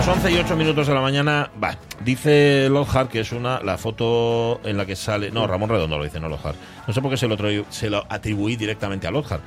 Las 0.00 0.08
11 0.08 0.30
y 0.32 0.38
8 0.38 0.56
minutos 0.56 0.86
de 0.86 0.94
la 0.94 1.02
mañana, 1.02 1.50
va, 1.62 1.76
dice 2.02 2.68
Lockhart 2.70 3.10
que 3.10 3.20
es 3.20 3.32
una 3.32 3.60
la 3.60 3.76
foto 3.76 4.58
en 4.64 4.78
la 4.78 4.86
que 4.86 4.96
sale, 4.96 5.30
no, 5.30 5.46
Ramón 5.46 5.68
Redondo 5.68 5.98
lo 5.98 6.04
dice, 6.04 6.18
no 6.18 6.30
Lockhart. 6.30 6.56
No 6.86 6.94
sé 6.94 7.02
por 7.02 7.10
qué 7.10 7.18
se 7.18 7.28
lo, 7.28 7.36
se 7.68 7.90
lo 7.90 8.06
atribuí 8.08 8.56
directamente 8.56 9.06
a 9.06 9.10
Lockhart. 9.10 9.42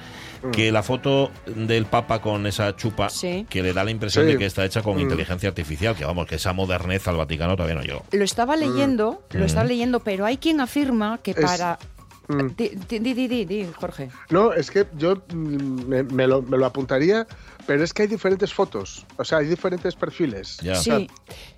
Que 0.52 0.72
la 0.72 0.84
foto 0.84 1.32
del 1.48 1.86
Papa 1.88 2.20
con 2.22 2.46
esa 2.46 2.76
chupa 2.76 3.10
Sí. 3.10 3.48
que 3.50 3.64
le 3.64 3.74
da 3.74 3.84
la 3.84 3.90
impresión 3.90 4.26
Sí. 4.28 4.34
de 4.34 4.38
que 4.38 4.46
está 4.46 4.64
hecha 4.64 4.84
con 4.84 4.98
Mm. 4.98 5.00
inteligencia 5.00 5.50
artificial, 5.50 5.96
que 5.96 6.06
vamos, 6.06 6.28
que 6.28 6.36
esa 6.36 6.54
modernez 6.54 7.08
al 7.08 7.18
Vaticano 7.18 7.56
todavía 7.56 7.76
no 7.76 7.82
llegó. 7.82 8.06
Lo 8.12 8.24
estaba 8.24 8.56
leyendo, 8.56 9.24
lo 9.32 9.46
estaba 9.46 9.66
leyendo, 9.66 10.02
pero 10.02 10.24
hay 10.28 10.38
quien 10.38 10.62
afirma 10.62 11.18
que 11.24 11.32
Es- 11.32 11.38
para... 11.38 11.80
Mm. 12.28 12.48
Di, 12.56 12.70
di, 13.00 13.46
di, 13.46 13.70
Jorge. 13.80 14.10
No, 14.30 14.54
es 14.54 14.72
que 14.72 14.86
yo 14.98 15.16
mm, 15.34 15.88
me, 15.88 16.04
me 16.04 16.28
lo, 16.28 16.42
me 16.42 16.58
lo 16.58 16.66
apuntaría, 16.66 17.28
pero 17.68 17.84
es 17.84 17.94
que 17.94 18.04
hay 18.04 18.08
diferentes 18.08 18.54
fotos, 18.54 19.06
o 19.18 19.24
sea, 19.24 19.40
hay 19.40 19.48
diferentes 19.48 19.96
perfiles. 19.96 20.58
Sí, 20.82 21.10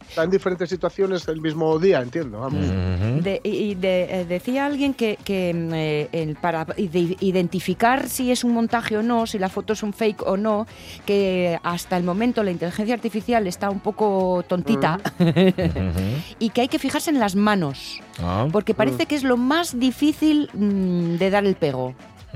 Están 0.10 0.26
en 0.26 0.32
diferentes 0.32 0.70
situaciones 0.70 1.28
el 1.28 1.42
mismo 1.42 1.78
día, 1.80 2.02
entiendo. 2.02 2.40
vamos. 2.40 2.66
Ujú. 2.66 3.22
de- 3.22 3.42
y 3.44 3.76
de- 3.76 4.22
eh, 4.22 4.26
decía 4.26 4.66
alguien 4.66 4.94
que, 4.94 5.18
que, 5.24 5.54
mm, 5.54 5.74
eh, 5.74 6.10
el- 6.12 6.36
para 6.36 6.66
ide- 6.78 7.18
identificar 7.20 8.08
si 8.08 8.32
es 8.32 8.44
un 8.44 8.54
montaje 8.54 8.98
o 8.98 9.04
no, 9.04 9.26
si 9.28 9.38
la 9.40 9.50
foto 9.50 9.74
es 9.74 9.84
un 9.84 9.94
fake 9.94 10.22
o 10.26 10.38
no, 10.38 10.68
que 11.06 11.60
hasta 11.64 11.98
el 11.98 12.04
momento 12.04 12.44
la 12.44 12.52
inteligencia 12.52 12.94
artificial 12.96 13.46
está 13.48 13.70
un 13.70 13.80
poco 13.80 14.44
tontita 14.48 15.00
y 16.40 16.50
que 16.50 16.62
hay 16.62 16.68
que 16.68 16.80
fijarse 16.80 17.10
en 17.10 17.20
las 17.20 17.36
manos, 17.36 18.00
Ah, 18.22 18.48
porque 18.52 18.74
parece 18.74 19.06
que 19.08 19.16
es 19.16 19.24
lo 19.24 19.36
más 19.38 19.78
difícil 19.80 20.50
mm, 20.54 21.18
de 21.18 21.30
dar 21.30 21.46
el 21.46 21.56
pego. 21.56 21.94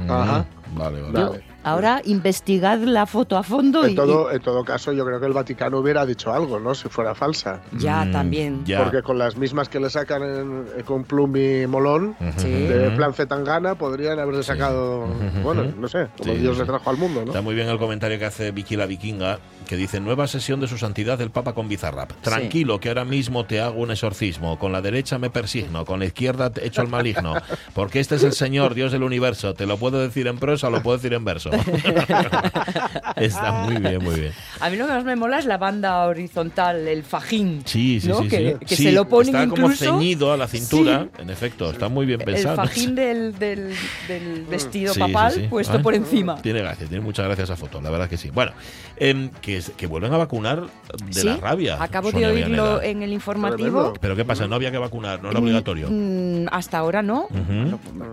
Ajá. 0.07 0.45
Vale, 0.75 1.01
vale. 1.01 1.13
Vale. 1.23 1.43
Ahora 1.63 2.01
investigad 2.05 2.77
la 2.79 3.05
foto 3.05 3.37
a 3.37 3.43
fondo 3.43 3.85
y, 3.85 3.89
En 3.91 3.95
todo, 3.95 4.31
en 4.31 4.41
todo 4.41 4.63
caso, 4.63 4.93
yo 4.93 5.05
creo 5.05 5.19
que 5.19 5.25
el 5.25 5.33
Vaticano 5.33 5.79
hubiera 5.79 6.05
dicho 6.05 6.31
algo, 6.31 6.59
¿no? 6.59 6.73
Si 6.73 6.87
fuera 6.89 7.13
falsa. 7.15 7.61
y 7.77 7.79
ya 7.83 8.05
Mm, 8.05 8.11
también. 8.11 8.65
ya. 8.65 8.83
Porque 8.83 9.01
con 9.01 9.17
las 9.17 9.35
mismas 9.37 9.67
que 9.69 9.79
le 9.79 9.89
sacan 9.89 10.23
en- 10.23 10.65
eh, 10.77 10.83
con 10.83 11.03
Plumbi 11.03 11.67
Molón, 11.67 12.15
Ujú. 12.19 12.31
Sí. 12.37 12.49
de 12.49 12.91
plan 12.91 13.13
Zetangana, 13.13 13.75
podrían 13.75 14.19
haberle 14.19 14.43
sacado, 14.43 15.05
bueno, 15.43 15.65
no 15.77 15.87
sé, 15.87 16.07
como 16.17 16.33
Sí, 16.33 16.39
Dios 16.39 16.57
le 16.57 16.65
trajo 16.65 16.89
al 16.89 16.97
mundo, 16.97 17.21
¿no? 17.21 17.27
Está 17.27 17.41
muy 17.41 17.55
bien 17.55 17.67
el 17.67 17.77
comentario 17.77 18.17
que 18.19 18.25
hace 18.25 18.51
Vicky 18.51 18.75
la 18.77 18.85
Vikinga, 18.85 19.39
que 19.67 19.75
dice, 19.75 19.99
nueva 19.99 20.27
sesión 20.27 20.59
de 20.61 20.67
su 20.67 20.77
santidad 20.77 21.17
del 21.17 21.29
Papa 21.29 21.53
con 21.53 21.67
Bizarrap. 21.67 22.11
Tranquilo, 22.21 22.79
que 22.79 22.87
ahora 22.89 23.05
mismo 23.05 23.45
te 23.45 23.59
hago 23.61 23.79
un 23.81 23.91
exorcismo. 23.91 24.57
Con 24.57 24.71
la 24.71 24.81
derecha 24.81 25.19
me 25.19 25.29
persigno, 25.29 25.85
con 25.85 25.99
la 25.99 26.05
izquierda 26.05 26.49
te 26.49 26.65
echo 26.65 26.81
el 26.81 26.87
maligno. 26.87 27.35
Porque 27.75 27.99
este 27.99 28.15
es 28.15 28.23
el 28.23 28.33
Señor, 28.33 28.73
Dios 28.73 28.91
del 28.91 29.03
universo. 29.03 29.53
Te 29.53 29.65
lo 29.67 29.77
puedo 29.77 29.99
decir 29.99 30.25
en 30.27 30.37
prosa, 30.39 30.69
lo 30.69 30.81
puedo 30.81 30.97
decir 30.97 31.13
en 31.13 31.23
verso. 31.25 31.49
Está 33.15 33.51
muy 33.63 33.77
bien, 33.77 34.03
muy 34.03 34.19
bien. 34.19 34.31
A 34.59 34.69
mí 34.69 34.77
lo 34.77 34.85
que 34.87 34.93
más 34.93 35.03
me 35.03 35.15
mola 35.15 35.39
es 35.39 35.45
la 35.45 35.57
banda 35.57 36.05
horizontal, 36.05 36.87
el 36.87 37.03
fajín. 37.03 37.61
Sí, 37.65 37.99
sí, 37.99 38.07
¿no? 38.07 38.21
sí. 38.21 38.27
Que, 38.29 38.57
sí. 38.59 38.65
que 38.65 38.75
Sí, 38.75 38.83
se 38.83 38.91
lo 38.91 39.07
ponen 39.07 39.35
Está 39.35 39.47
como 39.49 39.63
incluso 39.63 39.85
ceñido 39.97 40.31
a 40.33 40.37
la 40.37 40.47
cintura, 40.47 41.07
Sí. 41.15 41.21
en 41.21 41.29
efecto. 41.29 41.69
Está 41.71 41.89
muy 41.89 42.05
bien 42.05 42.21
el 42.21 42.25
pensado. 42.25 42.55
fajín 42.57 42.95
del, 42.95 43.37
del- 43.37 43.73
del 44.07 44.45
vestido 44.49 44.93
Sí, 44.93 44.99
papal 44.99 45.31
sí, 45.33 45.41
sí. 45.41 45.47
puesto 45.47 45.77
Ah. 45.77 45.81
por 45.81 45.93
encima. 45.95 46.41
Tiene 46.41 46.59
gracia, 46.61 46.87
tiene 46.87 47.03
muchas 47.03 47.25
gracias 47.25 47.49
esa 47.49 47.57
foto, 47.57 47.81
la 47.81 47.89
verdad 47.89 48.09
que 48.09 48.17
sí. 48.17 48.29
Bueno, 48.29 48.51
em, 48.97 49.29
que, 49.41 49.61
que 49.77 49.87
vuelven 49.87 50.13
a 50.13 50.17
vacunar 50.17 50.63
de 51.05 51.13
Sí, 51.13 51.25
la 51.27 51.37
rabia. 51.37 51.77
Acabo 51.81 52.11
Sonia 52.11 52.27
de 52.29 52.33
oírlo 52.33 52.81
en 52.81 53.03
el 53.03 53.13
informativo. 53.13 53.93
Pero 53.99 54.15
¿qué 54.15 54.25
pasa? 54.25 54.47
No 54.47 54.55
había 54.55 54.71
que 54.71 54.77
vacunar, 54.77 55.21
no 55.21 55.29
era 55.31 55.39
obligatorio. 55.39 55.87
Mm, 55.89 56.47
hasta 56.51 56.77
ahora 56.77 57.01
no, 57.01 57.27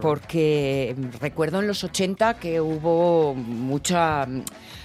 porque 0.01 0.95
recuerdo 1.21 1.61
en 1.61 1.67
los 1.67 1.83
80 1.85 2.35
que 2.35 2.61
hubo 2.61 3.26
mucha... 3.35 4.27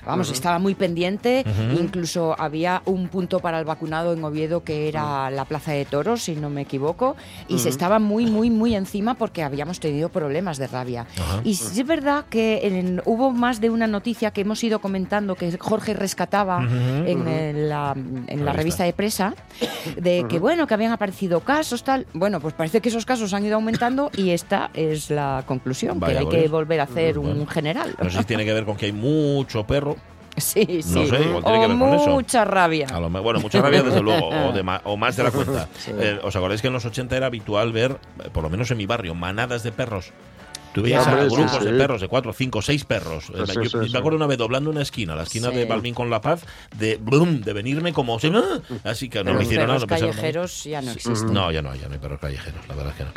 Vamos, 0.05 0.31
estaba 0.31 0.57
muy 0.59 0.73
pendiente, 0.75 1.43
incluso 1.79 2.35
había 2.39 2.81
un 2.85 3.07
punto 3.07 3.39
para 3.39 3.59
el 3.59 3.65
vacunado 3.65 4.13
en 4.13 4.23
Oviedo 4.23 4.63
que 4.63 4.87
era 4.87 5.29
la 5.29 5.45
Plaza 5.45 5.71
de 5.73 5.85
Toros, 5.85 6.23
si 6.23 6.35
no 6.35 6.49
me 6.49 6.61
equivoco, 6.61 7.15
y 7.47 7.59
se 7.59 7.69
estaba 7.69 7.99
muy, 7.99 8.25
muy, 8.25 8.49
muy 8.49 8.75
encima 8.75 9.13
porque 9.15 9.43
habíamos 9.43 9.79
tenido 9.79 10.09
problemas 10.09 10.57
de 10.57 10.67
rabia. 10.67 11.05
Y 11.43 11.51
es 11.51 11.85
verdad 11.85 12.25
que 12.29 12.61
en- 12.67 13.01
hubo 13.05 13.31
más 13.31 13.61
de 13.61 13.69
una 13.69 13.87
noticia 13.87 14.31
que 14.31 14.41
hemos 14.41 14.63
ido 14.63 14.79
comentando 14.79 15.35
que 15.35 15.55
Jorge 15.57 15.93
rescataba 15.93 16.61
en, 17.05 17.69
la, 17.69 17.93
en 18.27 18.45
la 18.45 18.53
Revista. 18.53 18.83
de 18.85 18.93
presa, 18.93 19.35
de 19.97 20.25
que 20.27 20.39
bueno, 20.39 20.65
que 20.67 20.73
habían 20.73 20.91
aparecido 20.91 21.41
casos, 21.41 21.83
tal. 21.83 22.07
Bueno, 22.13 22.39
pues 22.39 22.53
parece 22.53 22.81
que 22.81 22.89
esos 22.89 23.05
casos 23.05 23.33
han 23.33 23.45
ido 23.45 23.55
aumentando 23.55 24.09
y 24.17 24.31
esta 24.31 24.69
es 24.73 25.09
la 25.09 25.43
conclusión, 25.45 25.99
Vaya, 25.99 26.13
que 26.13 26.19
hay 26.19 26.25
que 26.43 26.47
volver 26.47 26.79
a 26.79 26.83
hacer 26.83 27.17
un 27.19 27.47
general. 27.47 27.95
No 28.01 28.09
sé 28.09 28.17
si 28.19 28.23
tiene 28.25 28.45
que 28.45 28.53
ver 28.53 28.65
con 28.65 28.75
que 28.77 28.87
hay 28.87 28.91
mucho 28.91 29.65
perro. 29.65 29.90
Sí, 30.37 30.65
sí. 30.81 30.99
No 30.99 31.05
sé, 31.05 31.21
igual 31.21 31.43
tiene 31.43 31.57
o 31.57 31.61
que 31.61 31.67
ver 31.67 31.77
con 31.79 31.93
eso. 31.93 32.09
mucha 32.11 32.45
rabia. 32.45 32.87
A 32.93 32.99
lo 32.99 33.09
me- 33.09 33.19
bueno, 33.19 33.39
mucha 33.39 33.61
rabia 33.61 33.83
desde 33.83 34.01
luego, 34.01 34.27
o, 34.29 34.51
de 34.53 34.79
o 34.85 34.97
más 34.97 35.15
de 35.17 35.23
la 35.23 35.31
cuenta. 35.31 35.67
Eh, 35.87 36.19
¿Os 36.23 36.35
acordáis 36.35 36.61
que 36.61 36.67
en 36.67 36.73
los 36.73 36.85
80 36.85 37.17
era 37.17 37.25
habitual 37.27 37.71
ver, 37.71 37.97
eh, 38.23 38.29
por 38.31 38.43
lo 38.43 38.49
menos 38.49 38.71
en 38.71 38.77
mi 38.77 38.85
barrio, 38.85 39.13
manadas 39.15 39.63
de 39.63 39.71
perros? 39.71 40.11
Tú 40.73 40.81
veías 40.81 41.05
a 41.05 41.27
sí, 41.29 41.35
grupos 41.35 41.63
de 41.65 41.73
perros, 41.73 42.01
de 42.01 42.07
cuatro, 42.07 42.31
cinco, 42.33 42.61
seis 42.61 42.85
perros. 42.85 43.29
Eh, 43.35 43.43
Sí, 43.47 43.53
yo 43.55 43.69
sí, 43.69 43.77
me 43.77 43.89
sí. 43.89 43.97
acuerdo 43.97 44.15
una 44.17 44.27
vez 44.27 44.37
doblando 44.37 44.69
una 44.69 44.81
esquina, 44.81 45.15
la 45.15 45.23
esquina 45.23 45.49
Sí. 45.49 45.55
de 45.57 45.65
Balvin 45.65 45.93
con 45.93 46.09
La 46.09 46.21
Paz, 46.21 46.45
de 46.77 46.97
brum, 46.97 47.41
de 47.41 47.53
venirme 47.53 47.91
como... 47.93 48.15
¡ah! 48.17 48.59
Así 48.85 49.09
que 49.09 49.19
no 49.23 49.31
me 49.31 49.39
los 49.39 49.43
hicieron 49.43 49.67
nada. 49.67 49.79
perros 49.79 49.81
no 49.81 49.87
pensaron 49.87 50.09
nada. 50.15 50.21
callejeros 50.21 50.63
ya 50.63 50.81
no 50.81 50.91
existen. 50.91 51.33
No, 51.33 51.51
ya 51.51 51.61
no, 51.61 51.75
ya 51.75 51.87
no 51.87 51.93
hay 51.93 51.99
perros 51.99 52.19
callejeros, 52.19 52.67
la 52.67 52.75
verdad 52.75 52.93
es 52.93 52.97
que 52.97 53.03
no. 53.03 53.11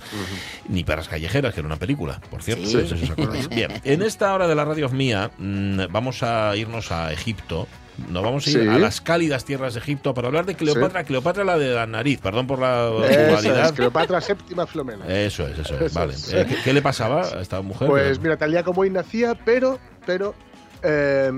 Ni 0.68 0.82
perras 0.84 1.08
callejeras, 1.08 1.54
que 1.54 1.60
era 1.60 1.66
una 1.66 1.76
película, 1.76 2.20
por 2.30 2.42
cierto. 2.42 2.66
Sí. 2.66 2.76
No 2.76 2.86
sé 2.88 2.96
si 2.98 3.04
os 3.04 3.10
acordáis. 3.10 3.48
Bien, 3.48 3.70
en 3.84 4.02
esta 4.02 4.34
hora 4.34 4.48
de 4.48 4.54
la 4.54 4.64
radio 4.64 4.88
mía 4.88 5.30
mm, 5.38 5.80
vamos 5.90 6.22
a 6.22 6.56
irnos 6.56 6.90
a 6.90 7.12
Egipto. 7.12 7.68
Nos 8.08 8.22
vamos 8.24 8.46
a 8.46 8.50
ir 8.50 8.60
Sí. 8.62 8.68
a 8.68 8.78
las 8.78 9.00
cálidas 9.00 9.44
tierras 9.44 9.74
de 9.74 9.80
Egipto 9.80 10.14
para 10.14 10.26
hablar 10.28 10.46
de 10.46 10.54
Cleopatra. 10.56 11.04
Cleopatra 11.04 11.44
la 11.44 11.56
de 11.56 11.68
la 11.74 11.86
nariz, 11.86 12.20
perdón 12.20 12.46
por 12.46 12.58
la 12.58 12.86
dualidad. 12.86 13.74
Cleopatra 13.74 14.20
séptima 14.20 14.66
Filomena. 14.66 15.06
Eso 15.06 15.46
es, 15.46 15.58
eso 15.58 15.74
es. 15.76 15.82
Eso 15.82 15.98
Vale. 16.00 16.14
es. 16.14 16.32
Eh, 16.32 16.46
¿qué, 16.48 16.56
qué 16.64 16.72
le 16.72 16.82
pasaba 16.82 17.22
a 17.22 17.40
esta 17.40 17.60
mujer? 17.62 17.88
Pues 17.88 18.18
mira, 18.20 18.36
tal 18.36 18.50
día 18.50 18.62
como 18.64 18.80
hoy 18.80 18.90
nacía, 18.90 19.34
pero, 19.44 19.78
pero 20.06 20.34
eh, 20.82 21.30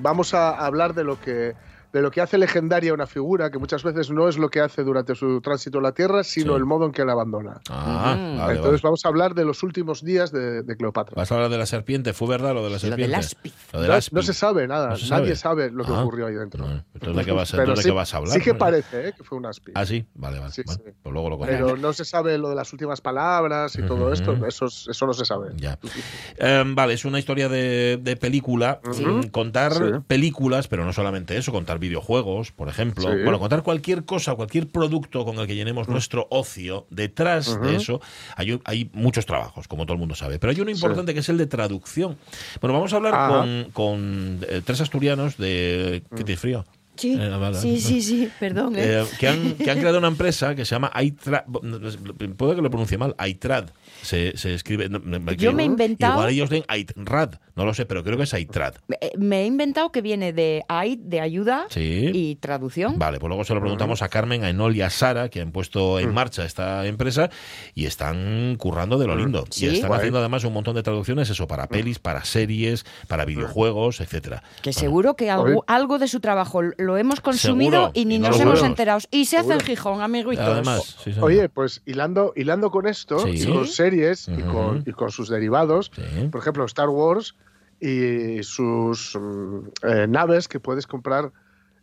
vamos 0.00 0.32
a 0.34 0.50
hablar 0.50 0.94
de 0.94 1.04
lo 1.04 1.20
que 1.20 1.54
de 1.94 2.02
lo 2.02 2.10
que 2.10 2.20
hace 2.20 2.36
legendaria 2.36 2.92
una 2.92 3.06
figura, 3.06 3.50
que 3.50 3.58
muchas 3.58 3.82
veces 3.84 4.10
no 4.10 4.28
es 4.28 4.36
lo 4.36 4.50
que 4.50 4.60
hace 4.60 4.82
durante 4.82 5.14
su 5.14 5.40
tránsito 5.40 5.78
en 5.78 5.84
la 5.84 5.92
Tierra, 5.92 6.24
sino 6.24 6.52
Sí. 6.52 6.58
el 6.58 6.64
modo 6.66 6.84
en 6.86 6.92
que 6.92 7.04
la 7.04 7.12
abandona. 7.12 7.60
Ah, 7.70 8.16
vale, 8.38 8.56
Entonces 8.56 8.62
vale. 8.72 8.80
vamos 8.82 9.04
a 9.04 9.08
hablar 9.08 9.34
de 9.34 9.44
los 9.44 9.62
últimos 9.62 10.02
días 10.04 10.32
de, 10.32 10.62
de 10.64 10.76
Cleopatra. 10.76 11.14
Vas 11.16 11.30
a 11.30 11.36
hablar 11.36 11.50
de 11.50 11.56
la 11.58 11.66
serpiente, 11.66 12.12
¿fue 12.12 12.28
verdad 12.28 12.52
lo 12.52 12.62
de 12.64 12.70
la 12.70 12.74
Lo 12.74 12.78
serpiente? 12.80 13.16
del. 13.16 13.52
Lo 13.72 13.80
del 13.80 13.90
No, 13.90 13.94
áspiz. 13.96 14.12
no 14.12 14.22
se 14.22 14.34
sabe 14.34 14.66
nada, 14.66 14.88
No 14.90 14.96
se 14.96 15.08
nadie 15.08 15.36
sabe. 15.36 15.66
sabe 15.66 15.70
lo 15.70 15.84
que 15.84 15.92
Ah. 15.92 16.00
ocurrió 16.02 16.26
ahí 16.26 16.34
dentro. 16.34 16.66
No, 16.66 16.84
entonces, 16.94 17.16
¿de 17.16 17.24
qué 17.24 17.30
vas, 17.32 17.52
Pero 17.52 17.76
sí, 17.76 17.82
¿de 17.84 17.88
qué 17.90 17.94
vas 17.94 18.12
a 18.12 18.16
hablar? 18.16 18.34
Sí 18.34 18.40
que 18.40 18.54
parece 18.54 19.08
¿eh? 19.08 19.12
que 19.16 19.22
fue 19.22 19.38
un 19.38 19.46
aspi. 19.46 19.70
Ah, 19.76 19.86
sí, 19.86 20.04
vale, 20.14 20.40
vale. 20.40 20.50
Sí, 20.52 20.62
Bueno. 20.66 20.82
Pues 21.00 21.12
luego 21.12 21.30
lo. 21.30 21.38
Pero 21.38 21.76
no 21.76 21.92
se 21.92 22.04
sabe 22.04 22.38
lo 22.38 22.48
de 22.48 22.56
las 22.56 22.72
últimas 22.72 23.00
palabras 23.00 23.76
y 23.78 23.82
todo 23.86 24.12
esto, 24.12 24.34
eso, 24.46 24.66
es- 24.66 24.88
eso 24.90 25.06
no 25.06 25.12
se 25.12 25.24
sabe. 25.24 25.52
Ya. 25.56 25.78
Em, 26.38 26.74
vale, 26.74 26.94
es 26.94 27.04
una 27.04 27.20
historia 27.20 27.48
de, 27.48 27.98
de 28.02 28.16
película. 28.16 28.80
Contar 29.30 29.72
Sí. 29.74 29.82
películas, 30.08 30.66
pero 30.66 30.84
no 30.84 30.92
solamente 30.92 31.36
eso, 31.36 31.52
contar 31.52 31.78
videojuegos, 31.88 32.52
por 32.52 32.68
ejemplo. 32.68 33.04
Sí. 33.04 33.22
Bueno, 33.22 33.38
contar 33.38 33.62
cualquier 33.62 34.04
cosa, 34.04 34.34
cualquier 34.34 34.68
producto 34.68 35.24
con 35.24 35.38
el 35.38 35.46
que 35.46 35.54
llenemos 35.54 35.88
nuestro 35.88 36.26
ocio. 36.30 36.86
Detrás 36.90 37.60
de 37.60 37.76
eso 37.76 38.00
hay, 38.36 38.60
hay 38.64 38.90
muchos 38.92 39.26
trabajos, 39.26 39.68
como 39.68 39.84
todo 39.86 39.94
el 39.94 40.00
mundo 40.00 40.14
sabe. 40.14 40.38
Pero 40.38 40.50
hay 40.52 40.60
uno 40.60 40.70
importante 40.70 41.14
que 41.14 41.20
es 41.20 41.28
el 41.28 41.38
de 41.38 41.46
traducción. 41.46 42.16
Bueno, 42.60 42.74
vamos 42.74 42.92
a 42.92 42.96
hablar 42.96 43.14
Ajá. 43.14 43.28
con, 43.28 43.68
con, 43.72 44.40
eh, 44.48 44.60
tres 44.64 44.80
asturianos 44.80 45.36
de. 45.36 46.02
¿Qué 46.16 46.24
tienes 46.24 46.40
frío? 46.40 46.64
Sí, 46.96 47.18
Eh, 47.20 47.28
vale, 47.28 47.58
sí, 47.58 47.80
sí, 47.80 48.00
sí, 48.02 48.30
perdón. 48.38 48.76
¿eh? 48.76 49.00
Eh, 49.00 49.04
que, 49.18 49.26
han, 49.26 49.54
que 49.54 49.68
han 49.68 49.78
creado 49.80 49.98
una 49.98 50.06
empresa 50.08 50.54
que 50.54 50.64
se 50.64 50.76
llama 50.76 50.92
iTrad. 51.02 51.44
Puede 52.36 52.54
que 52.54 52.62
lo 52.62 52.70
pronuncie 52.70 52.98
mal. 52.98 53.16
iTrad. 53.26 53.66
Se, 54.04 54.36
se 54.36 54.54
escribe. 54.54 54.88
Yo 55.36 55.52
me 55.52 55.62
he 55.62 55.66
inventado- 55.66 56.14
Igual 56.14 56.30
ellos 56.30 56.50
leen 56.50 56.64
iTrad. 56.76 57.34
No 57.56 57.64
lo 57.64 57.72
sé, 57.74 57.86
pero 57.86 58.02
creo 58.04 58.16
que 58.16 58.24
es 58.24 58.34
iTrad. 58.34 58.74
Eh, 59.00 59.12
Me 59.16 59.42
he 59.42 59.46
inventado 59.46 59.90
que 59.92 60.02
viene 60.02 60.32
de 60.32 60.64
AID, 60.68 60.98
de 61.00 61.20
ayuda, 61.20 61.66
Sí. 61.70 62.10
y 62.12 62.34
traducción. 62.36 62.98
Vale, 62.98 63.18
pues 63.20 63.28
luego 63.28 63.44
se 63.44 63.54
lo 63.54 63.60
preguntamos 63.60 64.02
a 64.02 64.08
Carmen, 64.08 64.42
a 64.44 64.50
Enol 64.50 64.74
y 64.76 64.82
a 64.82 64.90
Sara, 64.90 65.28
que 65.28 65.40
han 65.40 65.52
puesto 65.52 65.98
en 66.00 66.12
marcha 66.12 66.44
esta 66.44 66.84
empresa 66.86 67.30
y 67.74 67.86
están 67.86 68.56
currando 68.56 68.98
de 68.98 69.06
lo 69.06 69.14
lindo. 69.16 69.44
Sí. 69.50 69.66
Y 69.66 69.68
están 69.76 69.88
Guay. 69.88 69.98
haciendo 69.98 70.18
además 70.18 70.44
un 70.44 70.52
montón 70.52 70.74
de 70.74 70.82
traducciones, 70.82 71.30
eso, 71.30 71.46
para 71.46 71.68
pelis, 71.68 71.98
para 71.98 72.24
series, 72.24 72.84
para 73.08 73.24
videojuegos, 73.24 74.00
etcétera. 74.00 74.42
Que 74.62 74.72
seguro 74.72 75.14
que 75.14 75.30
algo, 75.30 75.64
algo 75.66 75.98
de 75.98 76.08
su 76.08 76.20
trabajo 76.20 76.60
lo 76.76 76.96
hemos 76.98 77.20
consumido 77.20 77.70
Seguro, 77.72 77.90
y 77.94 78.04
ni 78.04 78.16
y 78.16 78.18
no 78.18 78.28
nos 78.28 78.40
hemos 78.40 78.62
enterado. 78.62 78.98
Y 79.10 79.26
se 79.26 79.38
hace 79.38 79.52
en. 79.54 79.60
Gijón, 79.60 80.02
amiguitos. 80.02 80.44
Además, 80.44 80.96
sí. 81.02 81.12
Oye, 81.20 81.48
pues 81.48 81.82
hilando, 81.86 82.32
hilando 82.36 82.70
con 82.70 82.86
esto, 82.86 83.18
Sí. 83.20 83.36
Y 83.94 84.32
con 84.32 84.38
y, 84.38 84.42
con, 84.42 84.82
y 84.86 84.92
con 84.92 85.10
sus 85.10 85.28
derivados, 85.28 85.90
Sí. 85.94 86.28
por 86.30 86.40
ejemplo, 86.40 86.64
Star 86.64 86.88
Wars 86.88 87.34
y 87.80 88.42
sus 88.42 89.16
mm, 89.20 89.58
eh, 89.82 90.06
naves 90.08 90.48
que 90.48 90.60
puedes 90.60 90.86
comprar, 90.86 91.32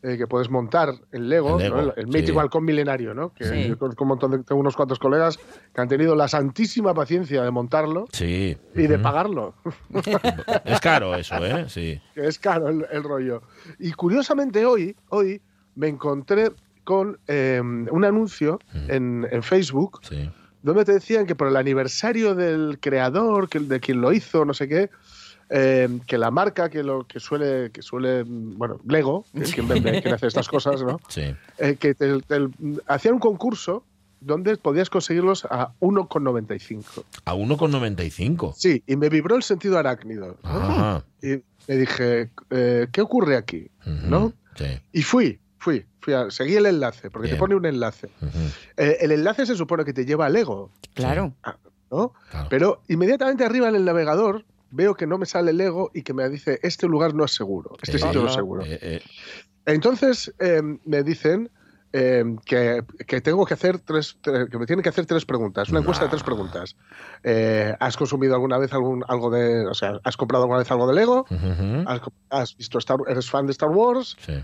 eh, 0.03 0.17
que 0.17 0.25
puedes 0.25 0.49
montar 0.49 0.89
en 1.11 1.29
Lego, 1.29 1.51
En 1.51 1.57
Lego, 1.59 1.75
¿no? 1.75 1.81
el, 1.83 1.93
el 1.97 2.05
sí. 2.05 2.11
mítico 2.19 2.39
halcón 2.39 2.65
milenario, 2.65 3.13
¿no? 3.13 3.33
Que 3.35 3.45
Sí. 3.45 3.67
yo 3.67 3.77
conozco 3.77 4.03
un 4.03 4.07
montón 4.07 4.31
de, 4.31 4.39
tengo 4.39 4.59
unos 4.59 4.75
cuantos 4.75 4.97
colegas 4.97 5.37
que 5.73 5.81
han 5.81 5.87
tenido 5.87 6.15
la 6.15 6.27
santísima 6.27 6.93
paciencia 6.95 7.43
de 7.43 7.51
montarlo 7.51 8.05
Sí. 8.11 8.57
y 8.73 8.87
de 8.87 8.97
pagarlo, 8.97 9.53
Es 10.65 10.79
caro 10.79 11.13
eso, 11.15 11.35
¿eh? 11.45 11.65
Sí. 11.69 12.01
es 12.15 12.39
caro 12.39 12.69
el, 12.69 12.85
el 12.91 13.03
rollo. 13.03 13.43
Y 13.79 13.91
curiosamente 13.91 14.65
hoy, 14.65 14.95
hoy 15.09 15.41
me 15.75 15.87
encontré 15.87 16.51
con 16.83 17.19
eh, 17.27 17.61
un 17.61 18.03
anuncio 18.03 18.59
en, 18.87 19.27
en 19.29 19.43
Facebook 19.43 19.99
Sí. 20.01 20.31
Donde 20.63 20.85
te 20.85 20.93
decían 20.93 21.25
que 21.25 21.35
por 21.35 21.47
el 21.47 21.55
aniversario 21.57 22.35
del 22.35 22.77
creador, 22.79 23.49
que, 23.49 23.59
de 23.59 23.79
quien 23.79 24.01
lo 24.01 24.11
hizo, 24.13 24.45
no 24.45 24.53
sé 24.53 24.67
qué, 24.67 24.89
eh, 25.49 25.89
que 26.07 26.17
la 26.17 26.31
marca 26.31 26.69
que 26.69 26.81
lo 26.83 27.05
que 27.05 27.19
suele, 27.19 27.71
que 27.71 27.81
suele, 27.81 28.23
bueno, 28.25 28.79
Lego, 28.87 29.25
que 29.33 29.41
es 29.43 29.53
quien 29.53 29.67
vende, 29.67 30.01
quien 30.01 30.13
hace 30.13 30.27
estas 30.27 30.47
cosas, 30.47 30.81
¿no? 30.81 30.99
Sí. 31.09 31.35
Eh, 31.57 31.75
que 31.79 31.93
te- 31.93 32.21
te- 32.21 32.47
hacían 32.87 33.15
un 33.15 33.19
concurso 33.19 33.83
donde 34.21 34.55
podías 34.57 34.89
conseguirlos 34.89 35.45
a 35.49 35.73
1,95. 35.79 37.03
A 37.25 37.33
1,95. 37.35 38.53
Sí, 38.55 38.83
y 38.85 38.95
me 38.95 39.09
vibró 39.09 39.35
el 39.35 39.43
sentido 39.43 39.77
arácnido. 39.79 40.37
¿no? 40.43 41.03
Y 41.21 41.41
me 41.67 41.75
dije, 41.77 42.29
eh, 42.51 42.87
¿qué 42.91 43.01
ocurre 43.01 43.35
aquí? 43.35 43.67
¿No? 43.85 44.33
Sí. 44.55 44.65
Y 44.93 45.01
fui, 45.01 45.39
fui, 45.61 45.85
fui 45.99 46.13
a, 46.13 46.29
seguí 46.31 46.55
el 46.55 46.65
enlace, 46.65 47.11
porque 47.11 47.27
Bien. 47.27 47.37
te 47.37 47.39
pone 47.39 47.53
un 47.55 47.65
enlace. 47.67 48.09
Eh, 48.77 48.97
el 49.01 49.11
enlace 49.11 49.45
se 49.45 49.55
supone 49.55 49.85
que 49.85 49.93
te 49.93 50.05
lleva 50.05 50.25
a 50.25 50.29
Lego, 50.29 50.71
Claro. 50.95 51.35
¿no? 51.91 52.13
Claro. 52.31 52.47
Pero 52.49 52.81
inmediatamente 52.87 53.45
arriba 53.45 53.69
en 53.69 53.75
el 53.75 53.85
navegador 53.85 54.43
veo 54.71 54.95
que 54.95 55.05
no 55.05 55.17
me 55.19 55.25
sale 55.27 55.51
el 55.51 55.57
Lego 55.57 55.91
y 55.93 56.01
que 56.01 56.13
me 56.13 56.27
dice, 56.29 56.59
este 56.63 56.87
lugar 56.87 57.13
no 57.13 57.25
es 57.25 57.31
seguro, 57.33 57.77
este 57.81 57.97
Eh, 57.97 57.99
sitio 57.99 58.21
no 58.21 58.27
es 58.29 58.33
seguro. 58.33 58.63
Eh, 58.65 58.79
eh, 58.81 59.01
Entonces 59.65 60.33
eh, 60.39 60.61
me 60.85 61.03
dicen 61.03 61.51
eh, 61.93 62.23
que, 62.45 62.83
que 63.05 63.19
tengo 63.21 63.45
que 63.45 63.53
hacer 63.53 63.79
tres, 63.79 64.17
tre- 64.23 64.49
que 64.49 64.57
me 64.57 64.65
tienen 64.65 64.81
que 64.81 64.89
hacer 64.89 65.05
tres 65.05 65.25
preguntas, 65.25 65.69
una 65.69 65.81
encuesta 65.81 66.05
de 66.05 66.09
tres 66.09 66.23
preguntas. 66.23 66.75
Eh, 67.23 67.75
¿Has 67.79 67.97
consumido 67.97 68.33
alguna 68.33 68.57
vez 68.57 68.71
algún, 68.73 69.03
algo 69.09 69.29
de, 69.29 69.67
o 69.67 69.73
sea, 69.73 69.99
has 70.03 70.15
comprado 70.17 70.45
alguna 70.45 70.59
vez 70.59 70.71
algo 70.71 70.87
de 70.87 70.93
Lego? 70.95 71.25
ujú. 71.29 71.83
¿Has, 71.85 72.01
has 72.29 72.57
visto 72.57 72.77
Star, 72.79 72.97
eres 73.07 73.29
fan 73.29 73.45
de 73.45 73.51
Star 73.51 73.69
Wars? 73.69 74.15
Sí. 74.25 74.41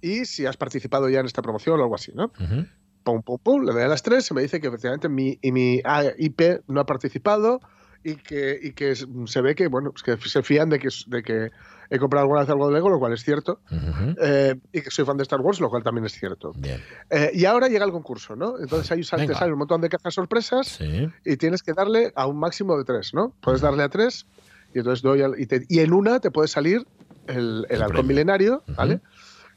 Y 0.00 0.24
si 0.24 0.46
has 0.46 0.56
participado 0.56 1.08
ya 1.08 1.20
en 1.20 1.26
esta 1.26 1.42
promoción 1.42 1.78
o 1.78 1.82
algo 1.82 1.94
así, 1.94 2.12
¿no? 2.14 2.26
Ujú. 2.40 2.66
pum, 3.02 3.22
pum, 3.22 3.38
pum, 3.42 3.64
le 3.64 3.72
doy 3.72 3.82
a 3.82 3.88
las 3.88 4.02
tres 4.02 4.30
y 4.30 4.34
me 4.34 4.42
dice 4.42 4.60
que 4.60 4.68
efectivamente 4.68 5.08
mi, 5.08 5.38
y 5.40 5.52
mi 5.52 5.80
IP 6.18 6.62
no 6.68 6.80
ha 6.80 6.86
participado 6.86 7.60
y 8.02 8.16
que, 8.16 8.58
y 8.62 8.72
que 8.72 8.94
se 8.96 9.40
ve 9.42 9.54
que, 9.54 9.66
bueno, 9.68 9.92
que 9.92 10.16
se 10.18 10.42
fían 10.42 10.68
de 10.70 10.78
que, 10.78 10.88
de 11.06 11.22
que 11.22 11.50
he 11.90 11.98
comprado 11.98 12.22
alguna 12.24 12.40
vez 12.40 12.48
algo 12.50 12.68
de 12.68 12.74
Lego, 12.74 12.88
lo 12.88 12.98
cual 12.98 13.12
es 13.12 13.22
cierto, 13.24 13.60
Ujú. 13.70 14.14
eh, 14.22 14.54
y 14.72 14.80
que 14.82 14.90
soy 14.90 15.04
fan 15.04 15.16
de 15.16 15.22
Star 15.24 15.40
Wars, 15.40 15.60
lo 15.60 15.68
cual 15.70 15.82
también 15.82 16.04
es 16.06 16.12
cierto. 16.12 16.52
Bien. 16.54 16.80
Eh, 17.10 17.30
y 17.34 17.44
ahora 17.46 17.68
llega 17.68 17.84
el 17.84 17.90
concurso, 17.92 18.36
¿no? 18.36 18.58
Entonces 18.58 18.90
ahí 18.92 19.00
te 19.26 19.34
sale 19.34 19.52
un 19.52 19.58
montón 19.58 19.80
de 19.80 19.88
cajas 19.88 20.14
sorpresas 20.14 20.66
Sí. 20.68 21.08
y 21.24 21.36
tienes 21.36 21.62
que 21.62 21.72
darle 21.72 22.12
a 22.14 22.26
un 22.26 22.38
máximo 22.38 22.76
de 22.78 22.84
tres, 22.84 23.12
¿no? 23.12 23.34
Puedes 23.40 23.60
darle 23.60 23.82
a 23.82 23.88
tres 23.88 24.26
y 24.72 24.78
entonces 24.78 25.02
doy 25.02 25.20
al- 25.22 25.38
y, 25.40 25.46
te- 25.46 25.64
y 25.68 25.80
en 25.80 25.92
una 25.92 26.20
te 26.20 26.30
puede 26.30 26.48
salir 26.48 26.86
el, 27.26 27.66
el 27.68 27.76
El 27.76 27.82
halcón 27.82 28.06
milenario. 28.06 28.62
¿vale? 28.68 29.00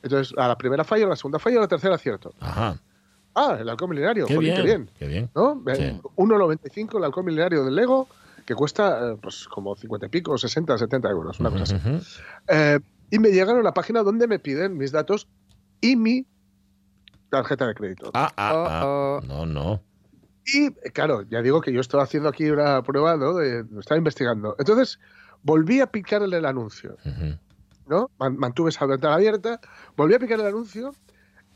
Entonces 0.04 0.34
a 0.38 0.48
la 0.48 0.58
primera 0.58 0.84
fallo, 0.84 1.06
a 1.06 1.10
la 1.10 1.16
segunda 1.16 1.40
fallo, 1.40 1.58
a 1.60 1.62
la 1.62 1.68
tercera 1.68 1.96
acierto. 1.96 2.34
Ajá. 2.40 2.78
Ah, 3.36 3.58
el 3.60 3.68
halcón 3.68 3.90
milenario, 3.90 4.28
Qué 4.28 4.38
bien. 4.38 4.56
qué 4.56 4.62
bien. 4.62 4.90
Qué 5.00 5.08
bien. 5.08 5.30
¿no? 5.34 5.64
Sí. 5.74 5.82
Eh, 5.82 6.00
1,95 6.18 6.98
el 6.98 7.04
halcón 7.06 7.26
milenario 7.26 7.64
del 7.66 7.76
Lego, 7.76 8.08
que 8.46 8.54
cuesta 8.54 9.12
eh, 9.14 9.18
pues 9.20 9.48
como 9.48 9.76
50 9.76 10.06
y 10.06 10.10
pico, 10.10 10.38
60, 10.38 10.78
70 10.78 11.10
euros, 11.10 11.40
una 11.40 11.50
cosa 11.50 11.64
así. 11.64 11.76
Eh, 12.48 12.80
y 13.10 13.20
me 13.20 13.30
llegan 13.32 13.58
a 13.58 13.62
la 13.64 13.74
página 13.74 14.04
donde 14.04 14.28
me 14.28 14.38
piden 14.40 14.78
mis 14.78 14.92
datos 14.92 15.28
y 15.82 15.96
mi 15.96 16.28
tarjeta 17.30 17.66
de 17.66 17.74
crédito. 17.74 18.12
Ah, 18.14 18.32
ah, 18.38 18.66
ah. 18.68 19.20
No, 19.26 19.46
no. 19.46 19.82
Y 20.46 20.66
eh, 20.68 20.92
claro, 20.94 21.24
ya 21.24 21.42
digo 21.42 21.62
que 21.62 21.72
yo 21.72 21.80
estoy 21.82 22.02
haciendo 22.02 22.30
aquí 22.30 22.50
una 22.50 22.84
prueba, 22.84 23.16
¿no? 23.18 23.34
De, 23.36 23.66
estaba 23.80 23.98
investigando. 23.98 24.56
Entonces, 24.60 25.00
volví 25.42 25.80
a 25.80 25.88
picar 25.88 26.22
en 26.22 26.34
el 26.34 26.46
anuncio, 26.46 26.98
Ujú. 27.06 27.38
¿No? 27.88 28.10
Man- 28.20 28.38
Mantuve 28.38 28.70
esa 28.70 28.86
ventana 28.86 29.16
abierta, 29.16 29.60
volví 29.98 30.14
a 30.14 30.20
picar 30.20 30.40
el 30.40 30.48
anuncio 30.48 30.94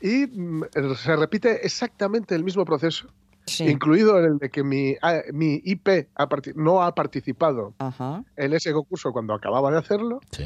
y 0.00 0.26
mm, 0.26 0.62
se 0.96 1.16
repite 1.16 1.64
exactamente 1.66 2.34
el 2.34 2.44
mismo 2.44 2.64
proceso, 2.64 3.08
Sí. 3.46 3.64
incluido 3.66 4.18
el 4.18 4.38
de 4.38 4.50
que 4.50 4.62
mi, 4.62 4.94
ah, 5.02 5.20
mi 5.32 5.60
IP 5.64 6.08
ha 6.16 6.28
no 6.54 6.82
ha 6.82 6.94
participado 6.94 7.74
Ajá. 7.78 8.22
en 8.36 8.52
ese 8.52 8.72
concurso 8.72 9.10
cuando 9.12 9.32
acababa 9.34 9.70
de 9.70 9.78
hacerlo 9.78 10.20
Sí. 10.30 10.44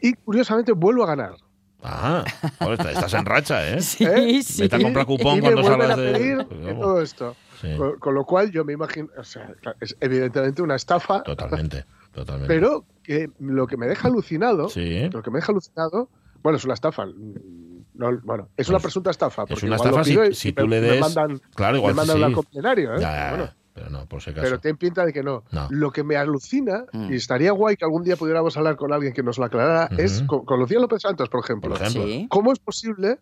y 0.00 0.14
curiosamente 0.14 0.72
vuelvo 0.72 1.04
a 1.04 1.06
ganar. 1.08 1.34
Ah, 1.82 2.24
joder, 2.58 2.72
estás- 2.80 2.92
estás 2.94 3.14
en 3.14 3.24
racha, 3.24 3.68
¿eh? 3.68 3.80
Sí, 3.82 4.04
¿Eh? 4.04 4.42
sí. 4.42 4.62
Vete 4.62 4.76
a 4.76 4.80
comprar 4.80 5.06
cupón 5.06 5.36
y 5.38 5.40
cuando 5.42 5.62
salgas 5.62 5.96
de. 5.96 6.12
pedir 6.12 6.46
Pues 6.48 6.78
todo 6.80 7.00
esto. 7.02 7.36
Sí, 7.60 7.76
Con, 7.76 7.98
con 8.00 8.14
lo 8.14 8.24
cual 8.24 8.50
yo 8.50 8.64
me 8.64 8.72
imagino, 8.72 9.08
o 9.16 9.22
sea, 9.24 9.52
es 9.80 9.96
evidentemente 10.00 10.60
una 10.62 10.74
estafa, 10.76 11.22
totalmente. 11.22 11.84
Totalmente. 12.20 12.54
pero 12.54 12.84
que 13.02 13.30
lo 13.38 13.66
que 13.66 13.76
me 13.76 13.86
deja 13.86 14.08
alucinado, 14.08 14.68
Sí. 14.68 15.08
lo 15.10 15.22
que 15.22 15.30
me 15.30 15.38
deja 15.38 15.52
alucinado, 15.52 16.08
bueno, 16.42 16.56
es 16.58 16.64
una 16.64 16.74
estafa. 16.74 17.06
No, 17.94 18.16
bueno, 18.22 18.48
es 18.56 18.68
una 18.68 18.76
Pues, 18.76 18.84
presunta 18.84 19.10
estafa. 19.10 19.42
es 19.42 19.48
porque 19.48 19.66
una 19.66 19.76
igual 19.76 19.90
lo 19.90 20.00
estafa 20.02 20.32
si- 20.34 20.48
y- 20.48 20.52
tú 20.52 20.66
me- 20.66 20.80
le 20.80 20.80
me 20.82 20.92
des- 20.94 21.00
mandan, 21.00 21.40
Claro, 21.54 21.72
me 21.74 21.78
igual 21.78 21.94
mandan 21.94 22.16
sí. 22.28 22.32
concesionario, 22.34 22.94
¿eh? 22.94 23.00
Ya, 23.00 23.10
ya, 23.12 23.28
Bueno, 23.30 23.44
ya. 23.46 23.54
Pero 23.74 23.90
no, 23.90 24.06
por 24.06 24.20
si 24.22 24.30
acaso. 24.30 24.44
pero 24.44 24.58
ten 24.60 24.76
pinta 24.76 25.04
de 25.06 25.12
que 25.12 25.22
no. 25.22 25.44
No. 25.52 25.68
Lo 25.70 25.92
que 25.92 26.02
me 26.02 26.16
alucina, 26.16 26.84
Mm. 26.92 27.12
y 27.12 27.16
estaría 27.16 27.52
guay 27.52 27.76
que 27.76 27.84
algún 27.84 28.02
día 28.02 28.16
pudiéramos 28.16 28.56
hablar 28.56 28.76
con 28.76 28.92
alguien 28.92 29.12
que 29.12 29.22
nos 29.22 29.38
lo 29.38 29.44
aclarara, 29.44 29.88
es 29.96 30.22
con, 30.24 30.44
con 30.44 30.58
Lucía 30.58 30.80
López 30.80 31.02
Santos, 31.02 31.28
por 31.28 31.44
ejemplo. 31.44 31.70
Por 31.70 31.80
ejemplo. 31.80 32.02
Sí. 32.04 32.26
¿Cómo 32.28 32.52
es 32.52 32.58
posible 32.58 33.18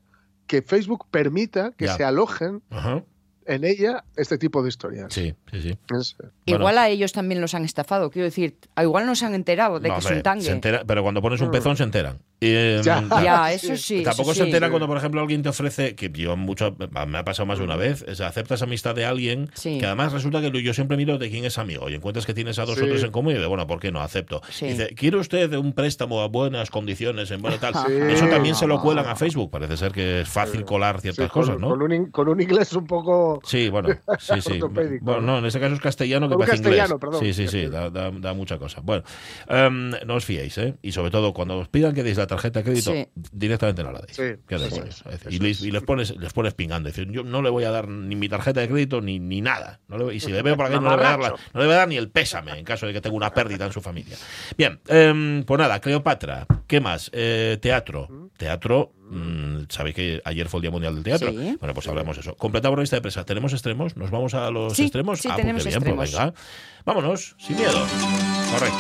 que 0.46 0.62
Facebook 0.62 1.06
permita 1.10 1.72
que 1.76 1.86
Ya. 1.86 1.96
se 1.96 2.04
alojen 2.04 2.62
Ajá. 2.70 3.02
En 3.46 3.64
ella 3.64 4.04
este 4.16 4.38
tipo 4.38 4.62
de 4.62 4.68
historias? 4.68 5.12
Sí, 5.12 5.34
sí, 5.50 5.62
sí. 5.62 5.78
Es- 5.98 6.16
Bueno. 6.18 6.32
Igual 6.46 6.78
a 6.78 6.88
ellos 6.88 7.12
también 7.12 7.40
los 7.40 7.54
han 7.54 7.64
estafado, 7.64 8.10
quiero 8.10 8.24
decir, 8.26 8.56
a 8.74 8.82
igual 8.82 9.06
no 9.06 9.14
se 9.14 9.26
han 9.26 9.34
enterado 9.34 9.80
de 9.80 9.88
No, 9.88 9.94
que 9.94 10.00
es 10.00 10.10
un 10.10 10.22
tangue. 10.22 10.44
se 10.44 10.52
entera- 10.52 10.84
pero 10.86 11.02
cuando 11.02 11.22
pones 11.22 11.40
un 11.40 11.50
pezón 11.50 11.76
se 11.76 11.84
enteran. 11.84 12.18
Eh, 12.40 12.80
Ya. 12.84 13.02
Ya, 13.22 13.52
eso 13.52 13.76
sí. 13.76 14.02
Tampoco 14.02 14.32
eso 14.32 14.38
se 14.38 14.44
sí. 14.44 14.46
entera 14.48 14.68
cuando, 14.68 14.86
por 14.86 14.96
ejemplo, 14.98 15.20
alguien 15.20 15.42
te 15.42 15.48
ofrece, 15.48 15.94
que 15.94 16.10
yo 16.12 16.36
mucho, 16.36 16.76
me 17.06 17.18
ha 17.18 17.24
pasado 17.24 17.46
más 17.46 17.58
de 17.58 17.64
una 17.64 17.76
vez, 17.76 18.04
es, 18.06 18.20
aceptas 18.20 18.62
amistad 18.62 18.94
de 18.94 19.06
alguien 19.06 19.50
Sí. 19.54 19.78
que 19.78 19.86
además 19.86 20.12
resulta 20.12 20.40
que 20.40 20.62
yo 20.62 20.74
siempre 20.74 20.96
miro 20.96 21.16
de 21.18 21.30
quién 21.30 21.44
es 21.44 21.56
amigo 21.58 21.88
y 21.88 21.94
encuentras 21.94 22.26
que 22.26 22.34
tienes 22.34 22.58
a 22.58 22.64
dos 22.66 22.76
Sí. 22.78 22.84
o 22.84 22.88
tres 22.88 23.02
en 23.04 23.10
común 23.10 23.32
y 23.32 23.38
de 23.38 23.46
bueno, 23.46 23.66
¿por 23.66 23.80
qué 23.80 23.90
no? 23.90 24.00
Acepto. 24.02 24.42
Sí. 24.50 24.66
Dice, 24.66 24.88
¿quiere 24.94 25.16
usted 25.16 25.52
un 25.54 25.72
préstamo 25.72 26.20
a 26.20 26.28
buenas 26.28 26.70
condiciones 26.70 27.30
en 27.30 27.40
bueno 27.40 27.56
tal? 27.58 27.74
Sí. 27.74 27.92
Eso 28.10 28.26
también 28.28 28.54
se 28.54 28.66
lo 28.66 28.80
cuelan 28.80 29.06
a 29.06 29.16
Facebook. 29.16 29.50
Parece 29.50 29.76
ser 29.76 29.92
que 29.92 30.20
es 30.20 30.28
fácil 30.28 30.64
colar 30.64 31.00
ciertas 31.00 31.26
sí, 31.26 31.30
con- 31.30 31.42
cosas, 31.42 31.58
¿no? 31.58 31.70
Con 31.70 31.82
un, 31.82 31.92
in- 31.92 32.10
con 32.10 32.28
un 32.28 32.40
inglés 32.40 32.72
un 32.74 32.86
poco. 32.86 33.40
Sí, 33.44 33.68
bueno, 33.70 33.88
sí, 34.18 34.40
sí. 34.40 34.52
Ortopédico, 34.60 35.04
Bueno, 35.04 35.20
¿no? 35.22 35.38
en 35.38 35.46
este 35.46 35.58
caso 35.60 35.74
es 35.74 35.80
castellano 35.80 36.28
que 36.28 36.34
parece 36.36 36.52
castellano, 36.58 36.94
inglés. 36.96 37.00
perdón. 37.00 37.20
Sí, 37.20 37.32
sí, 37.32 37.48
sí, 37.48 37.66
da, 37.66 37.88
da- 37.90 38.10
da 38.10 38.34
mucha 38.34 38.58
cosa. 38.58 38.80
Bueno, 38.82 39.02
em, 39.48 39.90
no 40.06 40.14
os 40.16 40.24
fiéis, 40.24 40.58
¿eh? 40.58 40.74
Y 40.82 40.92
sobre 40.92 41.10
todo, 41.10 41.32
cuando 41.32 41.58
os 41.58 41.68
pidan 41.68 41.94
que 41.94 42.02
deis 42.02 42.16
la 42.18 42.25
tarjeta 42.26 42.60
de 42.60 42.64
crédito, 42.64 42.92
Sí. 42.92 43.06
directamente 43.32 43.82
no 43.82 43.92
la 43.92 44.00
decir, 44.00 44.40
eso 44.48 45.04
y, 45.30 45.38
les, 45.38 45.58
es. 45.58 45.62
y 45.66 45.70
les 45.70 45.82
pones, 45.82 46.16
les 46.16 46.32
pones 46.32 46.54
pingando. 46.54 46.88
Dicen, 46.88 47.12
yo 47.12 47.22
no 47.22 47.42
le 47.42 47.50
voy 47.50 47.64
a 47.64 47.70
dar 47.70 47.88
ni 47.88 48.16
mi 48.16 48.28
tarjeta 48.28 48.60
de 48.60 48.68
crédito 48.68 49.00
ni, 49.00 49.18
ni 49.18 49.40
nada. 49.40 49.80
No 49.88 49.98
le 49.98 50.04
voy- 50.04 50.16
y 50.16 50.20
si 50.20 50.30
le 50.32 50.42
veo 50.42 50.56
por 50.56 50.66
aquí, 50.66 50.74
no 50.76 50.82
le, 50.90 50.96
voy 50.96 51.04
a 51.04 51.08
dar 51.10 51.20
la- 51.20 51.28
no 51.30 51.60
le 51.60 51.66
voy 51.66 51.74
a 51.74 51.78
dar 51.78 51.88
ni 51.88 51.96
el 51.96 52.10
pésame 52.10 52.58
en 52.58 52.64
caso 52.64 52.86
de 52.86 52.92
que 52.92 53.00
tenga 53.00 53.16
una 53.16 53.32
pérdida 53.32 53.66
en 53.66 53.72
su 53.72 53.80
familia. 53.80 54.16
Bien, 54.56 54.80
em, 54.88 55.44
pues 55.44 55.58
nada, 55.58 55.80
Cleopatra. 55.80 56.46
¿Qué 56.66 56.80
más? 56.80 57.10
Eh, 57.12 57.58
teatro. 57.60 58.30
Teatro. 58.36 58.92
Mm, 59.10 59.64
Sabéis 59.68 59.94
que 59.96 60.20
ayer 60.24 60.48
fue 60.48 60.58
el 60.58 60.62
Día 60.62 60.70
Mundial 60.70 60.94
del 60.94 61.04
Teatro. 61.04 61.30
Sí. 61.30 61.56
Bueno, 61.60 61.74
pues 61.74 61.88
hablamos 61.88 62.16
de 62.16 62.20
eso. 62.20 62.34
Completamos 62.36 62.76
la 62.78 62.82
lista 62.82 62.96
de 62.96 63.02
presa. 63.02 63.24
¿Tenemos 63.24 63.52
extremos? 63.52 63.96
¿Nos 63.96 64.10
vamos 64.10 64.34
a 64.34 64.50
los 64.50 64.74
Sí, 64.74 64.84
extremos? 64.84 65.20
sí, 65.20 65.28
ah, 65.30 65.36
tenemos 65.36 65.62
pues 65.64 65.74
bien, 65.80 65.94
pues 65.96 66.12
venga. 66.12 66.34
Vámonos, 66.84 67.34
sin 67.38 67.56
miedo. 67.56 67.84
Correcto. 68.52 68.78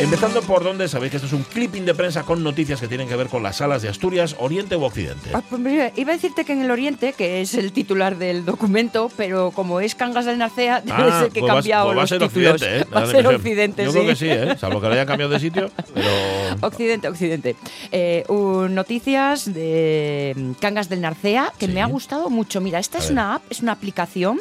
Empezando 0.00 0.42
por 0.42 0.62
donde 0.62 0.86
sabéis 0.86 1.10
que 1.10 1.16
esto 1.16 1.26
es 1.26 1.32
un 1.32 1.42
clipping 1.44 1.84
de 1.86 1.94
prensa 1.94 2.22
con 2.22 2.44
noticias 2.44 2.78
que 2.80 2.86
tienen 2.88 3.08
que 3.08 3.16
ver 3.16 3.28
con 3.28 3.42
las 3.42 3.56
salas 3.56 3.80
de 3.82 3.88
Asturias, 3.88 4.36
Oriente 4.38 4.76
u 4.76 4.84
Occidente. 4.84 5.30
Ah, 5.32 5.42
pues 5.48 5.60
mira, 5.60 5.90
iba 5.96 6.12
a 6.12 6.14
decirte 6.14 6.44
que 6.44 6.52
en 6.52 6.60
el 6.62 6.70
Oriente, 6.70 7.14
que 7.14 7.40
es 7.40 7.54
el 7.54 7.72
titular 7.72 8.16
del 8.18 8.44
documento, 8.44 9.10
pero 9.16 9.50
como 9.50 9.80
es 9.80 9.94
Cangas 9.94 10.26
del 10.26 10.36
Narcea, 10.38 10.80
debe 10.84 10.92
Ah, 10.98 11.20
ser 11.22 11.30
que 11.32 11.38
he 11.38 11.42
pues 11.42 11.50
va- 11.50 11.54
cambiado 11.56 11.86
pues 11.86 11.96
va 11.96 12.00
a 12.00 12.02
los 12.02 12.10
ser 12.10 12.18
títulos. 12.20 12.52
Occidente, 12.52 12.78
¿eh? 12.82 12.86
Va 12.94 13.00
a 13.02 13.06
ser. 13.06 13.26
Occidente, 13.26 13.84
Yo 13.86 13.90
sí. 13.92 13.98
creo 13.98 14.08
que 14.10 14.16
sí, 14.16 14.26
¿eh? 14.28 14.56
Salvo 14.58 14.80
que 14.80 14.86
lo 14.86 14.92
hayan 14.92 15.06
cambiado 15.06 15.32
de 15.32 15.40
sitio, 15.40 15.70
pero... 15.94 16.08
Occidente, 16.60 17.08
Occidente. 17.08 17.56
Eh, 17.90 18.24
un- 18.28 18.74
noticias 18.74 19.52
de 19.58 20.34
mm, 20.36 20.52
Cangas 20.60 20.88
del 20.88 21.00
Narcea 21.00 21.52
que 21.58 21.66
Sí. 21.66 21.72
me 21.72 21.82
ha 21.82 21.86
gustado 21.86 22.30
mucho. 22.30 22.60
Mira, 22.60 22.78
esta 22.78 22.98
A 22.98 23.00
es 23.00 23.06
ver. 23.08 23.12
una 23.12 23.34
app, 23.36 23.42
es 23.50 23.60
una 23.60 23.72
aplicación 23.72 24.38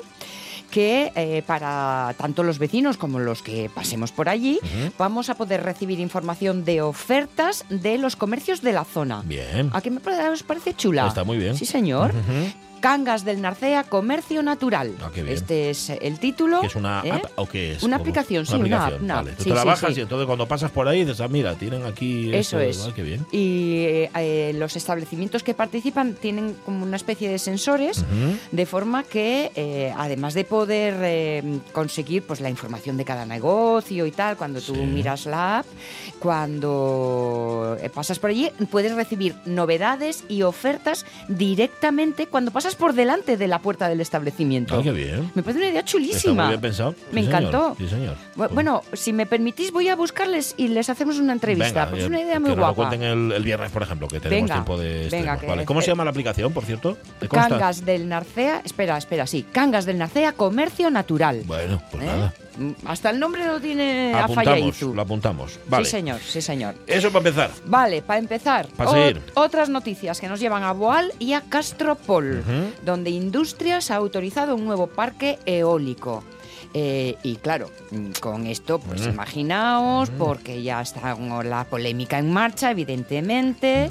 que 0.71 1.13
eh, 1.15 1.43
para 1.47 2.13
tanto 2.17 2.43
los 2.43 2.59
vecinos 2.59 2.97
como 2.97 3.19
los 3.19 3.41
que 3.41 3.69
pasemos 3.73 4.11
por 4.11 4.27
allí 4.27 4.59
vamos 4.97 5.29
a 5.29 5.35
poder 5.35 5.63
recibir 5.63 5.97
información 6.01 6.65
de 6.65 6.81
ofertas 6.81 7.63
de 7.69 7.97
los 7.97 8.17
comercios 8.17 8.61
de 8.61 8.73
la 8.73 8.83
zona. 8.83 9.21
Bien. 9.25 9.69
¿A 9.73 9.79
qué 9.81 9.89
me 9.91 10.01
parece 10.01 10.73
chula? 10.75 11.07
Está 11.07 11.23
muy 11.23 11.37
bien. 11.37 11.55
Sí, 11.55 11.65
señor. 11.65 12.13
Cangas 12.79 13.25
del 13.25 13.41
Narcea, 13.41 13.83
Comercio 13.83 14.43
Natural. 14.43 14.93
Ah, 15.01 15.09
qué 15.13 15.23
bien. 15.23 15.35
Este 15.35 15.69
es 15.69 15.89
el 15.89 16.19
título. 16.19 16.61
¿Que 16.61 16.67
es 16.67 16.75
una 16.75 17.01
¿eh? 17.03 17.11
app 17.11 17.25
o 17.35 17.47
qué 17.47 17.73
es? 17.73 17.83
Una 17.83 17.97
¿Cómo? 17.97 18.03
aplicación, 18.03 18.45
sí, 18.45 18.55
una 18.55 18.85
app, 18.87 19.01
una 19.01 19.15
Vale. 19.15 19.31
Tú 19.31 19.43
Sí, 19.43 19.49
te 19.49 19.55
la 19.55 19.63
bajas 19.63 19.93
sí. 19.93 19.99
y 19.99 20.03
entonces 20.03 20.25
cuando 20.25 20.47
pasas 20.47 20.71
por 20.71 20.87
ahí 20.87 21.01
dices, 21.01 21.21
ah, 21.21 21.27
mira, 21.27 21.55
tienen 21.55 21.85
aquí... 21.85 22.33
Eso 22.33 22.59
esto". 22.59 22.83
es. 22.83 22.87
Ah, 22.89 22.93
qué 22.95 23.03
bien. 23.03 23.25
Y 23.31 23.83
eh, 23.85 24.11
eh, 24.15 24.51
los 24.55 24.75
establecimientos 24.75 25.43
que 25.43 25.53
participan 25.53 26.13
tienen 26.13 26.53
como 26.65 26.83
una 26.83 26.95
especie 26.97 27.29
de 27.29 27.39
sensores, 27.39 28.03
de 28.51 28.65
forma 28.65 29.03
que, 29.03 29.51
eh, 29.55 29.93
además 29.97 30.33
de 30.33 30.43
poder 30.43 30.95
eh, 31.01 31.59
conseguir 31.71 32.23
pues, 32.23 32.41
la 32.41 32.49
información 32.49 32.97
de 32.97 33.05
cada 33.05 33.25
negocio 33.25 34.05
y 34.05 34.11
tal, 34.11 34.37
cuando 34.37 34.61
tú 34.61 34.75
miras 34.75 35.25
la 35.25 35.59
app, 35.59 35.65
cuando 36.19 37.77
eh, 37.81 37.89
pasas 37.89 38.19
por 38.19 38.29
allí, 38.29 38.49
puedes 38.69 38.93
recibir 38.95 39.35
novedades 39.45 40.23
y 40.29 40.41
ofertas 40.43 41.05
directamente 41.27 42.27
cuando 42.27 42.51
pasas 42.51 42.66
por 42.75 42.93
delante 42.93 43.37
de 43.37 43.47
la 43.47 43.59
puerta 43.59 43.87
del 43.89 44.01
establecimiento. 44.01 44.77
Ah, 44.77 44.83
qué 44.83 44.91
bien. 44.91 45.31
Me 45.35 45.43
parece 45.43 45.59
una 45.59 45.69
idea 45.69 45.79
Está 45.79 45.91
chulísima. 45.91 46.43
muy 46.43 46.49
bien 46.53 46.61
pensado. 46.61 46.95
Me 47.11 47.21
Sí, 47.21 47.27
señor. 47.27 47.41
encantó. 47.43 47.75
Sí, 47.77 47.87
señor. 47.87 48.15
Bu- 48.35 48.49
Bueno, 48.53 48.81
si 48.93 49.13
me 49.13 49.25
permitís, 49.25 49.71
voy 49.71 49.89
a 49.89 49.95
buscarles 49.95 50.53
y 50.57 50.67
les 50.69 50.89
hacemos 50.89 51.17
una 51.19 51.33
entrevista, 51.33 51.67
Venga, 51.67 51.85
porque 51.85 51.99
es 51.99 52.05
eh, 52.05 52.09
una 52.09 52.19
idea 52.21 52.33
que 52.33 52.39
muy 52.39 52.49
nos 52.49 52.57
lo 52.57 52.63
guapa. 52.63 52.75
cuenten 52.75 53.03
el, 53.03 53.31
el 53.31 53.43
viernes, 53.43 53.71
por 53.71 53.83
ejemplo, 53.83 54.07
que 54.07 54.19
tenemos 54.19 54.43
Venga, 54.49 54.53
tiempo 54.55 54.77
de 54.77 54.87
venga, 54.89 55.05
estrenos. 55.05 55.39
que- 55.41 55.47
Vale. 55.47 55.65
¿Cómo 55.65 55.81
se 55.81 55.87
llama 55.87 56.03
la 56.03 56.11
aplicación, 56.11 56.53
por 56.53 56.65
cierto? 56.65 56.97
¿Te? 57.19 57.27
Cangas 57.27 57.85
del 57.85 58.07
Narcea, 58.09 58.61
espera, 58.63 58.97
espera, 58.97 59.27
sí, 59.27 59.45
Cangas 59.51 59.85
del 59.85 59.97
Narcea 59.97 60.33
Comercio 60.33 60.89
Natural. 60.89 61.41
Bueno, 61.45 61.81
pues 61.91 62.03
¿Eh? 62.03 62.05
nada. 62.07 62.33
Mm, 62.57 62.71
Hasta 62.85 63.09
el 63.11 63.19
nombre 63.19 63.45
lo 63.45 63.59
tiene 63.59 64.13
a 64.13 64.25
Apuntamos, 64.25 64.81
lo 64.81 65.01
apuntamos. 65.01 65.59
Vale. 65.67 65.85
Sí, 65.85 65.91
señor, 65.91 66.19
sí, 66.19 66.41
señor. 66.41 66.75
Eso 66.87 67.09
para 67.11 67.29
empezar. 67.29 67.51
Vale, 67.65 68.01
para 68.01 68.19
empezar, 68.19 68.67
Pa' 68.75 68.87
seguir. 68.91 69.21
otras 69.35 69.69
noticias 69.69 70.19
que 70.19 70.27
nos 70.27 70.39
llevan 70.39 70.63
a 70.63 70.71
Boal 70.73 71.13
y 71.19 71.33
a 71.33 71.41
Castropol, 71.41 72.43
donde 72.83 73.09
Industrias 73.11 73.91
ha 73.91 73.95
autorizado 73.95 74.55
un 74.55 74.65
nuevo 74.65 74.87
parque 74.87 75.39
eólico. 75.45 76.23
Eh, 76.73 77.15
y 77.23 77.35
claro, 77.37 77.69
mm, 77.91 78.11
con 78.19 78.45
esto, 78.47 78.79
pues 78.79 79.05
Mm. 79.07 79.09
imaginaos, 79.09 80.09
porque 80.11 80.61
ya 80.63 80.81
está 80.81 81.15
la 81.43 81.63
polémica 81.65 82.17
en 82.19 82.31
marcha, 82.31 82.71
evidentemente, 82.71 83.89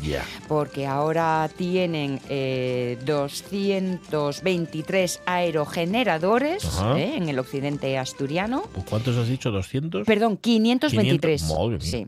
porque 0.49 0.87
ahora 0.87 1.49
tienen 1.57 2.21
eh, 2.29 2.99
223 3.05 5.21
aerogeneradores 5.27 6.65
eh, 6.97 7.15
en 7.17 7.29
el 7.29 7.39
occidente 7.39 7.97
asturiano. 7.99 8.65
¿Cuántos 8.89 9.17
has 9.17 9.29
dicho? 9.29 9.51
¿200? 9.51 10.05
Perdón, 10.05 10.37
523. 10.37 11.43
500, 11.43 11.59
madre 11.59 11.79
mía. 11.79 11.81
Sí. 11.81 12.07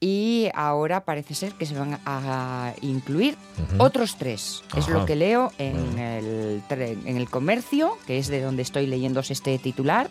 Y 0.00 0.48
ahora 0.54 1.04
parece 1.04 1.34
ser 1.34 1.52
que 1.52 1.66
se 1.66 1.74
van 1.78 1.98
a 2.06 2.72
incluir 2.82 3.36
otros 3.78 4.16
tres. 4.16 4.62
Es 4.76 4.88
lo 4.88 5.04
que 5.06 5.16
leo 5.16 5.52
en, 5.58 5.98
el, 5.98 6.62
en 6.70 7.16
el 7.16 7.28
comercio, 7.28 7.96
que 8.06 8.18
es 8.18 8.28
de 8.28 8.40
donde 8.42 8.62
estoy 8.62 8.86
leyéndose 8.86 9.32
este 9.32 9.58
titular. 9.58 10.08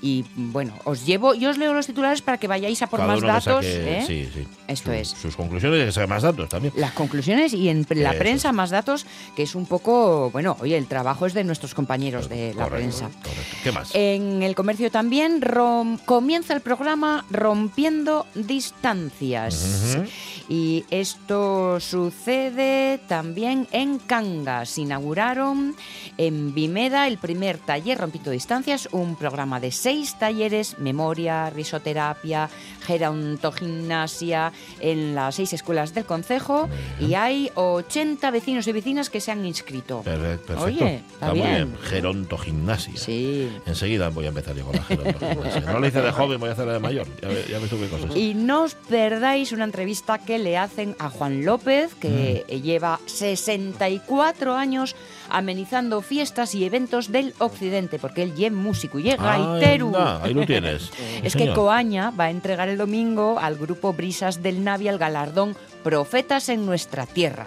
Y 0.00 0.24
bueno, 0.36 0.74
os 0.84 1.04
llevo, 1.04 1.34
yo 1.34 1.50
os 1.50 1.58
leo 1.58 1.74
los 1.74 1.86
titulares 1.86 2.22
para 2.22 2.38
que 2.38 2.46
vayáis 2.46 2.80
a 2.82 2.86
por 2.86 3.00
Cada 3.00 3.12
más 3.14 3.20
datos. 3.20 3.64
saque- 3.64 3.98
¿eh? 3.98 4.04
Sí, 4.06 4.28
sí. 4.32 4.46
Esto 4.68 4.90
Su- 4.90 4.92
es. 4.96 5.08
Sus 5.08 5.36
conclusiones 5.36 5.78
y 5.78 5.82
que 5.86 6.06
más 6.06 6.22
datos 6.22 6.48
también. 6.48 6.72
Las 6.76 6.92
conclusiones 6.92 7.52
y 7.52 7.68
en 7.68 7.84
la 7.90 8.10
Eso 8.10 8.18
prensa 8.18 8.48
es. 8.50 8.54
más 8.54 8.70
datos, 8.70 9.06
que 9.34 9.42
es 9.42 9.54
un 9.54 9.66
poco, 9.66 10.30
bueno, 10.30 10.56
oye, 10.60 10.76
el 10.78 10.86
trabajo 10.86 11.26
es 11.26 11.34
de 11.34 11.44
nuestros 11.44 11.74
compañeros 11.74 12.28
de 12.28 12.54
la 12.54 12.64
Correcto, 12.64 12.76
prensa. 12.76 13.04
correcto. 13.22 13.56
¿Qué 13.64 13.72
más? 13.72 13.90
En 13.94 14.42
el 14.42 14.54
comercio 14.54 14.90
también 14.90 15.40
rom- 15.42 15.98
comienza 16.04 16.54
el 16.54 16.60
programa 16.60 17.24
Rompiendo 17.30 18.26
Distancias. 18.34 19.94
Ujú. 19.96 20.04
Y 20.50 20.84
esto 20.90 21.78
sucede 21.78 22.98
también 23.06 23.68
en 23.70 24.00
Cangas. 24.00 24.78
Inauguraron 24.78 25.76
en 26.18 26.52
Vimeda 26.52 27.06
el 27.06 27.18
primer 27.18 27.58
taller 27.58 27.98
Rompiendo 27.98 28.32
Distancias, 28.32 28.88
un 28.90 29.14
programa 29.14 29.60
de 29.60 29.70
seis 29.70 30.18
talleres, 30.18 30.76
memoria, 30.80 31.50
risoterapia, 31.50 32.50
gerontogimnasia, 32.80 34.52
en 34.80 35.14
las 35.14 35.36
seis 35.36 35.52
escuelas 35.52 35.94
del 35.94 36.04
concejo. 36.04 36.68
Y 36.98 37.14
hay 37.14 37.52
80 37.54 38.28
vecinos 38.32 38.66
y 38.66 38.72
vecinas 38.72 39.08
que 39.08 39.20
se 39.20 39.30
han 39.30 39.46
inscrito. 39.46 40.02
Perfecto. 40.02 40.46
perfecto. 40.46 40.64
Oye, 40.64 41.04
está 41.12 41.28
muy 41.28 41.42
bien. 41.42 41.54
bien. 41.54 41.78
Gerontogimnasia. 41.80 42.96
Sí. 42.96 43.48
Enseguida 43.66 44.08
voy 44.08 44.24
a 44.24 44.30
empezar 44.30 44.56
yo 44.56 44.64
con 44.64 44.74
la 44.74 44.82
gerontogimnasia. 44.82 45.60
No 45.60 45.78
la 45.78 45.86
hice 45.86 46.02
de 46.02 46.10
joven, 46.10 46.40
voy 46.40 46.48
a 46.48 46.52
hacerla 46.54 46.72
de 46.72 46.80
mayor. 46.80 47.06
Ya, 47.22 47.28
ya 47.28 47.68
qué 47.68 47.88
cosas. 47.88 48.16
Y 48.16 48.34
no 48.34 48.64
os 48.64 48.74
perdáis 48.74 49.52
una 49.52 49.62
entrevista 49.62 50.18
que 50.18 50.39
le 50.40 50.58
hacen 50.58 50.96
a 50.98 51.08
Juan 51.10 51.44
López, 51.44 51.94
que 51.94 52.44
Mm. 52.48 52.52
lleva 52.62 52.98
64 53.06 54.54
años 54.56 54.96
amenizando 55.28 56.00
fiestas 56.02 56.54
y 56.54 56.64
eventos 56.64 57.12
del 57.12 57.34
occidente, 57.38 57.98
porque 57.98 58.22
él 58.24 58.34
es 58.36 58.52
músico 58.52 58.98
y 58.98 59.10
es 59.10 59.16
gaitero. 59.18 59.86
Anda, 59.88 60.22
ahí 60.24 60.34
lo 60.34 60.44
tienes. 60.46 60.90
Es 61.22 61.36
que. 61.36 61.52
Coaña 61.52 62.10
va 62.10 62.24
a 62.24 62.30
entregar 62.30 62.68
el 62.68 62.78
domingo 62.78 63.38
al 63.38 63.56
grupo 63.56 63.92
Brisas 63.92 64.42
del 64.42 64.64
Navia 64.64 64.90
el 64.90 64.98
galardón 64.98 65.56
Profetas 65.82 66.48
en 66.48 66.66
nuestra 66.66 67.06
tierra. 67.06 67.46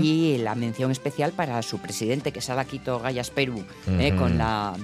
Y 0.00 0.38
la 0.38 0.54
mención 0.54 0.90
especial 0.90 1.32
para 1.32 1.60
su 1.62 1.78
presidente, 1.78 2.30
que 2.32 2.38
es 2.38 2.48
Alaquito 2.50 3.00
Gallas 3.00 3.30
Perú, 3.30 3.64
eh, 3.98 4.14
con 4.16 4.38
la 4.38 4.74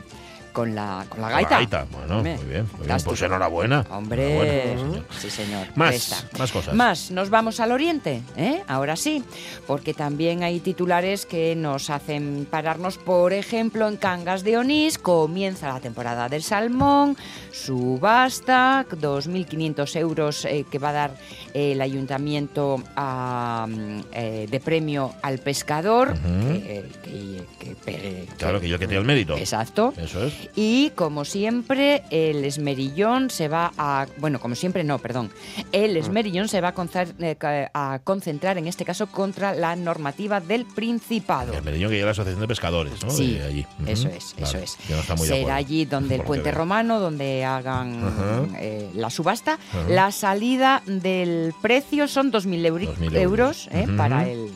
con 0.52 0.75
la 0.75 1.04
con 1.09 1.21
la 1.21 1.28
La 1.30 1.42
gaita. 1.42 1.87
Bueno, 1.90 2.16
Hombre, 2.19 2.37
muy 2.37 2.45
bien. 2.47 2.66
Muy 2.78 2.87
bien. 2.87 2.99
Pues 3.04 3.23
enhorabuena. 3.23 3.85
Hombre, 3.90 4.35
Enhorabuena, 4.35 4.80
señor. 4.80 5.04
sí 5.21 5.30
señor. 5.30 5.66
Más, 5.76 6.26
más 6.38 6.52
cosas. 6.52 6.75
Más, 6.75 7.11
nos 7.11 7.30
vamos 7.30 7.61
al 7.61 7.73
oriente, 7.73 8.23
¿eh? 8.37 8.62
ahora 8.69 8.97
sí, 8.97 9.23
porque 9.66 9.95
también 9.95 10.42
hay 10.42 10.61
titulares 10.61 11.26
que 11.26 11.54
nos 11.57 11.90
hacen 11.90 12.47
pararnos, 12.50 12.99
por 12.99 13.33
ejemplo, 13.33 13.88
en 13.88 13.97
Cangas 13.97 14.42
de 14.45 14.59
Onís, 14.59 14.99
comienza 14.99 15.69
la 15.73 15.80
temporada 15.80 16.28
del 16.28 16.42
salmón, 16.42 17.16
subasta, 17.52 18.87
2.500 18.90 19.97
euros 19.97 20.45
eh, 20.45 20.64
que 20.71 20.78
va 20.78 20.90
a 20.90 20.92
dar 20.92 21.11
el 21.54 21.80
ayuntamiento 21.80 22.83
a, 22.97 23.66
mm, 23.69 24.00
eh, 24.12 24.47
de 24.50 24.61
premio 24.61 25.12
al 25.23 25.38
pescador. 25.38 26.11
Ujú. 26.11 26.50
que- 26.61 26.85
que- 27.02 27.45
que- 27.59 27.75
que- 27.85 28.26
Claro, 28.38 28.61
que 28.61 28.69
yo 28.69 28.78
que 28.78 28.87
tiene 28.87 29.00
el 29.00 29.07
mérito. 29.07 29.37
Exacto. 29.37 29.92
Eso 29.97 30.25
es. 30.25 30.39
Y 30.56 30.90
como 30.90 31.25
siempre, 31.25 32.02
el 32.11 32.44
esmerillón 32.44 33.30
se 33.30 33.49
va 33.49 33.73
a. 33.78 34.06
Bueno, 34.18 34.40
como 34.40 34.54
siempre, 34.54 34.85
no, 34.85 34.99
perdón. 34.99 35.30
El 35.73 35.97
esmerillón 35.97 36.49
se 36.49 36.61
va 36.61 36.75
a, 36.76 37.06
eh, 37.20 37.68
a 37.75 38.00
concentrar, 38.04 38.59
en 38.59 38.66
este 38.66 38.85
caso, 38.85 39.06
contra 39.06 39.54
la 39.54 39.76
normativa 39.76 40.40
del 40.40 40.64
Principado. 40.66 41.52
El 41.52 41.62
Medellín 41.62 41.88
que 41.88 41.94
llega 41.94 42.04
a 42.04 42.06
la 42.06 42.11
Asociación 42.12 42.40
de 42.40 42.49
Pescadores, 42.49 43.02
¿no? 43.04 43.11
Sí, 43.11 43.35
De 43.35 43.44
allí. 43.44 43.66
Eso 43.87 44.09
es, 44.09 44.35
eso 44.38 44.59
es. 44.59 44.76
no 45.09 45.16
Será 45.18 45.56
allí 45.56 45.85
donde 45.85 46.16
el 46.16 46.23
puente 46.25 46.50
romano, 46.50 47.00
donde 47.00 47.44
hagan 47.44 48.54
eh, 48.59 48.88
la 48.94 49.11
subasta. 49.11 49.59
La 49.88 50.11
salida 50.12 50.82
del 50.87 51.54
precio 51.62 52.09
son 52.09 52.32
2.000 52.32 52.66
euri- 52.66 52.88
2.000 52.88 53.16
euros, 53.16 53.20
euros. 53.20 53.68
eh, 53.73 53.87
para 53.97 54.28
el, 54.28 54.50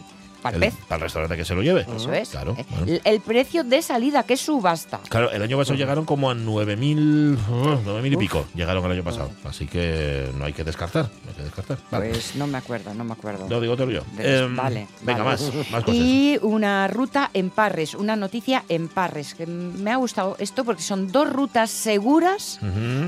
el 0.50 0.62
El- 0.62 0.70
pez. 0.70 0.78
Para 0.88 0.96
el 0.96 1.02
restaurante 1.02 1.36
que 1.36 1.44
se 1.44 1.54
lo 1.54 1.62
lleve. 1.62 1.86
Eso 1.96 2.12
es. 2.12 2.28
Claro. 2.30 2.54
eh. 2.58 2.64
bueno. 2.70 2.86
El, 2.86 3.00
el 3.04 3.20
precio 3.20 3.64
de 3.64 3.80
salida, 3.82 4.22
que 4.24 4.34
es 4.34 4.40
subasta. 4.40 5.00
Claro, 5.08 5.30
el 5.30 5.42
año 5.42 5.56
pasado 5.56 5.76
llegaron 5.76 6.04
como 6.04 6.30
a 6.30 6.34
9.000 6.34 7.38
uh, 7.48 7.64
9.000 7.84 8.12
y 8.12 8.16
pico. 8.16 8.44
Llegaron 8.54 8.84
el 8.86 8.92
año 8.92 9.04
pasado. 9.04 9.30
Así 9.44 9.66
que 9.66 10.28
no 10.36 10.44
hay 10.44 10.52
que 10.52 10.64
descartar. 10.64 11.04
No 11.24 11.30
hay 11.30 11.36
que 11.36 11.42
descartar. 11.44 11.78
Vale. 11.90 12.10
Pues 12.10 12.36
no 12.36 12.46
me 12.46 12.58
acuerdo, 12.58 12.92
no 12.94 13.04
me 13.04 13.12
acuerdo. 13.12 13.48
Lo 13.48 13.60
digo, 13.60 13.76
te 13.76 13.84
lo 13.86 13.90
digo. 13.92 14.04
De- 14.16 14.38
Em, 14.40 14.56
vale, 14.56 14.86
Venga, 15.02 15.22
vale. 15.22 15.42
más. 15.42 15.54
Más 15.70 15.84
cosas. 15.84 15.94
Y 16.00 16.38
una 16.42 16.88
ruta 16.88 17.30
en 17.34 17.50
Parres, 17.50 17.94
una 17.94 18.16
noticia 18.16 18.64
en 18.68 18.88
Parres. 18.88 19.34
Que 19.34 19.46
me 19.46 19.90
ha 19.92 19.96
gustado 19.96 20.36
esto 20.38 20.64
porque 20.64 20.82
son 20.82 21.10
dos 21.12 21.30
rutas 21.32 21.70
seguras 21.70 22.58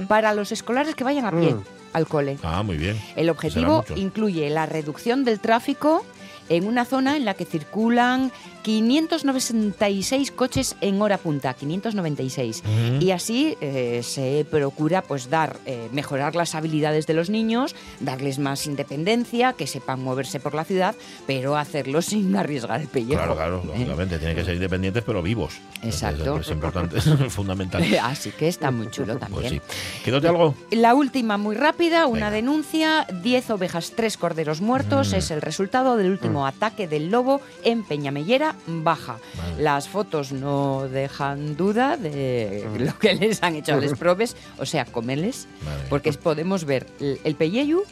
para 0.09 0.35
los 0.35 0.53
escolares 0.53 0.95
que 0.95 1.05
vayan 1.05 1.25
a 1.27 1.31
pie 1.31 1.55
Mm. 1.55 1.63
al 1.93 2.07
cole. 2.07 2.39
Ah, 2.43 2.63
muy 2.63 2.77
bien. 2.77 3.01
El 3.17 3.31
objetivo 3.31 3.85
incluye 3.97 4.49
la 4.51 4.67
reducción 4.67 5.25
del 5.25 5.41
tráfico 5.41 6.05
en 6.49 6.67
una 6.67 6.85
zona 6.85 7.17
en 7.17 7.25
la 7.25 7.35
que 7.35 7.45
circulan 7.45 8.33
596 8.67 10.33
coches 10.33 10.75
en 10.81 11.01
hora 11.01 11.19
punta, 11.19 11.55
596. 11.55 12.63
Ujú. 12.65 13.05
Y 13.05 13.13
así 13.13 13.57
eh, 13.61 14.01
se 14.03 14.45
procura 14.51 15.03
pues 15.03 15.31
dar, 15.31 15.57
eh, 15.67 15.89
mejorar 15.93 16.35
las 16.35 16.57
habilidades 16.57 17.07
de 17.07 17.15
los 17.15 17.31
niños, 17.31 17.77
darles 18.01 18.41
más 18.41 18.67
independencia, 18.67 19.53
que 19.53 19.69
sepan 19.69 20.03
moverse 20.03 20.41
por 20.41 20.55
la 20.55 20.65
ciudad, 20.65 20.97
pero 21.29 21.57
hacerlo 21.57 22.03
sin 22.03 22.35
arriesgar 22.35 22.81
el 22.81 22.89
pellejo. 22.89 23.15
Claro, 23.23 23.37
claro, 23.37 23.63
¿eh? 23.63 23.67
lógicamente. 23.69 24.19
Tienen 24.19 24.37
que 24.37 24.45
ser 24.45 24.55
independientes, 24.55 25.05
pero 25.07 25.23
vivos. 25.23 25.55
Exacto. 25.85 26.39
Es, 26.39 26.47
es 26.47 26.53
importante, 26.53 26.99
es 26.99 27.05
fundamental. 27.33 27.85
Así 28.03 28.33
que 28.33 28.49
está 28.49 28.73
muy 28.73 28.91
chulo 28.91 29.17
Pues 29.19 29.31
también. 29.31 29.53
sí. 29.55 29.61
¿Quedóte 30.05 30.27
algo? 30.27 30.55
La 30.73 30.95
última, 30.97 31.37
muy 31.39 31.55
rápida, 31.55 32.07
una 32.07 32.31
Venga. 32.31 32.31
denuncia, 32.33 33.07
10 33.23 33.51
ovejas, 33.51 33.93
3 33.95 34.17
corderos 34.17 34.61
muertos, 34.61 35.13
Mm. 35.13 35.17
es 35.17 35.31
el 35.31 35.41
resultado 35.41 35.97
del 35.97 36.11
último 36.11 36.47
ataque 36.49 36.89
del 36.89 37.11
lobo 37.11 37.41
en 37.63 37.85
Peñamellera, 37.85 38.56
baja. 38.67 39.19
Vale. 39.37 39.63
Las 39.63 39.89
fotos 39.89 40.33
no 40.33 40.89
dejan 40.89 41.57
duda 41.57 41.97
de 41.97 42.67
lo 42.79 42.99
que 42.99 43.15
les 43.15 43.43
han 43.43 43.57
hecho 43.57 43.75
a 43.75 43.77
los 43.77 43.99
probes, 43.99 44.37
o 44.59 44.67
sea, 44.67 44.85
comerles, 44.85 45.47
Vale. 45.65 45.83
porque 45.89 46.13
podemos 46.13 46.65
ver 46.65 46.87
el, 47.01 47.21
el 47.25 47.35
pelleyu 47.35 47.83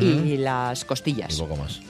y 0.00 0.36
las 0.36 0.82
Y 0.82 0.86
costillas. 0.86 1.36
poco 1.36 1.56
más. 1.56 1.80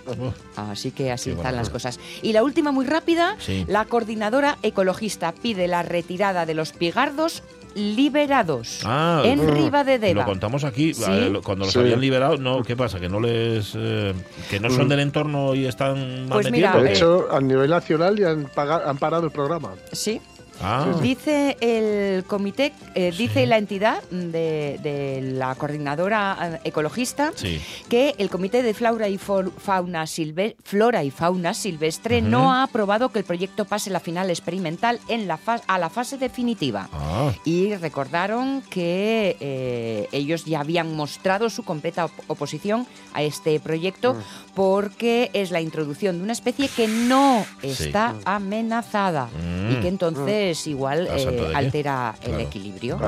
Así 0.56 0.90
que 0.90 1.12
así 1.12 1.30
Qué 1.30 1.36
están 1.36 1.56
las 1.56 1.70
cosas. 1.70 1.98
Y 2.22 2.32
la 2.32 2.42
última, 2.42 2.72
muy 2.72 2.86
rápida, 2.86 3.36
Sí. 3.38 3.64
la 3.68 3.84
coordinadora 3.84 4.58
ecologista 4.62 5.32
pide 5.32 5.68
la 5.68 5.82
retirada 5.82 6.46
de 6.46 6.54
los 6.54 6.72
pigardos 6.72 7.42
liberados 7.74 8.80
Ah, 8.84 9.22
en 9.24 9.44
mm. 9.44 9.48
Riva 9.50 9.84
de 9.84 9.98
Lo 9.98 10.06
Deva. 10.06 10.24
contamos 10.24 10.64
aquí, 10.64 10.94
Sí. 10.94 11.04
eh, 11.08 11.28
lo- 11.30 11.42
cuando 11.42 11.64
los 11.64 11.72
Sí. 11.72 11.78
habían 11.80 12.00
liberado, 12.00 12.36
no, 12.36 12.62
¿qué 12.62 12.76
pasa? 12.76 12.98
Que 13.00 13.08
no 13.08 13.20
les 13.20 13.72
eh, 13.76 14.12
que 14.50 14.60
no 14.60 14.70
son 14.70 14.88
del 14.88 15.00
entorno 15.00 15.54
y 15.54 15.66
están 15.66 16.28
mal 16.28 16.40
Pues 16.40 16.50
mira, 16.50 16.76
De 16.76 16.92
hecho, 16.92 17.28
a 17.30 17.40
nivel 17.40 17.70
nacional 17.70 18.16
ya 18.18 18.30
han, 18.30 18.44
paga- 18.44 18.82
han 18.88 18.98
parado 18.98 19.24
el 19.26 19.30
programa. 19.32 19.70
Sí, 19.92 20.20
Ah, 20.62 20.86
Dice 21.02 21.56
el 21.60 22.24
comité, 22.24 22.72
eh, 22.94 23.12
dice 23.16 23.46
la 23.46 23.58
entidad 23.58 24.02
de, 24.10 24.78
de 24.82 25.20
la 25.34 25.54
coordinadora 25.56 26.60
eh, 26.64 26.68
ecologista 26.68 27.32
sí. 27.34 27.60
que 27.88 28.14
el 28.18 28.30
comité 28.30 28.62
de 28.62 28.72
flora 28.74 29.08
y 29.08 29.18
fauna 29.18 30.04
silve- 30.06 30.56
flora 30.62 31.02
y 31.04 31.10
fauna 31.10 31.52
silvestre 31.54 32.22
no 32.22 32.52
ha 32.52 32.62
aprobado 32.62 33.10
que 33.10 33.18
el 33.18 33.24
proyecto 33.24 33.64
pase 33.64 33.90
la 33.90 34.00
final 34.00 34.30
experimental 34.30 35.00
en 35.08 35.26
la 35.26 35.36
fa- 35.36 35.60
a 35.66 35.78
la 35.78 35.90
fase 35.90 36.16
definitiva. 36.18 36.88
Ah, 36.92 37.32
Y 37.44 37.74
recordaron 37.74 38.62
que 38.70 39.36
eh, 39.40 40.08
ellos 40.12 40.44
ya 40.44 40.60
habían 40.60 40.94
mostrado 40.94 41.50
su 41.50 41.64
completa 41.64 42.04
op- 42.06 42.12
oposición 42.28 42.86
a 43.14 43.22
este 43.22 43.58
proyecto 43.60 44.16
porque 44.54 45.30
es 45.32 45.50
la 45.50 45.60
introducción 45.60 46.18
de 46.18 46.24
una 46.24 46.32
especie 46.32 46.68
que 46.68 46.86
no 46.88 47.44
Sí. 47.62 47.68
está 47.84 48.14
amenazada 48.24 49.28
y 49.70 49.76
Mm. 49.76 49.80
que 49.80 49.88
entonces 49.88 50.66
igual 50.66 51.08
¿A 51.10 51.18
santo 51.18 51.50
eh, 51.50 51.54
altera 51.54 52.14
el 52.22 52.40
equilibrio. 52.40 52.98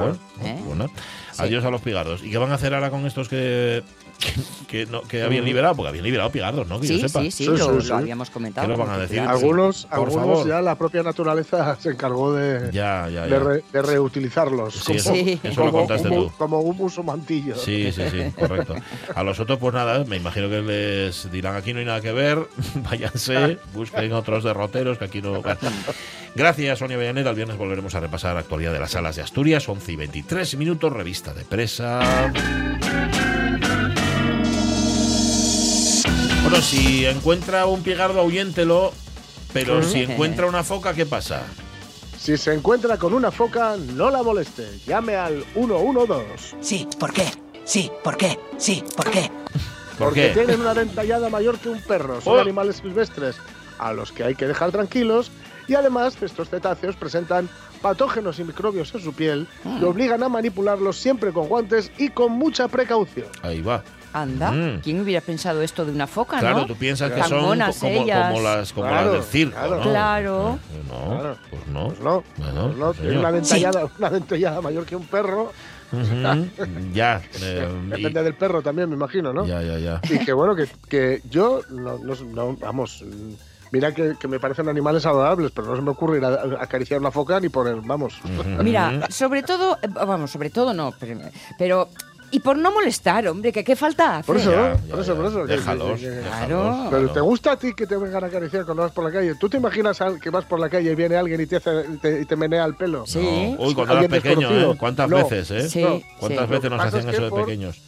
¿eh? 0.43 0.59
bueno. 0.67 0.89
Sí. 1.33 1.43
Adiós 1.43 1.65
a 1.65 1.71
los 1.71 1.81
pigardos. 1.83 2.23
¿Y 2.23 2.31
qué 2.31 2.39
van 2.39 2.51
a 2.53 2.55
hacer 2.55 2.73
ahora 2.75 2.91
con 2.91 3.05
estos 3.07 3.29
que, 3.29 3.83
que, 4.69 4.87
no, 4.87 5.03
que 5.03 5.23
habían 5.23 5.45
liberado? 5.45 5.75
Porque 5.77 5.89
habían 5.91 6.05
liberado 6.05 6.31
pigardos, 6.31 6.67
¿no? 6.67 6.81
Que 6.81 6.87
Sí, 6.87 7.01
yo 7.01 7.09
sepa. 7.09 7.21
sí, 7.23 7.31
sí, 7.31 7.45
Sí, 7.45 7.51
lo, 7.51 7.81
sí, 7.81 7.89
lo 7.89 7.97
habíamos 7.97 8.31
comentado. 8.31 8.67
¿Qué 8.67 8.69
nos 8.71 8.79
van 8.79 8.87
como 8.89 8.99
a 8.99 9.03
decir? 9.03 9.21
Algunos, 9.21 9.87
por 9.87 9.95
algunos 9.99 10.15
favor. 10.27 10.49
ya 10.49 10.61
la 10.63 10.75
propia 10.77 11.03
naturaleza 11.03 11.77
se 11.81 11.91
encargó 11.91 12.33
de, 12.35 12.71
Ya, 12.73 13.09
ya, 13.09 13.25
de, 13.25 13.31
ya. 13.31 13.39
re- 13.39 13.65
de 13.73 13.83
reutilizarlos. 13.83 14.75
Sí, 14.75 14.85
como, 14.85 14.97
eso, 14.99 15.13
Sí. 15.15 15.41
eso 15.43 15.61
lo 15.65 15.71
como, 15.71 15.79
contaste 15.87 16.09
como, 16.09 16.23
tú. 16.25 16.33
como 16.39 16.61
humus 16.61 16.99
o 16.99 17.03
mantillo. 17.03 17.57
Sí, 17.57 17.93
sí, 17.93 18.03
sí, 18.11 18.31
correcto. 18.39 18.75
A 19.15 19.23
los 19.23 19.39
otros, 19.41 19.59
pues 19.59 19.75
nada, 19.75 20.05
me 20.05 20.17
imagino 20.17 20.49
que 20.49 20.63
les 20.63 21.31
dirán 21.31 21.57
aquí 21.57 21.73
no 21.73 21.81
hay 21.81 21.85
nada 21.85 22.01
que 22.01 22.13
ver, 22.13 22.39
váyanse, 22.91 23.59
busquen 23.75 24.13
otros 24.13 24.45
derroteros 24.45 24.99
que 24.99 25.05
aquí 25.05 25.21
no. 25.23 25.43
Gracias, 26.35 26.79
Sonia 26.81 26.97
Bellanet. 26.97 27.27
El 27.27 27.35
viernes 27.35 27.57
volveremos 27.57 27.95
a 27.95 28.01
repasar 28.01 28.35
la 28.35 28.41
actualidad 28.41 28.73
de 28.73 28.81
las 28.81 28.91
salas 28.91 29.15
de 29.17 29.23
Asturias. 29.23 29.69
11 29.69 29.93
y 29.93 29.97
23 29.97 30.57
minutos, 30.57 30.93
revista 30.93 31.33
de 31.33 31.45
presa. 31.45 32.01
Si 36.63 37.05
encuentra 37.07 37.67
un 37.67 37.83
pigardo, 37.83 38.21
ahuyéntelo. 38.21 38.93
Pero 39.53 39.83
si 39.83 40.03
encuentra 40.03 40.47
una 40.47 40.65
foca, 40.65 40.95
¿qué 40.95 41.07
pasa? 41.07 41.43
Si 42.19 42.37
se 42.37 42.53
encuentra 42.55 42.97
con 42.99 43.13
una 43.15 43.31
foca, 43.31 43.77
no 43.77 44.11
la 44.11 44.23
moleste. 44.23 44.67
Llame 44.87 45.15
al 45.15 45.45
112. 45.55 46.57
Sí, 46.61 46.89
¿por 46.99 47.13
qué? 47.13 47.27
Sí, 47.65 47.91
¿por 48.03 48.17
qué? 48.17 48.39
Sí, 48.57 48.83
¿por 48.97 49.11
qué? 49.11 49.31
¿Por 49.99 50.09
porque 50.09 50.29
qué? 50.29 50.35
tienen 50.35 50.61
una 50.61 50.75
dentallada 50.75 51.29
mayor 51.29 51.59
que 51.59 51.69
un 51.69 51.81
perro. 51.83 52.21
Son 52.21 52.39
Oh. 52.39 52.41
animales 52.41 52.77
silvestres 52.77 53.37
a 53.79 53.93
los 53.93 54.11
que 54.11 54.25
hay 54.25 54.35
que 54.35 54.47
dejar 54.47 54.73
tranquilos. 54.73 55.31
Y 55.69 55.75
además, 55.75 56.17
estos 56.21 56.49
cetáceos 56.51 56.97
presentan 56.97 57.49
patógenos 57.81 58.39
y 58.39 58.45
microbios 58.45 58.93
en 58.95 59.01
su 59.03 59.13
piel 59.13 59.47
Mm. 59.65 59.79
que 59.79 59.85
obligan 59.85 60.23
a 60.23 60.29
manipularlos 60.29 60.97
siempre 60.99 61.33
con 61.33 61.47
guantes 61.49 61.93
y 61.99 62.09
con 62.09 62.33
mucha 62.33 62.67
precaución. 62.69 63.29
Ahí 63.43 63.61
va. 63.63 63.85
Anda, 64.15 64.53
Mm. 64.53 64.81
¿quién 64.81 65.01
hubiera 65.01 65.21
pensado 65.21 65.61
esto 65.61 65.85
de 65.85 65.91
una 65.91 66.07
foca, 66.07 66.39
Claro, 66.39 66.59
no? 66.61 66.67
tú 66.67 66.77
piensas 66.77 67.11
que 67.11 67.21
son 67.25 67.41
como, 67.41 67.55
ellas. 67.55 67.77
como 68.31 68.41
las, 68.43 68.73
como 68.73 68.87
Claro, 68.89 69.05
las 69.07 69.13
del 69.15 69.23
circo, 69.25 69.53
claro. 69.59 69.77
¿no? 69.77 69.83
Claro. 69.83 70.59
No, 70.89 71.19
Claro. 71.21 71.37
pues 71.51 71.67
no. 71.67 71.87
Pues 71.89 72.01
no, 72.01 72.25
Bueno, 72.39 72.67
pues 72.67 72.77
no, 72.79 72.93
sí, 72.93 72.99
tiene 73.01 73.09
señor. 73.11 73.19
una 73.19 73.33
dentallada, 73.33 73.89
una 73.99 74.11
dentallada 74.11 74.61
mayor 74.61 74.87
que 74.87 74.95
un 74.97 75.07
perro. 75.07 75.53
Ya. 76.93 77.21
eh, 77.43 77.69
y- 77.87 77.91
Depende 77.91 78.23
del 78.23 78.35
perro 78.35 78.63
también, 78.63 78.89
me 78.89 78.95
imagino, 78.95 79.33
¿no? 79.33 79.45
Ya, 79.47 79.61
ya, 79.63 79.79
ya. 79.79 80.01
Y 80.09 80.25
que 80.25 80.33
bueno, 80.33 80.55
que, 80.55 80.69
que 80.89 81.21
yo, 81.29 81.61
no, 81.71 81.99
no- 81.99 82.15
no- 82.15 82.57
vamos, 82.57 83.05
mira 83.73 83.93
que, 83.93 84.15
que 84.19 84.29
me 84.29 84.39
parecen 84.41 84.69
animales 84.69 85.07
adorables, 85.07 85.51
pero 85.53 85.69
no 85.69 85.77
se 85.77 85.83
me 85.83 85.91
ocurre 85.91 86.19
ir 86.19 86.25
a, 86.25 86.29
a 86.29 86.63
acariciar 86.63 87.01
una 87.01 87.11
foca 87.11 87.39
ni 87.41 87.49
poner, 87.49 87.77
vamos. 87.83 88.15
Mira, 88.63 89.09
sobre 89.11 89.43
todo, 89.43 89.77
eh, 89.83 89.89
vamos, 89.89 90.31
sobre 90.31 90.51
todo 90.51 90.73
no, 90.73 90.93
pero, 90.99 91.19
pero- 91.59 91.89
y 92.35 92.41
por 92.41 92.59
no 92.59 92.73
molestar, 92.73 93.29
hombre, 93.29 93.53
que 93.53 93.63
qué 93.63 93.77
falta 93.77 94.17
hace. 94.19 94.27
Por 94.27 94.37
eso, 94.37 94.51
Ya, 94.51 94.57
¿no? 94.57 94.75
ya, 94.75 94.91
por 94.91 95.01
eso, 95.01 95.15
ya. 95.15 95.17
por 95.17 95.27
eso. 95.27 95.47
Déjalos, 95.47 96.01
que- 96.01 96.07
que- 96.07 96.11
déjalos, 96.11 96.49
Claro. 96.49 96.89
Pero. 96.91 97.11
¿te 97.13 97.21
gusta 97.21 97.53
a 97.53 97.57
ti 97.57 97.75
que 97.75 97.87
te 97.87 97.97
vengan 97.97 98.25
a 98.25 98.27
acariciar 98.27 98.65
cuando 98.65 98.83
vas 98.83 98.93
por 98.93 99.05
la 99.05 99.13
calle? 99.13 99.35
¿Tú 99.39 99.49
te 99.49 99.57
imaginas 99.59 100.01
al- 100.01 100.21
que 100.21 100.31
vas 100.31 100.45
por 100.45 100.59
la 100.59 100.69
calle 100.69 100.91
y 100.91 100.95
viene 100.95 101.17
alguien 101.17 101.41
y 101.41 101.47
te, 101.47 101.57
hace, 101.57 101.71
y 101.93 101.97
te, 101.99 102.21
y 102.23 102.25
te 102.25 102.37
menea 102.37 102.65
el 102.65 102.75
pelo? 102.75 103.07
Sí. 103.07 103.55
No. 103.59 103.65
Uy, 103.65 103.75
cuando 103.75 103.95
eras 103.99 104.09
pequeño. 104.09 104.51
¿eh? 104.73 104.77
¿Cuántas 104.79 105.09
No. 105.09 105.17
veces, 105.17 105.51
eh? 105.53 105.69
Sí. 105.69 106.05
¿Cuántas 106.19 106.47
sí. 106.47 106.53
veces 106.53 106.71
nos 106.71 106.81
hacían 106.81 107.09
es 107.09 107.15
eso 107.15 107.25
de 107.25 107.31
por- 107.31 107.45
pequeños? 107.45 107.81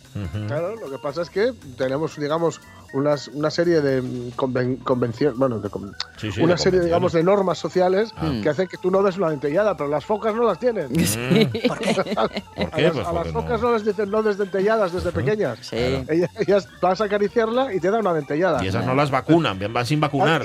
Claro, 0.47 0.75
lo 0.77 0.91
que 0.91 0.99
pasa 0.99 1.23
es 1.23 1.31
que 1.31 1.53
tenemos, 1.77 2.17
digamos, 2.19 2.61
unas, 2.93 3.29
una 3.29 3.51
serie 3.51 3.81
de 3.81 4.31
conven, 4.37 4.77
convenciones, 4.77 5.39
bueno, 5.39 5.59
de 5.59 5.69
Sí, 6.17 6.33
sí, 6.33 6.41
una 6.41 6.55
de 6.55 6.59
serie, 6.59 6.81
digamos, 6.81 7.13
de 7.13 7.23
normas 7.23 7.59
sociales 7.59 8.11
Ah. 8.17 8.33
que 8.43 8.49
hacen 8.49 8.67
que 8.69 8.77
tú 8.79 8.91
no 8.91 9.03
ves 9.03 9.17
una 9.19 9.31
dentellada, 9.31 9.77
pero 9.77 9.89
las 9.91 10.05
focas 10.05 10.35
no 10.35 10.45
las 10.45 10.59
tienen. 10.59 10.91
Mm, 10.93 10.97
¿Por 11.69 11.79
qué? 11.79 11.93
¿Por 12.57 12.65
A 12.65 12.71
qué? 12.77 12.83
las, 12.83 12.93
Pues 12.93 13.07
a 13.07 13.13
las 13.13 13.29
focas 13.29 13.61
no. 13.61 13.69
no 13.69 13.75
les 13.75 13.85
dicen 13.85 14.11
no 14.11 14.23
des 14.23 14.39
dentelladas 14.39 14.93
desde 14.93 15.13
pequeñas. 15.13 15.59
Sí. 15.61 15.77
Ellas, 15.77 16.31
ellas 16.39 16.69
vas 16.81 17.01
a 17.01 17.05
acariciarla 17.05 17.75
y 17.75 17.81
te 17.81 17.91
da 17.91 17.99
una 17.99 18.15
dentellada. 18.15 18.65
Y 18.65 18.69
esas 18.69 18.85
no 18.87 18.95
las 18.95 19.11
vacunan, 19.11 19.59
van 19.73 19.87
sin 19.87 20.01
vacunar. 20.01 20.45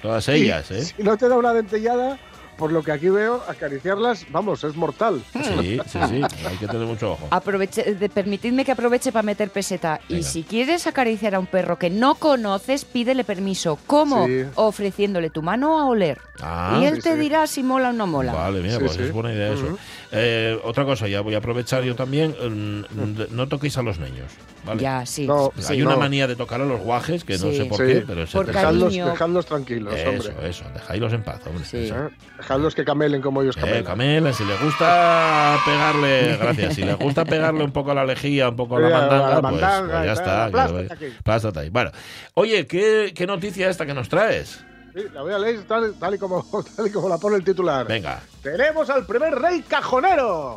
Todas 0.00 0.28
ellas, 0.28 0.70
¿eh? 0.70 0.84
Si 0.84 1.02
no 1.02 1.16
te 1.16 1.28
da 1.28 1.36
una 1.36 1.52
dentellada, 1.52 2.18
por 2.62 2.70
lo 2.70 2.84
que 2.84 2.92
aquí 2.92 3.08
veo, 3.08 3.42
acariciarlas, 3.48 4.24
vamos, 4.30 4.62
es 4.62 4.76
mortal. 4.76 5.20
Sí, 5.32 5.80
sí, 5.84 5.98
sí. 6.08 6.22
Hay 6.46 6.56
que 6.60 6.68
tener 6.68 6.86
mucho 6.86 7.10
ojo. 7.14 7.26
Aproveche, 7.32 7.96
de- 7.96 8.08
permitidme 8.08 8.64
que 8.64 8.70
aproveche 8.70 9.10
para 9.10 9.24
meter 9.24 9.50
peseta. 9.50 9.98
Y 10.08 10.22
si 10.22 10.44
quieres 10.44 10.86
acariciar 10.86 11.34
a 11.34 11.40
un 11.40 11.46
perro 11.48 11.76
que 11.76 11.90
no 11.90 12.14
conoces, 12.14 12.84
pídele 12.84 13.24
permiso. 13.24 13.80
¿Cómo? 13.88 14.26
Sí. 14.28 14.44
Ofreciéndole 14.54 15.28
tu 15.30 15.42
mano 15.42 15.76
a 15.76 15.86
oler. 15.86 16.20
Ah, 16.42 16.78
y 16.82 16.86
él 16.86 16.96
sí, 16.96 17.02
te 17.02 17.12
sí. 17.14 17.18
dirá 17.20 17.46
si 17.46 17.62
mola 17.62 17.90
o 17.90 17.92
no 17.92 18.06
mola. 18.06 18.32
Vale, 18.32 18.60
mira, 18.60 18.74
Sí, 18.74 18.78
pues 18.80 18.92
sí. 18.92 19.02
es 19.04 19.12
buena 19.12 19.32
idea 19.32 19.52
eso. 19.52 19.78
Eh, 20.10 20.58
otra 20.64 20.84
cosa, 20.84 21.06
ya 21.08 21.20
voy 21.20 21.34
a 21.34 21.38
aprovechar 21.38 21.82
yo 21.84 21.94
también. 21.94 22.32
mm, 22.32 23.34
No 23.34 23.48
toquéis 23.48 23.78
a 23.78 23.82
los 23.82 23.98
niños. 23.98 24.30
¿vale? 24.64 24.80
Ya, 24.80 25.04
sí. 25.06 25.26
No, 25.26 25.50
sí. 25.58 25.72
Hay 25.72 25.82
una 25.82 25.92
no. 25.92 25.98
manía 25.98 26.26
de 26.28 26.36
tocar 26.36 26.60
a 26.60 26.64
los 26.64 26.80
guajes 26.80 27.24
que 27.24 27.32
no 27.34 27.50
sé 27.52 27.64
por 27.64 27.78
Sí. 27.78 27.84
qué, 27.94 28.04
pero 28.06 28.26
se 28.26 28.32
Por 28.32 28.46
te- 28.46 28.52
cariño. 28.52 28.84
Dejadlos, 28.86 29.10
dejadlos 29.12 29.46
tranquilos, 29.46 29.94
Eso, 29.94 30.10
hombre. 30.10 30.48
eso, 30.48 30.64
dejáislos 30.72 31.12
en 31.12 31.22
paz, 31.24 31.40
hombre. 31.46 31.64
Sí. 31.64 31.78
eso. 31.78 31.96
¿Eh? 32.06 32.10
Dejadlos 32.36 32.74
que 32.74 32.84
camelen 32.84 33.22
como 33.22 33.42
ellos 33.42 33.56
Eh, 33.56 33.60
camelan. 33.60 33.84
Camela, 33.84 34.32
si 34.32 34.44
le 34.44 34.56
gusta 34.58 35.58
pegarle, 35.64 36.36
gracias, 36.36 36.74
si 36.74 36.82
le 36.84 36.94
gusta 36.94 37.24
pegarle 37.24 37.64
un 37.64 37.72
poco 37.72 37.90
a 37.90 37.94
la 37.94 38.04
lejía, 38.04 38.48
un 38.50 38.56
poco 38.56 38.76
a 38.76 38.80
la 38.80 38.88
mandanga, 38.90 39.30
pues, 39.40 39.42
mandanga 39.42 39.92
pues 39.94 40.06
ya 40.06 40.12
está. 40.12 40.44
aplástate 40.46 40.86
que- 40.86 40.92
aquí. 41.06 41.16
aplástate 41.20 41.60
ahí. 41.60 41.68
Bueno, 41.70 41.90
oye, 42.34 42.66
¿qué, 42.66 43.12
¿qué 43.14 43.26
noticia 43.26 43.68
esta 43.68 43.84
que 43.86 43.94
nos 43.94 44.08
traes? 44.08 44.64
Sí, 44.94 45.00
la 45.14 45.22
voy 45.22 45.32
a 45.32 45.38
leer 45.38 45.64
tal, 45.64 45.94
tal 45.94 46.14
y 46.14 46.18
como, 46.18 46.44
tal 46.76 46.86
y 46.86 46.90
como 46.90 47.08
la 47.08 47.18
pone 47.18 47.36
el 47.36 47.44
titular. 47.44 47.86
Venga. 47.86 48.20
Tenemos 48.42 48.90
al 48.90 49.06
primer 49.06 49.34
rey 49.38 49.62
cajonero. 49.62 50.56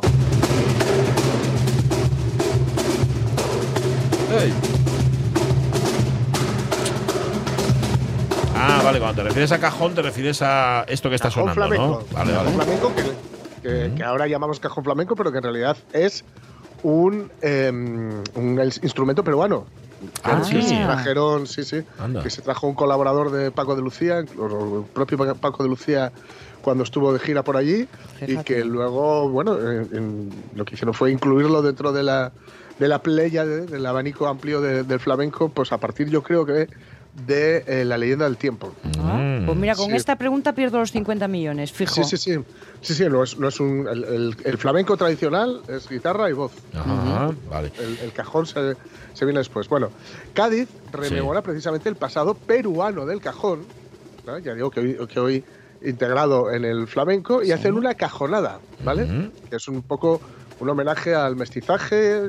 Ah, 8.54 8.80
vale, 8.82 8.98
cuando 8.98 9.22
te 9.22 9.28
refieres 9.28 9.52
a 9.52 9.58
cajón, 9.60 9.94
te 9.94 10.02
refieres 10.02 10.40
a 10.42 10.84
esto 10.88 11.08
que 11.08 11.16
está 11.16 11.28
Cajón 11.28 11.54
sonando, 11.54 11.74
flamenco. 11.76 12.04
¿no? 12.10 12.16
Vale, 12.18 12.32
Cajón 12.32 12.44
vale. 12.46 12.64
flamenco 12.64 12.92
que, 12.94 13.02
que- 13.68 13.94
que 13.94 14.02
ahora 14.04 14.26
llamamos 14.26 14.60
cajón 14.60 14.84
flamenco, 14.84 15.14
pero 15.16 15.30
que 15.30 15.38
en 15.38 15.44
realidad 15.44 15.76
es 15.92 16.24
un, 16.82 17.30
em, 17.42 18.22
un 18.34 18.60
instrumento 18.82 19.22
peruano. 19.24 19.66
Ah, 20.22 20.42
que 20.48 20.62
sí. 20.62 20.68
se 20.68 20.76
trajeron, 20.84 21.46
sí, 21.46 21.64
sí. 21.64 21.82
Anda. 21.98 22.22
Que 22.22 22.30
se 22.30 22.42
trajo 22.42 22.66
un 22.66 22.74
colaborador 22.74 23.30
de 23.30 23.50
Paco 23.50 23.76
de 23.76 23.82
Lucía, 23.82 24.18
el 24.18 24.26
propio 24.92 25.34
Paco 25.36 25.62
de 25.62 25.68
Lucía 25.68 26.12
cuando 26.62 26.82
estuvo 26.84 27.12
de 27.12 27.18
gira 27.20 27.42
por 27.44 27.56
allí 27.56 27.86
y 28.26 28.36
que 28.38 28.64
luego, 28.64 29.28
bueno, 29.28 29.56
en- 29.60 29.88
en- 29.96 30.30
lo 30.54 30.64
que 30.64 30.74
hicieron 30.74 30.94
fue 30.94 31.12
incluirlo 31.12 31.62
dentro 31.62 31.92
de 31.92 32.02
la, 32.02 32.32
de 32.80 32.88
la 32.88 33.00
playa 33.02 33.44
de- 33.46 33.66
del 33.66 33.86
abanico 33.86 34.26
amplio 34.26 34.60
de- 34.60 34.82
del 34.82 34.98
flamenco, 34.98 35.48
pues 35.48 35.70
a 35.72 35.78
partir 35.78 36.08
yo 36.08 36.22
creo 36.22 36.44
que 36.44 36.68
de 37.26 37.64
eh, 37.66 37.84
la 37.84 37.96
leyenda 37.96 38.26
del 38.26 38.36
tiempo. 38.36 38.72
Ah, 38.98 39.40
pues 39.46 39.56
mira, 39.56 39.74
con 39.74 39.90
Sí. 39.90 39.96
esta 39.96 40.16
pregunta 40.16 40.52
pierdo 40.54 40.78
los 40.78 40.92
50 40.92 41.28
millones, 41.28 41.72
fijo. 41.72 41.94
Sí, 41.94 42.04
sí, 42.04 42.16
sí. 42.16 42.38
Sí, 42.82 42.94
sí, 42.94 43.04
no 43.08 43.22
es, 43.22 43.38
no 43.38 43.48
es 43.48 43.58
un, 43.58 43.88
el, 43.88 44.04
el- 44.04 44.36
el 44.44 44.58
flamenco 44.58 44.96
tradicional 44.96 45.62
es 45.68 45.88
guitarra 45.88 46.28
y 46.28 46.34
voz. 46.34 46.52
Ajá, 46.74 47.30
vale. 47.50 47.72
El, 47.78 47.98
el 48.04 48.12
cajón 48.12 48.46
se, 48.46 48.76
se 49.14 49.24
viene 49.24 49.38
después. 49.40 49.66
Bueno, 49.68 49.90
Cádiz 50.34 50.68
rememora 50.92 51.42
precisamente 51.42 51.88
el 51.88 51.96
pasado 51.96 52.34
peruano 52.34 53.06
del 53.06 53.20
cajón. 53.20 53.60
¿no? 54.26 54.38
Ya 54.38 54.54
digo 54.54 54.70
que 54.70 54.80
hoy, 54.80 55.06
que 55.08 55.18
hoy 55.20 55.44
integrado 55.82 56.50
en 56.52 56.64
el 56.64 56.86
flamenco 56.86 57.42
y 57.42 57.52
hacen 57.52 57.74
una 57.74 57.94
cajonada, 57.94 58.60
¿vale? 58.84 59.30
Que 59.48 59.56
es 59.56 59.68
un 59.68 59.82
poco 59.82 60.20
un 60.60 60.68
homenaje 60.70 61.14
al 61.14 61.36
mestizaje, 61.36 62.20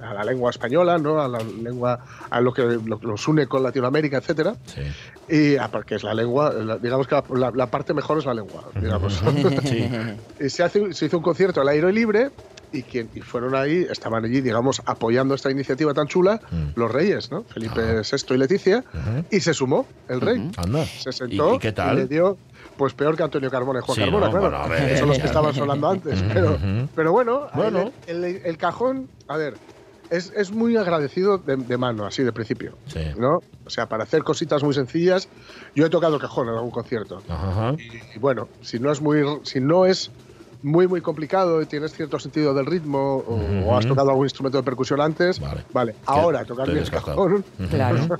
a 0.00 0.14
la 0.14 0.24
lengua 0.24 0.50
española, 0.50 0.98
¿no? 0.98 1.20
A 1.20 1.28
la 1.28 1.38
lengua, 1.38 2.04
a 2.30 2.40
lo 2.40 2.52
que 2.52 2.62
los 3.02 3.28
une 3.28 3.46
con 3.46 3.62
Latinoamérica, 3.62 4.18
etcétera. 4.18 4.54
Sí. 4.66 4.82
Y 5.28 5.56
aparte 5.56 5.88
que 5.90 5.94
es 5.96 6.02
la 6.02 6.14
lengua, 6.14 6.52
la- 6.52 6.78
digamos 6.78 7.06
que 7.06 7.20
la, 7.34 7.50
la 7.54 7.66
parte 7.70 7.94
mejor 7.94 8.18
es 8.18 8.26
la 8.26 8.34
lengua, 8.34 8.64
digamos. 8.80 9.22
Sí. 9.64 9.88
Y 10.40 10.48
se, 10.50 10.62
hace, 10.62 10.92
se 10.94 11.06
hizo 11.06 11.18
un 11.18 11.22
concierto 11.22 11.60
al 11.60 11.68
aire 11.68 11.92
libre 11.92 12.30
y, 12.72 12.82
quien, 12.82 13.08
y 13.14 13.20
fueron 13.20 13.54
ahí, 13.54 13.86
estaban 13.90 14.24
allí, 14.24 14.40
digamos, 14.40 14.80
apoyando 14.86 15.34
esta 15.34 15.50
iniciativa 15.50 15.92
tan 15.92 16.06
chula, 16.06 16.40
Mm. 16.50 16.70
los 16.78 16.90
reyes, 16.90 17.30
¿no? 17.30 17.42
Felipe 17.44 17.80
Ah. 17.80 18.02
VI 18.02 18.34
y 18.34 18.38
Leticia, 18.38 18.78
Ujú. 18.92 19.24
y 19.30 19.40
se 19.40 19.54
sumó 19.54 19.86
el 20.08 20.20
rey. 20.20 20.50
Anda. 20.56 20.84
Se 20.84 21.12
sentó 21.12 21.52
¿Y, 21.54 21.56
y 21.56 21.58
qué 21.58 21.72
tal? 21.72 21.96
le 21.96 22.06
dio, 22.06 22.38
pues 22.80 22.94
peor 22.94 23.14
que 23.14 23.22
Antonio 23.22 23.50
Carmona 23.50 23.80
y 23.80 23.82
Juan 23.82 23.94
Sí, 23.94 24.00
Carmona, 24.00 24.26
¿no? 24.30 24.38
claro. 24.40 24.68
Bueno, 24.68 24.86
que 24.86 24.96
son 24.96 25.08
los 25.08 25.18
que 25.18 25.26
estaban 25.26 25.52
sonando 25.54 25.86
antes. 25.90 26.18
Pero, 26.32 26.56
pero 26.94 27.12
bueno, 27.12 27.48
Bueno. 27.54 27.92
El, 28.06 28.24
el- 28.24 28.40
el 28.42 28.56
cajón, 28.56 29.06
a 29.28 29.36
ver, 29.36 29.58
es, 30.08 30.32
es 30.34 30.50
muy 30.50 30.78
agradecido 30.78 31.36
de, 31.36 31.56
de 31.56 31.76
mano, 31.76 32.06
así 32.06 32.22
de 32.22 32.32
principio. 32.32 32.78
Sí. 32.86 33.00
¿no? 33.18 33.40
O 33.66 33.68
sea, 33.70 33.86
para 33.86 34.04
hacer 34.04 34.22
cositas 34.24 34.62
muy 34.62 34.72
sencillas, 34.72 35.28
yo 35.74 35.84
he 35.84 35.90
tocado 35.90 36.18
cajón 36.18 36.48
en 36.48 36.54
algún 36.54 36.70
concierto. 36.70 37.22
Ajá. 37.28 37.74
Y 38.14 38.18
bueno, 38.18 38.48
si 38.62 38.78
no 38.78 38.90
es 38.90 39.02
muy, 39.02 39.22
si 39.42 39.60
no 39.60 39.84
es 39.84 40.10
muy 40.62 40.86
muy 40.88 41.00
complicado 41.00 41.62
y 41.62 41.66
tienes 41.66 41.92
cierto 41.92 42.18
sentido 42.18 42.52
del 42.54 42.66
ritmo 42.66 43.16
o, 43.26 43.66
o 43.66 43.76
has 43.76 43.86
tocado 43.86 44.10
algún 44.10 44.26
instrumento 44.26 44.58
de 44.58 44.64
percusión 44.64 45.00
antes, 45.00 45.40
Vale. 45.40 45.62
vale. 45.72 45.94
Ahora 46.06 46.44
tocar 46.44 46.66
bien 46.68 46.78
el 46.84 46.90
cajón. 46.90 47.44
Claro. 47.70 48.18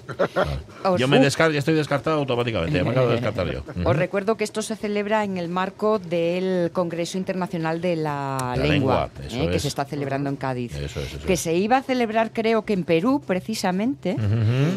Yo 0.99 1.09
me 1.09 1.19
fu- 1.19 1.25
descar- 1.25 1.55
estoy 1.55 1.75
descartado 1.75 2.19
automáticamente, 2.19 2.77
ya 2.79 2.85
me 2.85 2.91
acabo 2.91 3.07
de 3.09 3.13
descartar 3.15 3.51
yo. 3.51 3.63
Os 3.85 3.97
recuerdo 3.97 4.37
que 4.37 4.45
esto 4.45 4.63
se 4.63 4.77
celebra 4.77 5.25
en 5.25 5.37
el 5.39 5.49
marco 5.49 5.99
del 5.99 6.71
Congreso 6.73 7.19
Internacional 7.19 7.81
de 7.81 7.97
la, 7.97 8.55
La 8.57 8.65
Lengua, 8.65 9.11
eh, 9.31 9.49
que 9.51 9.59
se 9.59 9.69
está 9.69 9.85
celebrando 9.85 10.31
en 10.31 10.37
Cádiz. 10.37 10.75
Eso 10.75 11.01
es, 11.01 11.15
eso 11.15 11.27
que 11.27 11.35
es. 11.35 11.41
se 11.41 11.55
iba 11.55 11.79
a 11.79 11.83
celebrar 11.83 12.33
creo 12.33 12.65
que 12.65 12.73
en 12.73 12.85
Perú 12.85 13.23
precisamente 13.27 14.17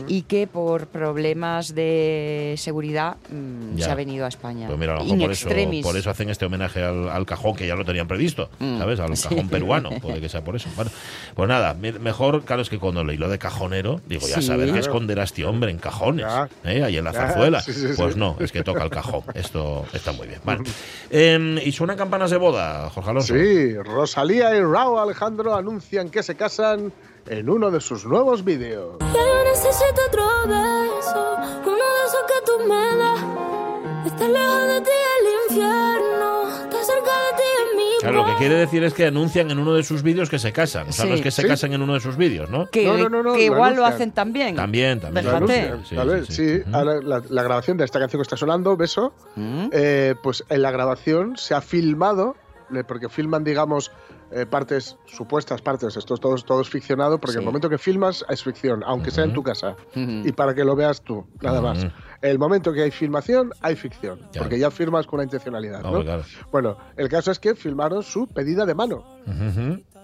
y 0.07 0.23
que 0.23 0.47
por 0.47 0.87
problemas 0.87 1.73
de 1.75 2.55
seguridad 2.57 3.17
mm, 3.31 3.77
se 3.79 3.89
ha 3.91 3.95
venido 3.95 4.25
a 4.25 4.27
España. 4.29 4.67
Pues 4.67 4.79
mira, 4.79 4.93
a 4.95 4.97
lo 4.97 5.03
mejor 5.05 5.19
por 5.19 5.31
eso, 5.31 5.47
extremis. 5.47 5.83
por 5.85 5.97
eso 5.97 6.09
hacen 6.09 6.29
este 6.29 6.45
homenaje 6.45 6.83
al, 6.83 7.09
al 7.09 7.25
cajón 7.25 7.52
que 7.55 7.67
ya 7.67 7.75
lo 7.75 7.85
tenían 7.85 8.07
previsto, 8.07 8.49
Mm. 8.59 8.77
¿sabes? 8.79 8.99
Al 8.99 9.09
cajón 9.21 9.49
peruano, 9.49 9.89
puede 10.01 10.19
que 10.21 10.29
sea 10.29 10.43
por 10.43 10.55
eso. 10.55 10.69
Bueno, 10.75 10.91
pues 11.35 11.49
nada, 11.49 11.73
me- 11.73 11.91
mejor, 11.93 12.43
claro, 12.43 12.61
es 12.61 12.69
que 12.69 12.79
cuando 12.79 13.03
leí 13.03 13.17
lo 13.17 13.29
de 13.29 13.37
cajonero, 13.39 14.01
digo, 14.07 14.27
ya 14.27 14.35
Sí. 14.41 14.43
saber 14.47 14.65
qué 14.67 14.71
Claro. 14.73 14.81
esconderá 14.87 15.23
este 15.23 15.45
hombre 15.45 15.71
en 15.71 15.77
cajones. 15.77 16.25
¿eh? 16.63 16.83
ahí 16.83 16.97
en 16.97 17.03
la 17.03 17.13
zarzuela. 17.13 17.61
sí, 17.61 17.73
sí, 17.73 17.87
sí. 17.89 17.93
Pues 17.95 18.15
no, 18.17 18.35
es 18.39 18.51
que 18.51 18.63
toca 18.63 18.83
el 18.83 18.89
cajón. 18.89 19.23
Esto 19.33 19.85
está 19.93 20.11
muy 20.11 20.27
bien. 20.27 20.39
Vale. 20.43 20.63
Em, 21.09 21.57
y 21.57 21.71
suenan 21.71 21.97
campanas 21.97 22.31
de 22.31 22.37
boda, 22.37 22.89
Jorge 22.89 23.09
Alonso. 23.09 23.33
Sí, 23.35 23.77
Rosalía 23.77 24.55
y 24.55 24.61
Raúl 24.61 24.99
Alejandro 24.99 25.55
anuncian 25.55 26.09
que 26.09 26.23
se 26.23 26.35
casan 26.35 26.91
en 27.27 27.49
uno 27.49 27.71
de 27.71 27.79
sus 27.81 28.05
nuevos 28.05 28.43
vídeos. 28.43 28.97
Yo 28.99 29.43
necesito 29.45 30.01
otro 30.07 30.25
beso, 30.47 31.35
uno 31.65 31.75
de 31.75 32.05
esos 32.07 32.23
que 32.27 32.45
tú 32.45 32.67
me 32.67 32.97
das. 32.97 34.05
Estar 34.07 34.29
lejos 34.29 34.67
de 34.67 34.81
ti 34.81 34.91
el 35.19 35.51
infierno, 35.51 35.92
Claro, 38.03 38.17
lo 38.17 38.25
que 38.33 38.37
quiere 38.37 38.55
decir 38.55 38.83
es 38.83 38.93
que 38.93 39.05
anuncian 39.07 39.49
en 39.51 39.59
uno 39.59 39.73
de 39.73 39.83
sus 39.83 40.03
vídeos 40.03 40.29
que 40.29 40.39
se 40.39 40.51
casan. 40.51 40.89
O 40.89 40.91
sea, 40.91 41.05
no 41.05 41.15
es 41.15 41.21
que 41.21 41.31
se 41.31 41.41
Sí. 41.43 41.47
casen 41.47 41.73
en 41.73 41.81
uno 41.81 41.93
de 41.93 41.99
sus 41.99 42.15
vídeos, 42.17 42.49
¿no? 42.49 42.67
que, 42.69 42.85
No, 42.85 42.97
no, 42.97 43.09
no, 43.09 43.23
no, 43.23 43.33
que 43.33 43.39
lo 43.47 43.53
igual 43.55 43.75
lo 43.75 43.85
hacen 43.85 44.11
también. 44.11 44.55
También, 44.55 44.99
también. 44.99 45.25
Sí, 45.85 45.95
¿sabes? 45.95 46.27
sí, 46.27 46.33
Sí, 46.57 46.61
ahora 46.71 47.01
la, 47.01 47.21
la 47.29 47.43
grabación 47.43 47.77
de 47.77 47.85
esta 47.85 47.99
canción 47.99 48.19
que 48.19 48.23
está 48.23 48.37
sonando, 48.37 48.75
Beso, 48.77 49.13
Mm. 49.35 49.67
eh, 49.71 50.15
pues 50.21 50.43
en 50.49 50.61
la 50.61 50.71
grabación 50.71 51.37
se 51.37 51.53
ha 51.55 51.61
filmado, 51.61 52.35
le- 52.69 52.83
porque 52.83 53.09
filman, 53.09 53.43
digamos, 53.43 53.91
eh, 54.35 54.45
partes, 54.45 54.97
supuestas 55.05 55.61
partes, 55.61 55.95
esto 55.95 56.13
es 56.15 56.19
todo, 56.19 56.35
todo 56.35 56.61
es 56.61 56.69
ficcionado, 56.69 57.19
porque 57.19 57.33
Sí. 57.33 57.39
el 57.39 57.45
momento 57.45 57.69
que 57.69 57.77
filmas 57.77 58.25
es 58.29 58.43
ficción, 58.43 58.81
aunque 58.85 59.11
sea 59.11 59.23
en 59.25 59.33
tu 59.33 59.43
casa, 59.43 59.75
y 59.95 60.31
para 60.31 60.53
que 60.55 60.63
lo 60.63 60.75
veas 60.75 61.01
tú, 61.01 61.25
nada 61.41 61.61
más. 61.61 61.85
El 62.21 62.39
momento 62.39 62.71
que 62.73 62.81
hay 62.83 62.91
filmación, 62.91 63.51
hay 63.61 63.75
ficción, 63.75 64.19
Ya. 64.31 64.41
porque 64.41 64.57
ya 64.57 64.71
firmas 64.71 65.05
con 65.07 65.17
una 65.17 65.25
intencionalidad. 65.25 65.81
¿no? 65.81 65.89
Hombre, 65.89 66.03
claro. 66.05 66.23
Bueno, 66.51 66.77
el 66.97 67.09
caso 67.09 67.31
es 67.31 67.39
que 67.39 67.53
filmaron 67.55 68.01
su 68.03 68.27
pedida 68.27 68.65
de 68.65 68.73
mano. 68.75 69.03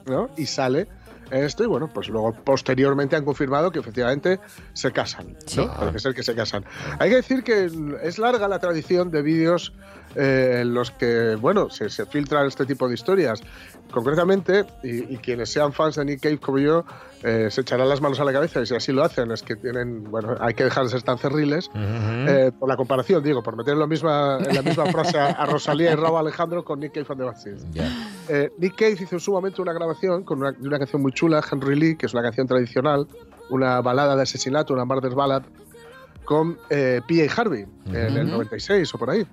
¿no? 0.06 0.30
Y 0.38 0.46
sale 0.46 0.88
esto 1.32 1.64
y 1.64 1.68
bueno, 1.68 1.90
pues 1.94 2.10
luego 2.10 2.34
posteriormente 2.44 3.16
han 3.16 3.24
confirmado 3.24 3.70
que 3.72 3.78
efectivamente 3.80 4.40
se 4.74 4.92
casan, 4.92 5.38
Sí. 5.46 5.58
¿no? 5.58 5.72
Parece 5.76 6.00
ser 6.00 6.14
que 6.16 6.24
se 6.24 6.34
casan. 6.34 6.66
Hay 6.98 7.10
que 7.12 7.18
decir 7.18 7.44
que 7.44 7.70
es 8.02 8.18
larga 8.18 8.48
la 8.48 8.58
tradición 8.58 9.12
de 9.12 9.22
vídeos 9.22 9.74
eh, 10.16 10.62
en 10.62 10.74
los 10.74 10.90
que, 10.90 11.36
bueno, 11.36 11.70
se, 11.70 11.90
se 11.92 12.08
filtran 12.08 12.48
este 12.48 12.66
tipo 12.66 12.88
de 12.88 12.96
historias. 12.96 13.44
Concretamente, 13.92 14.66
y, 14.84 15.14
y 15.14 15.18
quienes 15.18 15.50
sean 15.50 15.74
fans 15.74 15.96
de 15.96 16.06
Nick 16.06 16.22
Cave 16.22 16.38
como 16.38 16.60
yo, 16.60 16.86
eh, 17.22 17.50
se 17.52 17.62
echarán 17.62 17.90
las 17.90 18.00
manos 18.00 18.20
a 18.22 18.24
la 18.24 18.32
cabeza 18.32 18.62
y 18.62 18.66
si 18.66 18.76
así 18.76 18.94
lo 18.94 19.04
hacen, 19.04 19.30
es 19.32 19.44
que 19.44 19.58
tienen, 19.58 20.06
bueno, 20.10 20.36
hay 20.40 20.54
que 20.54 20.64
dejar 20.64 20.86
de 20.86 20.90
ser 20.90 21.02
tan 21.02 21.18
cerriles. 21.18 21.70
Eh, 21.76 22.52
por 22.58 22.70
la 22.70 22.78
comparación, 22.78 23.22
digo, 23.22 23.44
por 23.44 23.58
meter 23.58 23.74
en, 23.74 23.80
lo 23.80 23.88
misma, 23.88 24.38
en 24.38 24.56
la 24.56 24.62
misma 24.62 24.86
frase 24.86 25.20
a, 25.20 25.46
Rosalía 25.46 25.92
y 25.92 25.96
Raúl 25.96 26.20
Alejandro 26.20 26.64
con 26.64 26.80
Nick 26.80 26.94
Cave 26.94 27.08
and 27.10 27.36
the. 27.44 27.58
Ya. 27.74 27.92
Eh, 28.30 28.52
Nick 28.58 28.76
Cave 28.76 28.98
hizo 29.02 29.16
en 29.16 29.20
su 29.20 29.32
momento 29.32 29.62
una 29.62 29.74
grabación 29.74 30.24
con 30.24 30.40
una, 30.40 30.54
de 30.54 30.66
una 30.66 30.78
canción 30.78 31.02
muy 31.02 31.12
chula, 31.12 31.44
Henry 31.52 31.76
Lee, 31.76 31.96
que 31.98 32.06
es 32.06 32.14
una 32.14 32.24
canción 32.24 32.48
tradicional, 32.48 33.06
una 33.50 33.82
balada 33.82 34.16
de 34.16 34.22
asesinato, 34.22 34.74
una 34.74 34.86
murder 34.86 35.14
ballad, 35.14 35.44
con 36.24 36.58
P.A. 36.70 37.34
Harvey 37.36 37.66
en 37.88 37.96
el 37.96 38.28
Ujú. 38.28 38.34
96 38.34 38.94
o 38.94 38.98
por 38.98 39.10
ahí. 39.10 39.26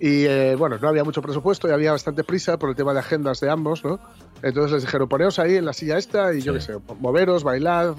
Y 0.00 0.24
eh, 0.26 0.56
bueno, 0.56 0.76
no 0.78 0.88
había 0.88 1.04
mucho 1.04 1.22
presupuesto 1.22 1.68
y 1.68 1.70
había 1.72 1.92
bastante 1.92 2.24
prisa 2.24 2.58
por 2.58 2.68
el 2.70 2.76
tema 2.76 2.92
de 2.92 2.98
agendas 2.98 3.40
de 3.40 3.48
ambos, 3.50 3.84
¿no? 3.84 4.00
Entonces 4.42 4.72
les 4.72 4.82
dijeron, 4.82 5.08
poneos 5.08 5.38
ahí 5.38 5.56
en 5.56 5.64
la 5.64 5.72
silla 5.72 5.96
esta 5.96 6.34
y 6.34 6.40
yo 6.42 6.52
Sí. 6.52 6.58
qué 6.58 6.64
sé, 6.74 6.78
moveros, 7.00 7.44
bailad, 7.44 7.94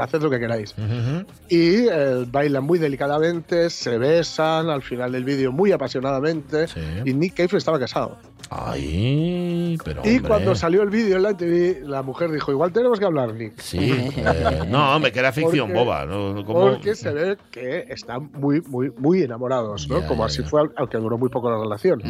haced 0.00 0.22
lo 0.22 0.30
que 0.30 0.38
queráis. 0.38 0.74
Ujú. 0.78 1.26
Y 1.48 1.86
eh, 1.90 2.24
bailan 2.30 2.64
muy 2.64 2.78
delicadamente, 2.78 3.68
se 3.68 3.98
besan 3.98 4.70
al 4.70 4.82
final 4.82 5.12
del 5.12 5.24
vídeo 5.24 5.52
muy 5.52 5.72
apasionadamente. 5.72 6.68
Sí. 6.68 6.80
Y 7.04 7.12
Nick 7.12 7.34
Cave 7.34 7.58
estaba 7.58 7.78
casado. 7.78 8.16
Ay, 8.50 9.78
pero. 9.84 10.02
Y 10.04 10.16
hombre. 10.16 10.28
cuando 10.28 10.54
salió 10.54 10.82
el 10.82 10.90
vídeo 10.90 11.16
en 11.16 11.22
la 11.22 11.36
TV, 11.36 11.80
la 11.82 12.02
mujer 12.02 12.30
dijo, 12.30 12.50
igual 12.52 12.72
tenemos 12.72 12.98
que 12.98 13.04
hablar, 13.04 13.34
Nick. 13.34 13.58
Sí. 13.60 13.78
eh, 14.16 14.60
no, 14.68 14.94
hombre, 14.96 15.12
que 15.12 15.18
era 15.18 15.32
ficción 15.32 15.68
Porque- 15.68 15.84
boba. 15.84 16.06
¿no? 16.06 16.44
Como- 16.44 16.60
Porque 16.70 16.94
se 16.94 17.10
ve 17.12 17.36
que 17.50 17.86
están 17.88 18.30
muy, 18.32 18.60
muy, 18.62 18.90
muy 18.96 19.22
enamorados, 19.22 19.88
¿no? 19.88 20.00
Ya, 20.00 20.06
Como 20.06 20.22
ya, 20.22 20.26
así 20.26 20.42
ya. 20.42 20.48
fue, 20.48 20.62
aunque 20.76 20.98
duró 20.98 21.18
muy 21.18 21.28
poco 21.28 21.50
la 21.50 21.58
relación. 21.58 22.00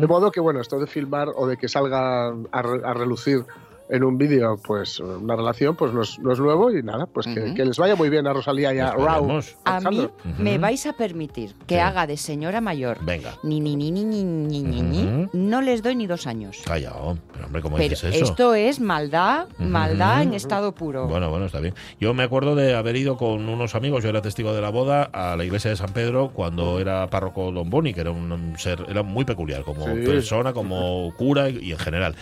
De 0.00 0.06
modo 0.06 0.30
que, 0.30 0.40
bueno, 0.40 0.60
esto 0.60 0.78
de 0.78 0.86
filmar 0.86 1.28
o 1.34 1.46
de 1.46 1.56
que 1.56 1.68
salga 1.68 2.28
a, 2.28 2.62
re- 2.62 2.82
a 2.84 2.94
relucir 2.94 3.44
en 3.88 4.04
un 4.04 4.18
vídeo 4.18 4.56
pues 4.64 5.00
una 5.00 5.36
relación, 5.36 5.76
pues 5.76 5.92
no 5.92 6.02
es, 6.02 6.18
no 6.18 6.32
es 6.32 6.38
nuevo 6.38 6.70
y 6.70 6.82
nada, 6.82 7.06
pues 7.06 7.26
que, 7.26 7.40
uh 7.40 7.44
-huh. 7.46 7.54
que, 7.54 7.64
les 7.64 7.78
vaya 7.78 7.96
muy 7.96 8.08
bien 8.10 8.26
a 8.26 8.32
Rosalía 8.32 8.72
y 8.74 8.78
a 8.78 8.92
Raúl. 8.92 9.42
A 9.64 9.80
mí 9.80 10.00
uh 10.00 10.02
-huh. 10.02 10.38
me 10.38 10.58
vais 10.58 10.86
a 10.86 10.92
permitir 10.92 11.54
que 11.66 11.76
sí. 11.76 11.80
haga 11.80 12.06
de 12.06 12.16
señora 12.16 12.60
mayor. 12.60 12.98
Venga. 13.04 13.34
Ni, 13.42 13.60
ni, 13.60 13.76
ni, 13.76 13.90
ni, 13.90 14.04
ni, 14.04 14.24
ni, 14.24 14.62
ni, 14.62 14.82
ni. 14.82 15.02
Uh 15.02 15.06
-huh. 15.06 15.30
No 15.32 15.60
les 15.60 15.82
doy 15.82 15.96
ni 15.96 16.06
dos 16.06 16.26
años. 16.26 16.62
Callao. 16.64 17.18
Pero 17.32 17.46
hombre, 17.46 17.62
¿cómo 17.62 17.76
Pero 17.76 17.88
dices 17.88 18.14
eso? 18.14 18.24
Esto 18.24 18.54
es 18.54 18.80
maldad, 18.80 19.48
maldad 19.58 20.22
en 20.22 20.34
estado 20.34 20.72
puro. 20.72 21.06
Bueno, 21.08 21.30
bueno, 21.30 21.46
está 21.46 21.60
bien. 21.60 21.74
Yo 22.00 22.14
me 22.14 22.22
acuerdo 22.22 22.54
de 22.54 22.74
haber 22.74 22.96
ido 22.96 23.16
con 23.16 23.48
unos 23.48 23.74
amigos, 23.74 24.02
yo 24.02 24.10
era 24.10 24.22
testigo 24.22 24.52
de 24.52 24.60
la 24.60 24.70
boda, 24.70 25.10
a 25.12 25.36
la 25.36 25.44
iglesia 25.44 25.70
de 25.70 25.76
San 25.76 25.92
Pedro 25.92 26.30
cuando 26.32 26.80
era 26.80 27.08
párroco 27.08 27.52
Don 27.52 27.68
Boni, 27.68 27.92
que 27.94 28.00
era 28.00 28.10
un 28.10 28.54
ser, 28.58 28.86
era 28.88 29.02
muy 29.02 29.24
peculiar 29.24 29.62
como 29.62 29.84
sí. 29.86 30.02
persona, 30.04 30.52
como 30.52 31.12
cura 31.16 31.48
y, 31.48 31.58
y 31.58 31.72
en 31.72 31.78
general. 31.78 32.16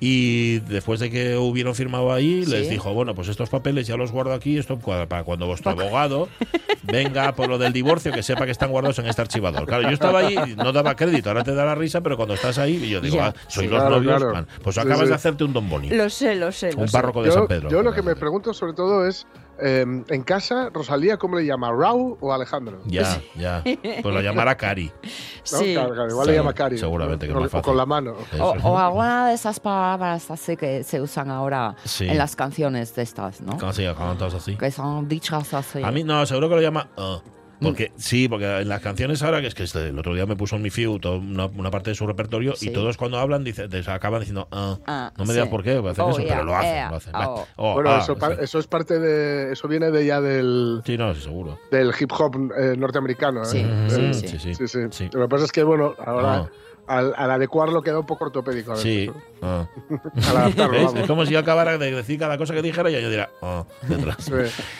Y 0.00 0.58
después 0.60 1.00
de 1.00 1.10
que 1.10 1.36
hubieron 1.36 1.74
firmado 1.74 2.12
ahí, 2.12 2.44
les 2.44 2.68
dijo, 2.68 2.92
bueno, 2.92 3.14
pues 3.14 3.28
estos 3.28 3.48
papeles 3.48 3.86
ya 3.86 3.96
los 3.96 4.12
guardo 4.12 4.32
aquí, 4.32 4.58
esto 4.58 4.78
para 4.78 5.24
cuando 5.24 5.46
vuestro 5.46 5.70
abogado 5.70 6.28
venga 6.82 7.32
por 7.34 7.48
lo 7.48 7.58
del 7.58 7.72
divorcio, 7.72 8.12
que 8.12 8.22
sepa 8.22 8.44
que 8.44 8.50
están 8.52 8.70
guardados 8.70 8.98
en 8.98 9.06
este 9.06 9.22
archivador. 9.22 9.66
Claro, 9.66 9.82
yo 9.84 9.90
estaba 9.90 10.18
ahí 10.20 10.36
no 10.56 10.72
daba 10.72 10.94
crédito, 10.96 11.30
ahora 11.30 11.44
te 11.44 11.54
da 11.54 11.64
la 11.64 11.74
risa, 11.74 12.00
pero 12.02 12.16
cuando 12.16 12.34
estás 12.34 12.58
ahí, 12.58 12.88
yo 12.88 13.00
digo, 13.00 13.16
Ya, 13.16 13.26
ah, 13.28 13.34
sois 13.48 13.66
sí. 13.66 13.72
los 13.72 13.80
Claro, 13.80 13.96
novios, 13.96 14.16
claro. 14.16 14.32
man, 14.34 14.46
pues 14.62 14.76
acabas 14.78 15.00
sí. 15.00 15.06
de 15.08 15.14
hacerte 15.14 15.44
un 15.44 15.52
Don 15.52 15.68
Boni. 15.70 15.88
Lo 15.90 16.10
sé, 16.10 16.34
lo 16.34 16.50
sé. 16.52 16.72
lo 16.72 16.80
Un 16.82 16.88
sé. 16.88 16.92
párroco 16.92 17.22
de 17.22 17.28
Yo, 17.28 17.34
San 17.34 17.46
Pedro. 17.46 17.70
yo 17.70 17.82
lo 17.82 17.92
que 17.92 18.02
me 18.02 18.14
pregunto 18.16 18.52
sobre 18.52 18.72
todo 18.74 19.06
es, 19.06 19.26
eh, 19.60 19.84
en 20.08 20.22
casa, 20.22 20.70
Rosalía, 20.72 21.16
¿cómo 21.16 21.36
le 21.36 21.46
llama? 21.46 21.70
¿Raúl 21.72 22.16
o 22.20 22.32
Alejandro? 22.32 22.80
Ya, 22.86 23.20
ya. 23.36 23.62
Pues 23.62 24.04
lo 24.14 24.20
llamará 24.22 24.56
Cari. 24.56 24.86
¿No? 24.86 25.58
Sí. 25.58 25.74
Claro, 25.74 25.94
claro, 25.94 26.10
igual 26.10 26.26
Sí, 26.26 26.30
le 26.32 26.36
llama 26.38 26.52
Cari. 26.54 26.78
seguramente 26.78 27.26
que 27.26 27.32
es 27.32 27.36
O- 27.36 27.40
más 27.40 27.48
o 27.48 27.50
fácil. 27.50 27.64
con 27.64 27.76
la 27.76 27.86
mano. 27.86 28.14
O, 28.40 28.44
o 28.62 28.78
alguna 28.78 29.28
de 29.28 29.34
esas 29.34 29.60
palabras 29.60 30.30
así 30.30 30.56
que 30.56 30.82
se 30.84 31.00
usan 31.00 31.30
ahora 31.30 31.76
Sí. 31.84 32.08
en 32.08 32.18
las 32.18 32.34
canciones 32.36 32.94
de 32.94 33.02
estas, 33.02 33.40
¿no? 33.40 33.56
¿Cómo 33.58 33.72
se 33.72 33.82
llama? 33.82 33.98
¿Cómo 33.98 34.12
estás 34.12 34.34
así? 34.34 34.56
Que 34.56 34.70
son 34.70 35.08
dichas 35.08 35.52
así. 35.54 35.82
A 35.82 35.90
mí 35.90 36.04
no, 36.04 36.24
seguro 36.26 36.48
que 36.48 36.54
lo 36.56 36.60
llama. 36.62 36.88
uh, 36.96 37.18
Porque 37.60 37.92
sí, 37.96 38.28
porque 38.28 38.60
en 38.60 38.68
las 38.68 38.80
canciones 38.80 39.22
ahora, 39.22 39.40
que 39.40 39.46
es 39.46 39.54
que 39.54 39.62
este- 39.62 39.88
el 39.88 39.98
otro 39.98 40.14
día 40.14 40.26
me 40.26 40.36
puso 40.36 40.56
en 40.56 40.62
mi 40.62 40.70
toda 41.00 41.16
una, 41.16 41.46
una 41.46 41.70
parte 41.70 41.90
de 41.90 41.96
su 41.96 42.06
repertorio 42.06 42.56
Sí. 42.56 42.68
y 42.68 42.72
todos 42.72 42.96
cuando 42.96 43.18
hablan 43.18 43.44
dice, 43.44 43.68
des- 43.68 43.88
acaban 43.88 44.20
diciendo, 44.20 44.48
ah, 44.50 44.76
Ah, 44.86 45.12
no 45.16 45.24
me 45.24 45.32
digas 45.32 45.46
sí. 45.46 45.50
por 45.50 45.62
qué, 45.62 45.72
hacen 45.72 46.04
Oh, 46.04 46.10
eso, 46.10 46.18
yeah, 46.20 46.28
pero 46.34 46.44
lo 46.44 46.56
hacen, 46.56 46.72
yeah, 46.74 46.90
lo 46.90 46.96
hacen. 46.96 47.12
oh. 47.14 47.46
Oh, 47.56 47.74
Bueno, 47.74 47.90
ah, 47.90 47.98
eso, 48.02 48.14
sí. 48.16 48.26
eso 48.40 48.58
es 48.58 48.66
parte 48.66 48.98
de. 48.98 49.52
Eso 49.52 49.68
viene 49.68 49.90
de 49.90 50.04
ya 50.04 50.20
del, 50.20 50.82
Sí, 50.84 50.98
no, 50.98 51.14
sí, 51.14 51.20
seguro. 51.22 51.58
del 51.70 51.92
hip 51.98 52.10
hop 52.18 52.36
eh, 52.58 52.74
norteamericano. 52.76 53.42
¿eh? 53.42 53.46
Sí, 53.46 53.62
Mm, 53.62 53.88
sí, 53.88 54.14
sí, 54.14 54.28
sí. 54.28 54.38
sí. 54.38 54.54
Sí, 54.54 54.68
sí. 54.68 54.78
Sí. 54.90 55.08
Lo 55.12 55.22
que 55.22 55.28
pasa 55.28 55.44
es 55.44 55.52
que, 55.52 55.62
bueno, 55.62 55.94
ahora 56.04 56.36
No. 56.38 56.50
al, 56.86 57.14
al 57.16 57.30
adecuarlo 57.30 57.80
queda 57.82 58.00
un 58.00 58.06
poco 58.06 58.24
ortopédico. 58.26 58.72
A 58.72 58.76
Sí. 58.76 59.10
ah. 59.42 59.66
Al 60.28 60.36
adaptarlo. 60.36 60.98
Es 60.98 61.06
como 61.06 61.24
si 61.24 61.32
yo 61.32 61.38
acabara 61.38 61.78
de 61.78 61.90
decir 61.92 62.18
cada 62.18 62.36
cosa 62.36 62.52
que 62.54 62.62
dijera 62.62 62.90
y 62.90 62.94
yo 62.94 63.08
diría, 63.08 63.30
oh, 63.40 63.66
detrás. 63.88 64.16
Sí, 64.24 64.32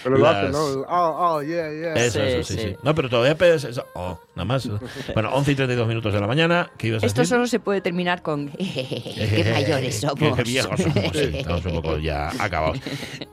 Pero 0.03 0.19
lo 0.19 0.25
Las- 0.25 0.51
¿no? 0.51 0.59
Oh, 0.89 1.37
oh, 1.37 1.43
yeah, 1.43 1.71
yeah. 1.71 1.95
Eso, 1.95 2.21
Sí, 2.21 2.27
eso, 2.27 2.43
sí, 2.55 2.59
sí, 2.59 2.64
sí. 2.71 2.77
No, 2.83 2.95
pero 2.95 3.09
todavía 3.09 3.37
pedes 3.37 3.65
eso. 3.65 3.87
Oh, 3.95 4.19
nada 4.35 4.45
más. 4.45 4.69
Bueno, 5.15 5.31
11 5.35 5.53
y 5.53 5.55
32 5.55 5.89
minutos 5.89 6.13
de 6.13 6.21
la 6.21 6.27
mañana. 6.27 6.71
¿Qué 6.79 6.89
ibas 6.89 7.03
a 7.03 7.07
Esto 7.07 7.23
decir? 7.23 7.35
solo 7.35 7.47
se 7.47 7.61
puede 7.61 7.81
terminar 7.81 8.23
con 8.23 8.49
qué 8.59 9.51
mayores 9.53 10.01
somos. 10.01 10.37
Qué, 10.37 10.43
viejos 10.43 10.81
somos. 10.81 11.11
sí, 11.13 11.31
estamos 11.35 11.65
un 11.65 11.73
poco 11.75 11.99
ya 11.99 12.31
acabados. 12.39 12.79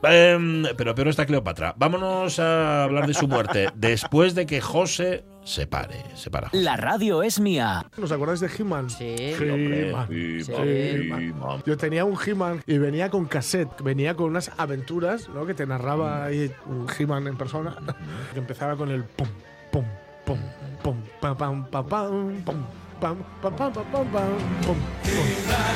Em, 0.04 0.64
pero 0.78 0.96
peor 0.96 1.08
está 1.10 1.26
Cleopatra. 1.26 1.74
Vámonos 1.78 2.40
a 2.40 2.84
hablar 2.84 3.08
de 3.08 3.14
su 3.14 3.28
muerte 3.28 3.70
después 3.76 4.36
de 4.36 4.46
que 4.46 4.62
José 4.62 5.24
se 5.44 5.68
pare. 5.68 6.04
Se 6.16 6.30
para. 6.30 6.50
José. 6.50 6.64
La 6.64 6.78
radio 6.78 7.24
es 7.24 7.40
mía. 7.40 7.86
¿Os 8.02 8.12
acordáis 8.12 8.40
de 8.40 8.48
He-Man? 8.48 8.90
Sí. 8.90 9.16
He-Man. 9.18 10.08
Sí. 10.08 10.52
He-Man. 10.52 11.64
Yo 11.66 11.78
tenía 11.78 12.06
un 12.06 12.18
He-Man 12.24 12.62
y 12.66 12.78
venía 12.78 13.10
con 13.10 13.26
cassette, 13.26 13.82
venía 13.82 14.16
con 14.16 14.28
unas 14.28 14.52
aventuras 14.58 15.30
¿no? 15.30 15.46
que 15.46 15.54
te 15.54 15.66
narraba 15.66 16.26
ahí 16.26 16.52
un 16.66 16.88
He-Man 16.98 17.28
en 17.28 17.38
persona, 17.38 17.76
que 18.34 18.40
empezaba 18.40 18.76
con 18.76 18.90
el 18.92 19.04
pum, 19.04 19.28
pum, 19.72 19.86
pum, 20.26 20.40
pum, 20.84 20.98
pam, 21.20 21.38
pam, 21.38 21.66
pam, 21.66 21.88
pam, 21.88 22.44
pum, 22.46 22.66
pam, 23.00 23.18
pam, 23.42 23.56
pam, 23.56 23.74
pam, 23.74 23.74
pam, 23.74 23.86
pam, 23.92 24.30
pum, 24.66 24.78
pum. 25.04 25.72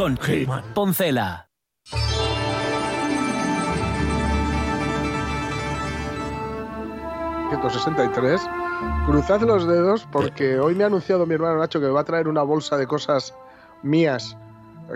Con. 0.00 0.18
Poncela. 0.72 1.50
Mm. 1.92 1.98
163. 7.50 8.40
Cruzad 9.04 9.42
los 9.42 9.66
dedos 9.68 10.08
porque 10.10 10.58
hoy 10.58 10.74
me 10.74 10.84
ha 10.84 10.86
anunciado 10.86 11.26
mi 11.26 11.34
hermano 11.34 11.58
Nacho 11.58 11.80
que 11.80 11.84
me 11.84 11.92
va 11.92 12.00
a 12.00 12.04
traer 12.04 12.28
una 12.28 12.42
bolsa 12.42 12.78
de 12.78 12.86
cosas 12.86 13.34
mías 13.82 14.38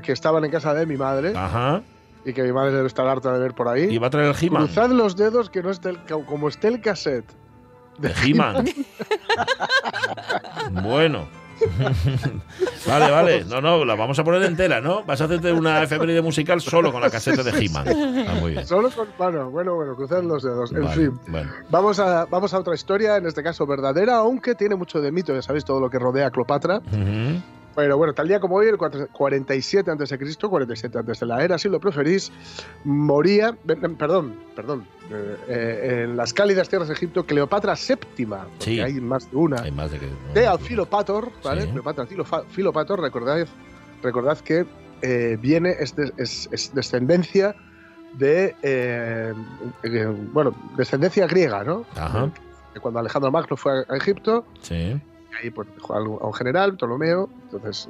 que 0.02 0.12
estaban 0.12 0.42
en 0.46 0.50
casa 0.50 0.72
de 0.72 0.86
mi 0.86 0.96
madre 0.96 1.34
Ajá. 1.36 1.82
y 2.24 2.32
que 2.32 2.42
mi 2.42 2.52
madre 2.52 2.72
debe 2.72 2.86
estar 2.86 3.06
harta 3.06 3.30
de 3.34 3.40
ver 3.40 3.54
por 3.54 3.68
ahí. 3.68 3.94
Y 3.94 3.98
va 3.98 4.06
a 4.06 4.10
traer 4.10 4.34
el 4.34 4.42
He-Man. 4.42 4.64
Cruzad 4.64 4.88
los 4.88 5.16
dedos 5.16 5.50
que 5.50 5.62
no 5.62 5.68
esté 5.68 5.90
el, 5.90 5.98
como 6.24 6.48
esté 6.48 6.68
el 6.68 6.80
cassette. 6.80 7.30
De 7.98 8.10
He-Man. 8.24 8.64
bueno. 10.82 11.43
vale, 12.86 13.10
vale. 13.10 13.44
No, 13.44 13.60
no, 13.60 13.84
la 13.84 13.94
vamos 13.94 14.18
a 14.18 14.24
poner 14.24 14.42
entera, 14.42 14.80
¿no? 14.80 15.04
Vas 15.04 15.20
a 15.20 15.24
hacerte 15.24 15.52
una 15.52 15.82
efeméride 15.82 16.22
musical 16.22 16.60
solo 16.60 16.92
con 16.92 17.00
la 17.00 17.10
caseta 17.10 17.42
de 17.42 17.50
He-Man. 17.50 17.86
Ah, 18.28 18.34
muy 18.40 18.52
bien. 18.52 18.66
Solo 18.66 18.90
con. 18.90 19.08
Bueno, 19.18 19.50
bueno, 19.50 19.74
bueno, 19.74 19.96
los 19.96 20.42
dedos. 20.42 20.72
En 20.72 20.88
fin. 20.90 21.20
bueno. 21.28 21.50
Vamos 21.70 21.98
a, 21.98 22.24
vamos 22.26 22.54
a 22.54 22.58
otra 22.58 22.74
historia, 22.74 23.16
en 23.16 23.26
este 23.26 23.42
caso 23.42 23.66
verdadera, 23.66 24.16
aunque 24.16 24.54
tiene 24.54 24.74
mucho 24.74 25.00
de 25.00 25.12
mito, 25.12 25.34
ya 25.34 25.42
sabéis 25.42 25.64
todo 25.64 25.80
lo 25.80 25.90
que 25.90 25.98
rodea 25.98 26.26
a 26.26 26.30
Cleopatra. 26.30 26.80
Pero 27.74 27.96
bueno, 27.98 28.12
tal 28.14 28.28
día 28.28 28.38
como 28.40 28.56
hoy, 28.56 28.68
el 28.68 28.78
47 28.78 29.90
a.C., 29.90 30.18
47 30.48 30.98
antes 30.98 31.20
de 31.20 31.26
la 31.26 31.42
era, 31.42 31.58
si 31.58 31.68
lo 31.68 31.80
preferís, 31.80 32.30
moría, 32.84 33.56
eh, 33.68 33.76
perdón, 33.98 34.36
perdón, 34.54 34.86
eh, 35.10 35.36
eh, 35.48 36.00
en 36.04 36.16
las 36.16 36.32
cálidas 36.32 36.68
tierras 36.68 36.88
de 36.88 36.94
Egipto, 36.94 37.24
Cleopatra 37.26 37.74
VII, 37.74 38.26
Sí. 38.58 38.80
hay 38.80 38.94
más 39.00 39.30
de 39.30 39.36
una, 39.36 39.62
Hay 39.62 39.72
más 39.72 39.90
de 39.90 39.98
que. 39.98 40.08
de 40.34 40.46
Alfilopator, 40.46 41.30
¿vale? 41.42 41.62
Sí. 41.62 41.68
Cleopatra 41.68 42.06
Filopator, 42.48 43.00
recordad, 43.00 43.46
recordad 44.02 44.38
que 44.38 44.66
eh, 45.02 45.36
viene, 45.40 45.74
es, 45.80 45.94
de- 45.96 46.12
es- 46.16 46.48
es 46.52 46.72
descendencia 46.74 47.54
de, 48.14 48.54
bueno, 50.32 50.54
descendencia 50.76 51.26
griega, 51.26 51.64
¿no? 51.64 51.84
Ajá. 51.96 52.30
Cuando 52.80 53.00
Alejandro 53.00 53.30
Magno 53.30 53.56
fue 53.56 53.84
a 53.88 53.96
Egipto, 53.96 54.46
Sí. 54.62 55.00
Ahí 55.42 55.50
pues 55.50 55.68
dejó 55.74 55.94
a 55.94 56.26
un 56.26 56.32
general, 56.34 56.74
Ptolomeo, 56.76 57.28
entonces 57.44 57.88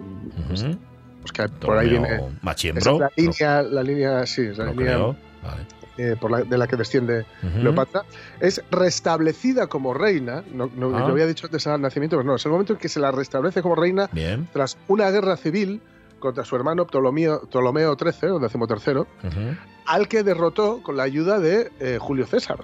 pues, 0.48 0.62
Ujú. 0.62 0.78
pues 1.20 1.32
que 1.32 1.48
por 1.48 1.78
ahí 1.78 1.90
viene 1.90 2.20
Machiembro. 2.42 2.92
es 2.94 2.98
la 3.00 3.10
línea, 3.16 3.62
la 3.62 3.82
línea, 3.82 4.26
sí, 4.26 4.42
la 4.56 4.64
No 4.66 4.72
línea. 4.72 4.96
Vale. 4.98 5.66
eh, 5.96 6.16
por 6.20 6.30
la- 6.30 6.42
de 6.42 6.58
la 6.58 6.66
que 6.66 6.74
desciende 6.76 7.24
Ujú. 7.42 7.60
Cleopatra, 7.60 8.02
es 8.40 8.60
restablecida 8.70 9.68
como 9.68 9.94
reina, 9.94 10.42
no, 10.52 10.68
no- 10.74 10.96
Ah. 10.96 11.06
había 11.06 11.26
dicho 11.26 11.46
antes 11.46 11.66
al 11.68 11.80
nacimiento, 11.80 12.16
pero 12.16 12.26
no, 12.26 12.34
es 12.34 12.44
el 12.46 12.50
momento 12.50 12.72
en 12.72 12.78
que 12.80 12.88
se 12.88 12.98
la 12.98 13.12
restablece 13.12 13.62
como 13.62 13.74
reina 13.76 14.08
Bien. 14.10 14.48
tras 14.52 14.76
una 14.88 15.08
guerra 15.10 15.36
civil 15.36 15.80
contra 16.18 16.44
su 16.44 16.56
hermano 16.56 16.86
Ptolomeo, 16.86 17.42
Ptolomeo 17.42 17.94
XIII, 17.96 18.30
o 18.30 18.40
XIII, 18.40 18.96
Ujú. 18.98 19.56
al 19.86 20.08
que 20.08 20.22
derrotó 20.24 20.82
con 20.82 20.96
la 20.96 21.02
ayuda 21.04 21.38
de 21.38 21.70
eh, 21.78 21.98
Julio 22.00 22.26
César. 22.26 22.58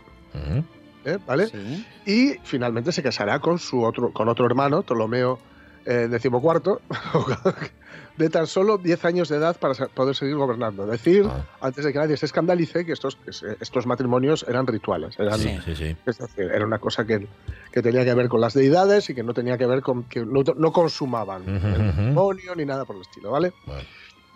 ¿Eh? 1.05 1.19
¿Vale? 1.27 1.47
Sí. 1.49 1.87
Y 2.07 2.35
finalmente 2.45 2.93
se 2.93 3.03
casará 3.03 3.39
con 3.39 3.59
su 3.59 3.83
otro, 3.83 4.13
con 4.13 4.29
otro 4.29 4.47
hermano, 4.47 4.83
Ptolomeo 4.83 5.39
eh, 5.87 6.09
XIV, 6.11 6.79
de 8.17 8.29
tan 8.29 8.47
solo 8.47 8.79
10 8.79 9.05
años 9.05 9.29
de 9.29 9.37
edad 9.37 9.59
para 9.59 9.75
poder 9.89 10.15
seguir 10.15 10.37
gobernando. 10.37 10.85
Es 10.85 11.03
decir, 11.03 11.27
Ah, 11.27 11.47
antes 11.61 11.85
de 11.85 11.93
que 11.93 11.99
nadie 11.99 12.17
se 12.17 12.27
escandalice, 12.27 12.85
que 12.85 12.93
estos, 12.93 13.17
que 13.17 13.31
estos 13.61 13.87
matrimonios 13.87 14.45
eran 14.49 14.67
rituales. 14.67 15.19
Eran, 15.19 15.39
sí, 15.39 15.59
sí, 15.65 15.75
sí. 15.75 15.97
es 16.05 16.19
decir, 16.19 16.51
era 16.53 16.67
una 16.67 16.79
cosa 16.79 17.07
que, 17.07 17.27
que 17.73 17.83
tenía 17.83 18.05
que 18.05 18.15
ver 18.15 18.29
con 18.29 18.41
las 18.41 18.55
deidades 18.55 19.09
y 19.11 19.15
que 19.15 19.23
no 19.23 19.33
tenía 19.33 19.57
que 19.57 19.67
ver 19.67 19.81
con 19.81 20.05
que 20.05 20.25
no, 20.25 20.43
no 20.57 20.73
consumaban 20.73 21.43
Ujú, 21.43 22.31
el 22.31 22.57
ni 22.57 22.65
nada 22.65 22.85
por 22.85 22.97
el 22.97 23.03
estilo, 23.03 23.31
¿vale? 23.31 23.53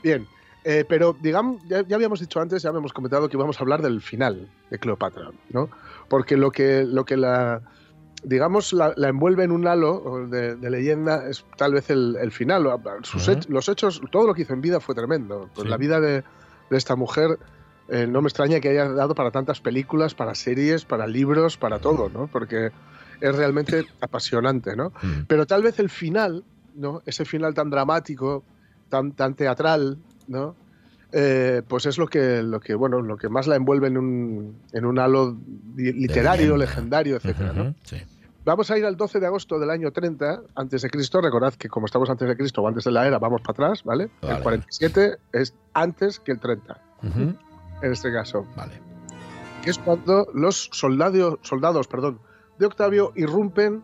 Bien, 0.02 0.26
eh, 0.64 0.84
pero 0.88 1.14
digamos, 1.18 1.62
ya, 1.66 1.86
ya 1.86 1.96
habíamos 1.96 2.20
dicho 2.20 2.40
antes, 2.40 2.62
ya 2.62 2.70
habíamos 2.70 2.92
comentado 2.94 3.28
que 3.28 3.36
íbamos 3.36 3.58
a 3.58 3.62
hablar 3.62 3.82
del 3.82 4.00
final 4.00 4.48
de 4.70 4.78
Cleopatra, 4.78 5.30
¿no? 5.50 5.68
Porque 6.14 6.36
lo 6.36 6.52
que, 6.52 6.84
lo 6.84 7.04
que 7.04 7.16
la, 7.16 7.60
digamos, 8.22 8.72
la, 8.72 8.92
la 8.96 9.08
envuelve 9.08 9.42
en 9.42 9.50
un 9.50 9.66
halo 9.66 10.28
de, 10.28 10.54
de 10.54 10.70
leyenda 10.70 11.28
es 11.28 11.44
tal 11.56 11.72
vez 11.72 11.90
el, 11.90 12.16
el 12.20 12.30
final. 12.30 12.68
Sus 13.02 13.26
Ujú. 13.26 13.32
hech- 13.40 13.48
los 13.48 13.68
hechos, 13.68 14.00
todo 14.12 14.24
lo 14.28 14.32
que 14.32 14.42
hizo 14.42 14.52
en 14.52 14.60
vida 14.60 14.78
fue 14.78 14.94
tremendo. 14.94 15.50
Pues 15.52 15.64
Sí. 15.64 15.68
La 15.68 15.76
vida 15.76 15.98
de, 16.00 16.22
de 16.70 16.76
esta 16.76 16.94
mujer 16.94 17.36
eh, 17.88 18.06
no 18.06 18.22
me 18.22 18.28
extraña 18.28 18.60
que 18.60 18.68
haya 18.68 18.88
dado 18.90 19.16
para 19.16 19.32
tantas 19.32 19.60
películas, 19.60 20.14
para 20.14 20.36
series, 20.36 20.84
para 20.84 21.08
libros, 21.08 21.56
para 21.56 21.80
todo, 21.80 22.08
¿no? 22.10 22.28
Porque 22.28 22.70
es 23.20 23.34
realmente 23.34 23.84
apasionante, 24.00 24.76
¿no? 24.76 24.90
Mm. 25.02 25.22
Pero 25.26 25.46
tal 25.46 25.64
vez 25.64 25.80
el 25.80 25.90
final, 25.90 26.44
¿no? 26.76 27.02
Ese 27.06 27.24
final 27.24 27.54
tan 27.54 27.70
dramático, 27.70 28.44
tan, 28.88 29.10
tan 29.16 29.34
teatral, 29.34 29.98
¿no? 30.28 30.54
Eh, 31.16 31.62
pues 31.68 31.86
es 31.86 31.96
lo 31.96 32.08
que, 32.08 32.42
lo 32.42 32.58
que, 32.58 32.74
bueno, 32.74 33.00
lo 33.00 33.16
que 33.16 33.28
más 33.28 33.46
la 33.46 33.54
envuelve 33.54 33.86
en 33.86 33.96
un, 33.98 34.56
en 34.72 34.84
un 34.84 34.98
halo 34.98 35.36
literario, 35.76 36.56
legendario, 36.56 37.16
etcétera, 37.16 37.52
¿no? 37.52 37.62
Ujú, 37.64 37.74
Sí. 37.84 37.96
Vamos 38.44 38.70
a 38.70 38.76
ir 38.76 38.84
al 38.84 38.96
12 38.96 39.20
de 39.20 39.26
agosto 39.26 39.58
del 39.58 39.70
año 39.70 39.90
30 39.90 40.42
antes 40.54 40.82
de 40.82 40.90
Cristo. 40.90 41.20
Recordad 41.22 41.54
que 41.54 41.68
como 41.70 41.86
estamos 41.86 42.10
antes 42.10 42.28
de 42.28 42.36
Cristo 42.36 42.60
o 42.60 42.68
antes 42.68 42.84
de 42.84 42.90
la 42.90 43.06
era, 43.06 43.18
vamos 43.18 43.40
para 43.40 43.52
atrás, 43.52 43.84
¿vale? 43.84 44.10
Vale. 44.20 44.36
El 44.36 44.42
47 44.42 45.16
es 45.32 45.54
antes 45.72 46.18
que 46.20 46.32
el 46.32 46.40
30, 46.40 46.78
Ujú. 47.04 47.20
en 47.82 47.92
este 47.92 48.12
caso. 48.12 48.46
Vale. 48.56 48.72
que 49.62 49.70
es 49.70 49.78
cuando 49.78 50.26
los 50.34 50.68
soldados, 50.72 51.38
soldados 51.40 51.88
perdón, 51.88 52.18
de 52.58 52.66
Octavio 52.66 53.12
irrumpen 53.16 53.82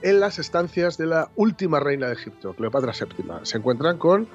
en 0.00 0.20
las 0.20 0.38
estancias 0.38 0.96
de 0.96 1.04
la 1.06 1.28
última 1.36 1.78
reina 1.80 2.06
de 2.06 2.14
Egipto, 2.14 2.54
Cleopatra 2.54 2.92
VII. 2.98 3.26
Se 3.42 3.58
encuentran 3.58 3.98
con 3.98 4.26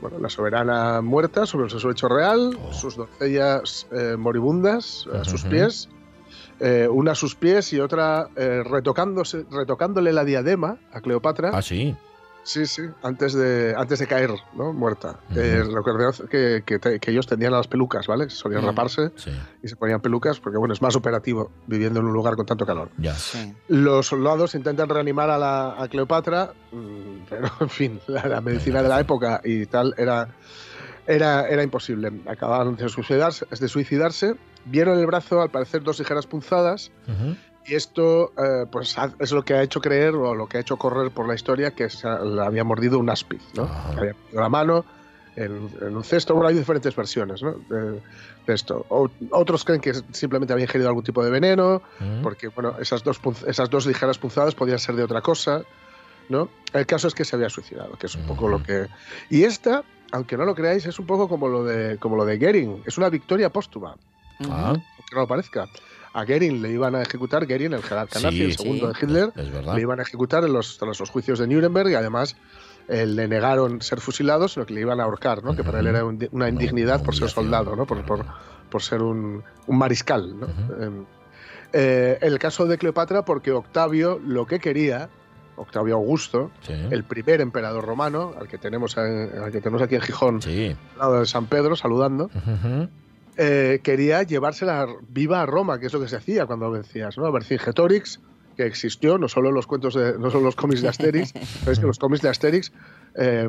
bueno, 0.00 0.18
la 0.18 0.28
soberana 0.28 1.00
muerta 1.00 1.46
sobre 1.46 1.68
su 1.70 1.90
hecho 1.90 2.08
real, 2.08 2.56
Oh. 2.62 2.72
sus 2.72 2.96
doncellas 2.96 3.86
eh, 3.90 4.16
moribundas 4.16 5.06
a 5.12 5.24
sus 5.24 5.44
pies, 5.44 5.88
eh, 6.60 6.88
una 6.90 7.12
a 7.12 7.14
sus 7.14 7.34
pies 7.34 7.72
y 7.72 7.80
otra 7.80 8.28
eh, 8.36 8.62
retocándose, 8.64 9.44
retocándole 9.50 10.12
la 10.12 10.24
diadema 10.24 10.78
a 10.92 11.00
Cleopatra. 11.00 11.50
Ah, 11.52 11.62
sí. 11.62 11.96
Sí, 12.48 12.64
sí, 12.66 12.80
antes 13.02 13.34
de, 13.34 13.74
antes 13.76 13.98
de 13.98 14.06
caer, 14.06 14.30
¿no? 14.54 14.72
Muerta. 14.72 15.20
Eh, 15.36 15.62
recordad 15.70 16.14
que, 16.30 16.62
que 16.64 16.78
te- 16.78 16.98
que 16.98 17.10
ellos 17.10 17.26
tendían 17.26 17.52
a 17.52 17.58
las 17.58 17.68
pelucas, 17.68 18.06
¿vale? 18.06 18.30
Solían 18.30 18.62
raparse 18.64 19.10
Sí. 19.16 19.30
y 19.62 19.68
se 19.68 19.76
ponían 19.76 20.00
pelucas 20.00 20.40
porque, 20.40 20.56
bueno, 20.56 20.72
es 20.72 20.80
más 20.80 20.96
operativo 20.96 21.50
viviendo 21.66 22.00
en 22.00 22.06
un 22.06 22.14
lugar 22.14 22.36
con 22.36 22.46
tanto 22.46 22.64
calor. 22.64 22.88
Ya. 22.96 23.12
Sí. 23.14 23.54
Los 23.68 24.06
soldados 24.06 24.54
intentan 24.54 24.88
reanimar 24.88 25.28
a, 25.28 25.36
la, 25.36 25.74
a 25.82 25.88
Cleopatra, 25.88 26.54
mm, 26.72 27.24
pero, 27.28 27.50
en 27.60 27.68
fin, 27.68 28.00
la, 28.06 28.26
la 28.26 28.40
medicina 28.40 28.82
de 28.82 28.88
la 28.88 28.98
época 29.00 29.42
y 29.44 29.66
tal 29.66 29.94
era, 29.98 30.28
era, 31.06 31.46
era 31.48 31.62
imposible. 31.62 32.10
Acababan 32.26 32.76
de 32.76 32.88
suicidarse, 32.88 33.44
de 33.50 33.68
suicidarse. 33.68 34.36
Vieron 34.64 34.98
el 34.98 35.06
brazo, 35.06 35.40
al 35.42 35.50
parecer, 35.50 35.82
dos 35.82 35.98
ligeras 35.98 36.26
punzadas. 36.26 36.90
Y 37.68 37.74
esto 37.74 38.32
eh, 38.38 38.66
pues 38.72 38.96
es 39.18 39.32
lo 39.32 39.44
que 39.44 39.54
ha 39.54 39.62
hecho 39.62 39.80
creer 39.80 40.14
o 40.14 40.34
lo 40.34 40.46
que 40.48 40.56
ha 40.56 40.60
hecho 40.60 40.76
correr 40.78 41.10
por 41.10 41.28
la 41.28 41.34
historia 41.34 41.72
que 41.72 41.90
se 41.90 42.08
le 42.08 42.42
había 42.42 42.64
mordido 42.64 42.98
un 42.98 43.10
áspiz, 43.10 43.42
¿no? 43.54 43.64
Le 43.94 44.00
había 44.00 44.14
mordido 44.14 44.40
la 44.40 44.48
mano 44.48 44.84
en, 45.36 45.68
en 45.82 45.96
un 45.96 46.02
cesto. 46.04 46.34
Bueno, 46.34 46.48
hay 46.48 46.54
diferentes 46.54 46.96
versiones 46.96 47.42
¿no? 47.42 47.52
de, 47.68 48.00
de 48.46 48.54
esto. 48.54 48.86
O- 48.88 49.10
otros 49.32 49.64
creen 49.64 49.80
que 49.82 49.92
simplemente 50.12 50.52
había 50.54 50.64
ingerido 50.64 50.88
algún 50.88 51.04
tipo 51.04 51.22
de 51.22 51.30
veneno, 51.30 51.82
Mm. 52.00 52.22
porque 52.22 52.48
bueno, 52.48 52.76
esas 52.80 53.02
dos, 53.04 53.20
esas 53.46 53.68
dos 53.68 53.84
ligeras 53.86 54.18
punzadas 54.18 54.54
podían 54.54 54.78
ser 54.78 54.94
de 54.96 55.02
otra 55.02 55.20
cosa, 55.20 55.62
¿no? 56.30 56.48
El 56.72 56.86
caso 56.86 57.06
es 57.08 57.14
que 57.14 57.24
se 57.24 57.36
había 57.36 57.48
suicidado, 57.50 57.92
que 57.98 58.06
es 58.06 58.14
un 58.14 58.26
poco 58.26 58.48
lo 58.48 58.62
que... 58.62 58.86
Y 59.30 59.44
esta, 59.44 59.82
aunque 60.12 60.36
no 60.38 60.44
lo 60.44 60.54
creáis, 60.54 60.86
es 60.86 60.98
un 60.98 61.06
poco 61.06 61.28
como 61.28 61.48
lo 61.48 61.64
de, 61.64 61.98
como 61.98 62.16
lo 62.16 62.24
de 62.24 62.38
Goering, 62.38 62.82
es 62.86 62.96
una 62.98 63.10
victoria 63.10 63.50
póstuma 63.50 63.94
Ah, 64.50 64.68
aunque 64.72 65.14
no 65.14 65.20
lo 65.22 65.26
parezca. 65.26 65.68
A 66.18 66.24
Goering 66.24 66.60
le 66.62 66.70
iban 66.72 66.94
a 66.94 67.02
ejecutar, 67.02 67.46
Goering, 67.46 67.72
el 67.74 67.82
general 67.82 68.08
nazi, 68.22 68.42
el 68.42 68.56
segundo 68.56 68.92
sí. 68.94 69.06
de 69.06 69.06
Hitler, 69.06 69.32
le 69.74 69.80
iban 69.80 70.00
a 70.00 70.02
ejecutar 70.02 70.44
en 70.44 70.52
los, 70.52 70.78
tras 70.78 70.98
los 70.98 71.10
juicios 71.10 71.38
de 71.38 71.46
Nuremberg 71.46 71.90
y 71.90 71.94
además 71.94 72.36
eh, 72.88 73.06
le 73.06 73.28
negaron 73.28 73.80
ser 73.82 74.00
fusilado, 74.00 74.48
sino 74.48 74.66
que 74.66 74.74
le 74.74 74.80
iban 74.80 75.00
a 75.00 75.04
ahorcar, 75.04 75.44
¿no? 75.44 75.54
que 75.54 75.62
para 75.62 75.80
él 75.80 75.86
era 75.86 76.04
un- 76.04 76.28
una 76.32 76.48
indignidad 76.48 77.02
por 77.02 77.14
ser 77.14 77.28
soldado, 77.28 77.76
¿no? 77.76 77.86
por, 77.86 78.04
por, 78.04 78.24
por 78.70 78.82
ser 78.82 79.02
un, 79.02 79.42
un 79.66 79.78
mariscal. 79.78 80.38
¿no? 80.40 80.46
Ujú. 80.46 80.72
Eh, 80.82 81.04
eh, 81.74 82.18
el 82.22 82.38
caso 82.38 82.66
de 82.66 82.78
Cleopatra, 82.78 83.24
porque 83.24 83.52
Octavio 83.52 84.18
lo 84.24 84.46
que 84.46 84.58
quería, 84.58 85.10
Octavio 85.56 85.96
Augusto, 85.96 86.50
Sí. 86.62 86.72
el 86.90 87.04
primer 87.04 87.40
emperador 87.40 87.84
romano, 87.84 88.32
al 88.40 88.48
que 88.48 88.58
tenemos, 88.58 88.96
eh, 88.96 89.30
al 89.44 89.52
que 89.52 89.60
tenemos 89.60 89.82
aquí 89.82 89.96
en 89.96 90.00
Gijón, 90.00 90.40
Sí. 90.42 90.74
al 90.94 90.98
lado 90.98 91.20
de 91.20 91.26
San 91.26 91.46
Pedro, 91.46 91.76
saludando, 91.76 92.24
Ujú. 92.34 92.88
Eh, 93.38 93.80
quería 93.82 94.22
llevársela 94.24 94.86
viva 95.08 95.40
a 95.40 95.46
Roma, 95.46 95.78
que 95.80 95.86
es 95.86 95.92
lo 95.92 96.00
que 96.00 96.08
se 96.08 96.16
hacía 96.16 96.44
cuando 96.46 96.70
vencías, 96.70 97.16
¿no? 97.16 97.30
Vercingetorix, 97.32 98.20
que 98.56 98.66
existió, 98.66 99.16
no 99.16 99.28
solo 99.28 99.48
en 99.48 99.54
los 99.54 99.66
cuentos 99.66 99.94
de, 99.94 100.18
no 100.18 100.30
solo 100.30 100.44
los 100.44 100.56
cómics 100.56 100.82
de 100.82 100.88
Asterix, 100.88 101.32
pero 101.60 101.72
es 101.72 101.78
que 101.78 101.86
los 101.86 101.98
cómics 101.98 102.22
de 102.22 102.28
Asterix 102.28 102.72
eh, 103.14 103.48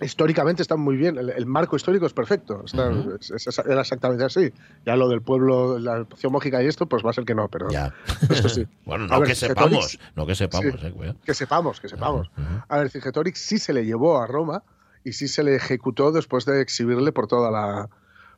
históricamente 0.00 0.62
están 0.62 0.80
muy 0.80 0.96
bien, 0.96 1.16
el, 1.18 1.30
el 1.30 1.46
marco 1.46 1.76
histórico 1.76 2.06
es 2.06 2.12
perfecto, 2.12 2.62
está- 2.64 2.88
Ujú. 2.90 3.16
es- 3.20 3.30
es- 3.46 3.58
era 3.58 3.80
exactamente 3.82 4.24
así. 4.24 4.52
Ya 4.84 4.96
lo 4.96 5.08
del 5.08 5.22
pueblo, 5.22 5.78
la 5.78 6.04
poción 6.04 6.32
mágica 6.32 6.62
y 6.62 6.66
esto, 6.66 6.86
pues 6.86 7.04
va 7.04 7.10
a 7.10 7.12
ser 7.12 7.24
que 7.24 7.34
no, 7.34 7.48
pero 7.48 7.68
Ya. 7.70 7.94
esto 8.30 8.48
sí. 8.48 8.66
Bueno, 8.84 9.06
no 9.06 9.20
ver, 9.20 9.28
que 9.28 9.34
sepamos, 9.34 9.98
no 10.16 10.26
que 10.26 10.34
sepamos, 10.34 10.80
Sí. 10.80 10.86
eh. 11.02 11.14
Que 11.24 11.34
sepamos, 11.34 11.80
que 11.80 11.88
sepamos. 11.88 12.28
Ujú. 12.36 12.62
A 12.68 12.78
Vercingetorix 12.78 13.38
sí 13.38 13.58
se 13.58 13.72
le 13.72 13.84
llevó 13.84 14.18
a 14.20 14.26
Roma 14.26 14.62
y 15.04 15.12
sí 15.12 15.28
se 15.28 15.42
le 15.44 15.54
ejecutó 15.56 16.10
después 16.12 16.44
de 16.46 16.60
exhibirle 16.62 17.12
por 17.12 17.26
toda 17.28 17.50
la 17.50 17.88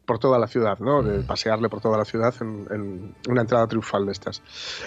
por 0.04 0.18
toda 0.18 0.38
la 0.38 0.46
ciudad, 0.46 0.78
¿no? 0.80 1.02
De 1.02 1.20
pasearle 1.20 1.68
por 1.68 1.80
toda 1.80 1.96
la 1.98 2.04
ciudad 2.04 2.34
en, 2.40 2.66
en 2.70 3.14
una 3.28 3.40
entrada 3.40 3.66
triunfal 3.66 4.06
de 4.06 4.12
estas. 4.12 4.42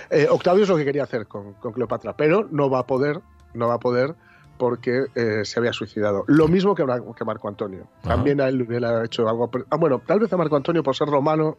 Eh, 0.10 0.27
Octavio 0.30 0.63
es 0.63 0.69
lo 0.69 0.77
que 0.77 0.86
quería 0.86 1.03
hacer 1.03 1.27
con, 1.27 1.53
con 1.53 1.73
Cleopatra, 1.73 2.15
pero 2.15 2.47
no 2.51 2.69
va 2.69 2.80
a 2.80 2.86
poder, 2.88 3.21
no 3.53 3.67
va 3.67 3.75
a 3.75 3.80
poder 3.80 4.15
porque 4.58 5.06
eh, 5.15 5.41
se 5.45 5.60
había 5.60 5.73
suicidado. 5.73 6.23
Lo 6.27 6.47
mismo 6.47 6.73
que, 6.75 6.84
que 7.15 7.25
Marco 7.25 7.47
Antonio. 7.47 7.88
Ajá. 7.99 8.10
También 8.15 8.41
a 8.41 8.47
él 8.47 8.58
le 8.58 8.63
hubiera 8.63 9.06
hecho 9.06 9.27
algo. 9.30 9.49
Ah, 9.69 9.77
bueno, 9.77 10.01
tal 10.06 10.19
vez 10.19 10.32
a 10.34 10.38
Marco 10.38 10.56
Antonio 10.56 10.82
por 10.84 10.95
ser 10.95 11.08
romano, 11.08 11.58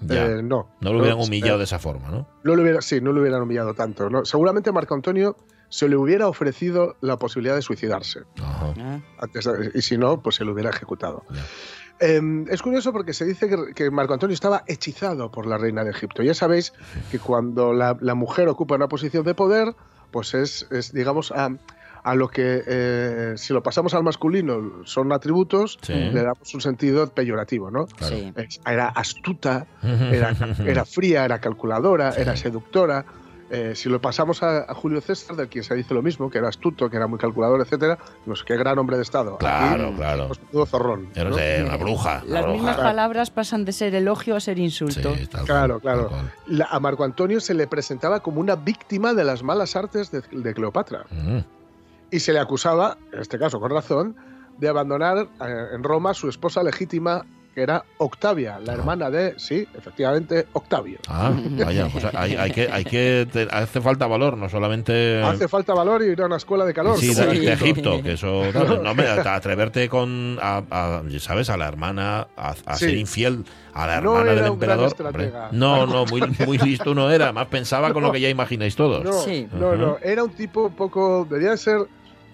Ya. 0.00 0.26
eh, 0.26 0.42
no. 0.42 0.68
no 0.80 0.92
lo 0.92 0.98
hubieran 1.00 1.18
Eh, 1.20 1.24
humillado 1.24 1.58
de 1.58 1.64
esa 1.64 1.78
forma, 1.78 2.10
¿no? 2.10 2.26
no 2.42 2.56
le 2.56 2.62
hubiera, 2.62 2.80
sí, 2.80 3.00
no 3.00 3.12
le 3.12 3.20
hubieran 3.20 3.42
humillado 3.42 3.74
tanto. 3.74 4.08
¿no? 4.10 4.24
Seguramente 4.24 4.72
Marco 4.72 4.94
Antonio 4.94 5.36
se 5.68 5.88
le 5.88 5.96
hubiera 5.96 6.26
ofrecido 6.26 6.96
la 7.00 7.16
posibilidad 7.18 7.54
de 7.54 7.62
suicidarse. 7.62 8.20
Ajá. 8.42 8.74
Ah, 8.80 8.98
Antes 9.20 9.44
de- 9.44 9.70
y 9.74 9.82
si 9.82 9.96
no, 9.96 10.20
pues 10.20 10.34
se 10.36 10.44
lo 10.44 10.52
hubiera 10.52 10.70
ejecutado. 10.70 11.22
Ya. 11.30 11.42
Eh, 12.00 12.20
es 12.48 12.62
curioso 12.62 12.92
porque 12.92 13.12
se 13.12 13.24
dice 13.24 13.48
que, 13.48 13.74
que 13.74 13.90
Marco 13.90 14.14
Antonio 14.14 14.34
estaba 14.34 14.64
hechizado 14.66 15.30
por 15.30 15.46
la 15.46 15.58
reina 15.58 15.84
de 15.84 15.90
Egipto. 15.90 16.22
Ya 16.22 16.34
sabéis 16.34 16.72
que 17.10 17.18
cuando 17.18 17.72
la, 17.72 17.96
la 18.00 18.14
mujer 18.14 18.48
ocupa 18.48 18.74
una 18.74 18.88
posición 18.88 19.24
de 19.24 19.34
poder, 19.34 19.74
pues 20.10 20.34
es, 20.34 20.66
es, 20.70 20.92
digamos, 20.92 21.30
a, 21.32 21.50
a 22.02 22.14
lo 22.14 22.28
que, 22.28 22.62
eh, 22.66 23.34
si 23.36 23.52
lo 23.52 23.62
pasamos 23.62 23.92
al 23.94 24.02
masculino, 24.02 24.82
son 24.84 25.12
atributos, 25.12 25.78
Sí. 25.82 25.92
le 25.92 26.22
damos 26.22 26.54
un 26.54 26.60
sentido 26.62 27.06
peyorativo, 27.08 27.70
¿no? 27.70 27.86
Claro. 27.86 28.16
sí. 28.16 28.32
Era 28.66 28.88
astuta, 28.88 29.66
era, 29.82 30.34
era 30.66 30.84
fría, 30.86 31.24
era 31.26 31.38
calculadora, 31.40 32.12
Sí. 32.12 32.22
era 32.22 32.36
seductora. 32.36 33.04
Eh, 33.52 33.74
si 33.74 33.88
lo 33.88 34.00
pasamos 34.00 34.44
a, 34.44 34.60
a 34.70 34.74
Julio 34.74 35.00
César, 35.00 35.34
del 35.34 35.48
quien 35.48 35.64
se 35.64 35.74
dice 35.74 35.92
lo 35.92 36.02
mismo, 36.02 36.30
que 36.30 36.38
era 36.38 36.48
astuto, 36.48 36.88
que 36.88 36.96
era 36.96 37.08
muy 37.08 37.18
calculador, 37.18 37.60
etcétera, 37.60 37.98
pues 38.24 38.44
qué 38.44 38.56
gran 38.56 38.78
hombre 38.78 38.96
de 38.96 39.02
Estado. 39.02 39.38
Claro, 39.38 39.88
Aquí, 39.88 39.96
claro. 39.96 40.26
pues, 40.28 40.40
menudo 40.44 40.66
zorrón. 40.66 41.08
Una 41.16 41.76
bruja. 41.76 42.22
una 42.24 42.32
Las 42.32 42.42
bruja. 42.44 42.52
mismas 42.52 42.76
palabras 42.76 43.30
pasan 43.30 43.64
de 43.64 43.72
ser 43.72 43.92
elogio 43.96 44.36
a 44.36 44.40
ser 44.40 44.60
insulto. 44.60 45.14
Sí, 45.16 45.26
tal 45.26 45.44
Claro, 45.46 45.80
cual, 45.80 45.94
claro. 45.96 46.08
tal 46.10 46.18
cual. 46.20 46.32
La- 46.46 46.66
a 46.70 46.78
Marco 46.78 47.02
Antonio 47.02 47.40
se 47.40 47.54
le 47.54 47.66
presentaba 47.66 48.20
como 48.20 48.40
una 48.40 48.54
víctima 48.54 49.14
de 49.14 49.24
las 49.24 49.42
malas 49.42 49.74
artes 49.74 50.12
de, 50.12 50.22
de 50.30 50.54
Cleopatra. 50.54 51.06
Ujú. 51.10 51.42
Y 52.12 52.20
se 52.20 52.32
le 52.32 52.38
acusaba, 52.38 52.98
en 53.12 53.18
este 53.20 53.36
caso 53.38 53.58
con 53.58 53.70
razón, 53.72 54.14
de 54.58 54.68
abandonar 54.68 55.28
eh, 55.40 55.66
en 55.74 55.82
Roma 55.82 56.14
su 56.14 56.28
esposa 56.28 56.62
legítima, 56.62 57.24
que 57.60 57.64
era 57.64 57.84
Octavia, 57.98 58.58
la 58.64 58.72
Ah. 58.72 58.76
hermana 58.76 59.10
de, 59.10 59.34
sí, 59.36 59.68
efectivamente, 59.76 60.46
Octavio. 60.54 60.98
Ah, 61.08 61.30
vaya, 61.62 61.88
pues 61.92 62.06
hay, 62.14 62.34
hay 62.34 62.50
que, 62.52 62.70
hay 62.72 62.84
que, 62.84 63.28
te- 63.30 63.48
hace 63.50 63.82
falta 63.82 64.06
valor, 64.06 64.38
no 64.38 64.48
solamente 64.48 65.22
Hace 65.22 65.46
falta 65.46 65.74
valor 65.74 66.02
y 66.02 66.06
ir 66.06 66.22
a 66.22 66.26
una 66.26 66.36
escuela 66.36 66.64
de 66.64 66.72
calor. 66.72 66.96
sí, 66.96 67.12
de, 67.14 67.26
de 67.26 67.52
Egipto, 67.52 68.02
que 68.02 68.12
eso, 68.12 68.44
claro, 68.50 68.78
no, 68.82 68.90
hombre, 68.92 69.08
a- 69.10 69.34
atreverte 69.34 69.90
con, 69.90 70.38
a, 70.40 70.62
a, 70.70 71.02
¿sabes? 71.18 71.50
A 71.50 71.58
la 71.58 71.68
hermana, 71.68 72.28
a, 72.34 72.54
a 72.64 72.76
Sí. 72.76 72.86
ser 72.86 72.96
infiel 72.96 73.44
a 73.74 73.86
la 73.86 74.00
No 74.00 74.12
hermana 74.14 74.32
era 74.32 74.42
del 74.42 74.50
un 74.52 74.58
gran 74.58 74.80
emperador. 74.80 75.06
hombre. 75.06 75.32
no, 75.52 75.86
no, 75.86 76.06
muy, 76.06 76.22
muy 76.46 76.56
listo 76.58 76.94
no 76.94 77.10
era, 77.10 77.30
más 77.32 77.46
pensaba 77.48 77.92
con 77.92 78.02
lo 78.02 78.10
que 78.10 78.20
ya 78.22 78.30
imagináis 78.30 78.74
todos. 78.74 79.04
No, 79.04 79.12
Sí. 79.12 79.46
no, 79.52 79.76
no, 79.76 79.98
era 80.02 80.24
un 80.24 80.30
tipo 80.30 80.62
un 80.64 80.74
poco, 80.74 81.26
debía 81.28 81.50
de 81.50 81.58
ser 81.58 81.78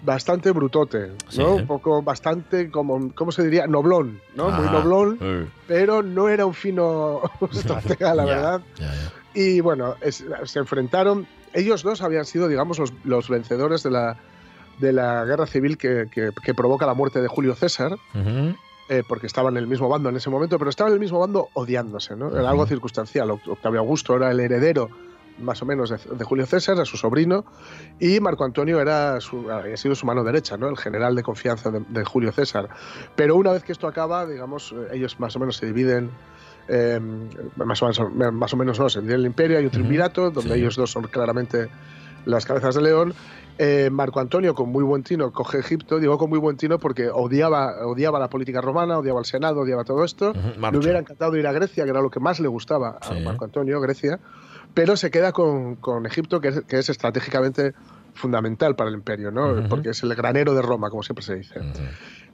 bastante 0.07 0.51
brutote, 0.53 1.09
¿no? 1.09 1.15
Sí. 1.29 1.41
Un 1.43 1.67
poco 1.67 2.01
bastante, 2.03 2.71
como, 2.71 3.13
¿cómo 3.15 3.33
se 3.33 3.43
diría? 3.43 3.67
Noblón, 3.67 4.21
¿no? 4.35 4.51
Muy 4.51 4.67
Ah, 4.69 4.73
noblón, 4.73 5.19
eh, 5.21 5.47
pero 5.67 6.03
no 6.03 6.29
era 6.31 6.47
un 6.47 6.55
fino 6.55 7.21
estratega, 7.53 8.15
la 8.15 8.25
verdad. 8.25 8.61
ya, 8.79 8.87
ya. 8.95 9.13
Y 9.35 9.61
bueno, 9.61 9.97
es- 10.01 10.25
se 10.45 10.59
enfrentaron. 10.61 11.27
Ellos 11.53 11.83
dos 11.83 12.01
habían 12.01 12.25
sido, 12.25 12.49
digamos, 12.49 12.79
los, 12.79 12.93
los 13.05 13.29
vencedores 13.29 13.83
de 13.83 13.91
la, 13.91 14.17
de 14.79 14.93
la 14.93 15.25
guerra 15.25 15.47
civil 15.47 15.77
que, 15.77 16.07
que- 16.11 16.31
que 16.43 16.55
provoca 16.55 16.87
la 16.87 16.95
muerte 16.95 17.21
de 17.21 17.29
Julio 17.29 17.55
César, 17.55 17.93
Ujú. 18.15 18.55
eh, 18.89 19.03
porque 19.07 19.27
estaban 19.27 19.55
en 19.57 19.63
el 19.65 19.67
mismo 19.67 19.89
bando 19.89 20.09
en 20.09 20.17
ese 20.17 20.31
momento, 20.31 20.57
pero 20.59 20.71
estaban 20.71 20.93
en 20.93 20.95
el 20.95 21.01
mismo 21.01 21.19
bando 21.19 21.49
odiándose, 21.55 22.15
¿no? 22.17 22.31
Era 22.35 22.49
algo 22.49 22.65
circunstancial. 22.67 23.29
Oct- 23.31 23.49
Octavio 23.49 23.81
Augusto 23.81 24.15
era 24.17 24.31
el 24.31 24.39
heredero, 24.41 24.89
más 25.39 25.61
o 25.63 25.67
menos, 25.67 25.91
de, 25.91 25.99
de 26.17 26.25
Julio 26.25 26.47
César, 26.47 26.77
era 26.77 26.85
su 26.85 26.97
sobrino, 26.97 27.45
y 27.99 28.21
Marco 28.21 28.45
Antonio 28.45 28.81
era 28.81 29.21
su, 29.21 29.51
había 29.51 29.77
sido 29.77 29.95
su 29.95 30.07
mano 30.07 30.25
derecha, 30.25 30.57
¿no? 30.57 30.69
El 30.69 30.77
general 30.79 31.15
de 31.15 31.23
confianza 31.23 31.71
de, 31.71 31.81
de 31.89 32.05
Julio 32.05 32.33
César. 32.33 32.69
Pero 33.15 33.37
una 33.37 33.53
vez 33.53 33.63
que 33.65 33.73
esto 33.73 33.87
acaba, 33.89 34.27
digamos, 34.27 34.73
eh, 34.73 34.89
ellos 34.97 35.19
más 35.21 35.35
o 35.37 35.39
menos 35.39 35.57
se 35.57 35.67
dividen. 35.67 36.11
eh, 36.69 36.99
más, 37.57 37.81
o 37.83 37.87
menos, 37.87 38.33
más 38.35 38.53
o 38.53 38.57
menos 38.57 38.81
no, 38.81 38.89
se 38.89 39.01
divide 39.01 39.15
el 39.15 39.27
imperio, 39.27 39.59
hay 39.59 39.65
un 39.65 39.71
triunvirato, 39.71 40.31
donde 40.33 40.55
Sí. 40.55 40.59
ellos 40.61 40.75
dos 40.77 40.91
son 40.91 41.05
claramente 41.05 41.69
las 42.25 42.45
cabezas 42.45 42.75
de 42.75 42.83
león. 42.83 43.15
Eh, 43.59 43.89
Marco 43.91 44.19
Antonio, 44.21 44.53
con 44.55 44.69
muy 44.71 44.83
buen 44.83 45.03
tino, 45.05 45.33
coge 45.33 45.61
Egipto. 45.61 45.99
Digo 46.01 46.19
con 46.19 46.29
muy 46.29 46.39
buen 46.41 46.57
tino 46.57 46.79
porque 46.81 47.09
odiaba, 47.09 47.87
odiaba 47.87 48.19
la 48.19 48.29
política 48.29 48.61
romana, 48.61 48.99
odiaba 48.99 49.21
el 49.21 49.25
Senado, 49.27 49.61
odiaba 49.61 49.85
todo 49.85 50.05
esto. 50.05 50.33
Le 50.35 50.59
marcha. 50.59 50.79
hubiera 50.79 50.99
encantado 50.99 51.37
ir 51.37 51.47
a 51.47 51.53
Grecia, 51.53 51.85
que 51.85 51.91
era 51.91 52.01
lo 52.03 52.11
que 52.11 52.19
más 52.21 52.39
le 52.41 52.49
gustaba 52.49 52.99
a 53.01 53.15
Sí. 53.15 53.21
Marco 53.25 53.45
Antonio, 53.45 53.81
Grecia, 53.81 54.19
pero 54.77 54.95
se 54.95 55.11
queda 55.11 55.33
con, 55.33 55.77
con 55.77 56.05
Egipto, 56.05 56.39
que 56.39 56.49
es, 56.49 56.61
que 56.69 56.79
es 56.79 56.91
estratégicamente 56.91 57.73
fundamental 58.13 58.77
para 58.77 58.91
el 58.91 58.97
imperio, 58.97 59.31
¿no? 59.31 59.53
Ujú. 59.53 59.69
porque 59.71 59.89
es 59.91 60.03
el 60.03 60.15
granero 60.15 60.53
de 60.55 60.61
Roma, 60.61 60.91
como 60.91 61.03
siempre 61.03 61.25
se 61.25 61.35
dice. 61.35 61.61
Ujú. 61.61 61.69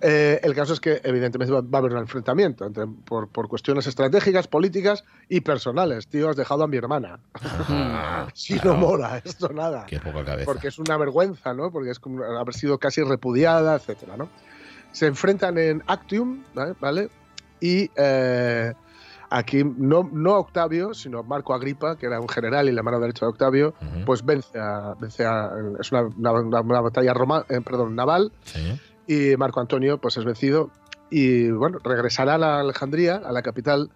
Eh, 0.00 0.40
el 0.42 0.52
caso 0.52 0.72
es 0.72 0.80
que, 0.80 1.00
evidentemente, 1.04 1.54
va, 1.54 1.60
va 1.60 1.68
a 1.74 1.78
haber 1.78 1.92
un 1.92 1.98
enfrentamiento 1.98 2.66
entre, 2.66 2.84
por, 2.88 3.28
por 3.28 3.46
cuestiones 3.46 3.86
estratégicas, 3.86 4.48
políticas 4.48 5.04
y 5.28 5.42
personales. 5.42 6.08
Tío, 6.08 6.30
has 6.30 6.36
dejado 6.36 6.64
a 6.64 6.66
mi 6.66 6.76
hermana. 6.76 7.20
Si 8.34 8.58
claro. 8.58 8.74
no 8.76 8.86
mola 8.88 9.22
esto 9.24 9.48
nada. 9.50 9.86
Qué 9.86 10.00
poca 10.00 10.24
cabeza. 10.24 10.44
Porque 10.44 10.68
es 10.68 10.78
una 10.80 10.96
vergüenza, 10.96 11.54
¿no? 11.54 11.70
Porque 11.70 11.90
es 11.90 12.00
como 12.00 12.24
haber 12.24 12.54
sido 12.54 12.78
casi 12.78 13.02
repudiada, 13.02 13.76
etcétera, 13.76 14.16
¿no? 14.16 14.28
Se 14.90 15.06
enfrentan 15.06 15.58
en 15.58 15.82
Actium, 15.86 16.42
¿vale? 16.54 16.74
¿Vale? 16.80 17.08
Y 17.60 17.88
eh, 17.94 18.72
aquí 19.32 19.64
no, 19.64 20.08
no 20.12 20.36
Octavio, 20.38 20.94
sino 20.94 21.22
Marco 21.22 21.54
Agripa, 21.54 21.96
que 21.96 22.06
era 22.06 22.20
un 22.20 22.28
general 22.28 22.68
y 22.68 22.72
la 22.72 22.82
mano 22.82 23.00
derecha 23.00 23.26
de 23.26 23.30
Octavio, 23.30 23.74
pues 24.06 24.24
vence 24.24 24.58
a. 24.58 24.94
Vence 25.00 25.24
a 25.24 25.50
es 25.80 25.90
una, 25.92 26.02
una- 26.02 26.80
batalla 26.80 27.14
roma- 27.14 27.44
eh, 27.48 27.60
perdón, 27.64 27.94
naval 27.96 28.32
Sí. 28.44 28.78
y 29.06 29.36
Marco 29.36 29.60
Antonio 29.60 29.98
pues 29.98 30.16
es 30.16 30.24
vencido 30.24 30.70
y 31.10 31.50
bueno, 31.50 31.78
regresará 31.82 32.34
a 32.34 32.38
la 32.38 32.60
Alejandría, 32.60 33.16
a 33.16 33.32
la 33.32 33.42
capital, 33.42 33.90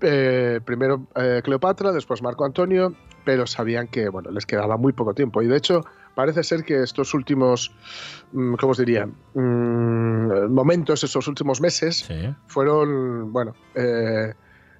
eh, 0.00 0.60
primero 0.64 1.06
eh, 1.14 1.40
Cleopatra, 1.44 1.92
después 1.92 2.22
Marco 2.22 2.44
Antonio, 2.44 2.94
pero 3.24 3.46
sabían 3.46 3.86
que 3.88 4.08
bueno, 4.08 4.30
les 4.30 4.46
quedaba 4.46 4.76
muy 4.76 4.92
poco 4.92 5.14
tiempo 5.14 5.42
y 5.42 5.46
de 5.46 5.56
hecho 5.56 5.84
parece 6.14 6.42
ser 6.42 6.64
que 6.64 6.82
estos 6.82 7.14
últimos, 7.14 7.72
mm, 8.32 8.54
¿cómo 8.54 8.72
os 8.72 8.78
diría? 8.78 9.06
Mm, 9.34 10.52
momentos, 10.52 11.04
estos 11.04 11.26
últimos 11.28 11.60
meses, 11.60 11.98
Sí. 12.06 12.34
fueron, 12.48 13.32
bueno, 13.32 13.54
eh, 13.74 14.34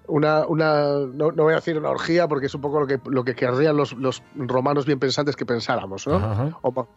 una, 0.09 0.47
una 0.47 0.85
no, 1.13 1.31
no 1.33 1.43
voy 1.45 1.53
a 1.53 1.57
decir 1.57 1.79
una 1.79 1.89
orgía 1.91 2.27
porque 2.29 2.47
es 2.47 2.55
un 2.55 2.61
poco 2.61 2.81
lo 2.81 2.87
que, 2.87 3.01
lo 3.07 3.25
que 3.25 3.35
querrían 3.35 3.77
los, 3.77 3.93
los 3.95 4.23
romanos 4.37 4.85
bien 4.85 4.99
pensantes 4.99 5.37
que 5.37 5.47
pensáramos, 5.47 6.07
¿no? 6.07 6.17
Ajá. 6.17 6.59
O 6.63 6.89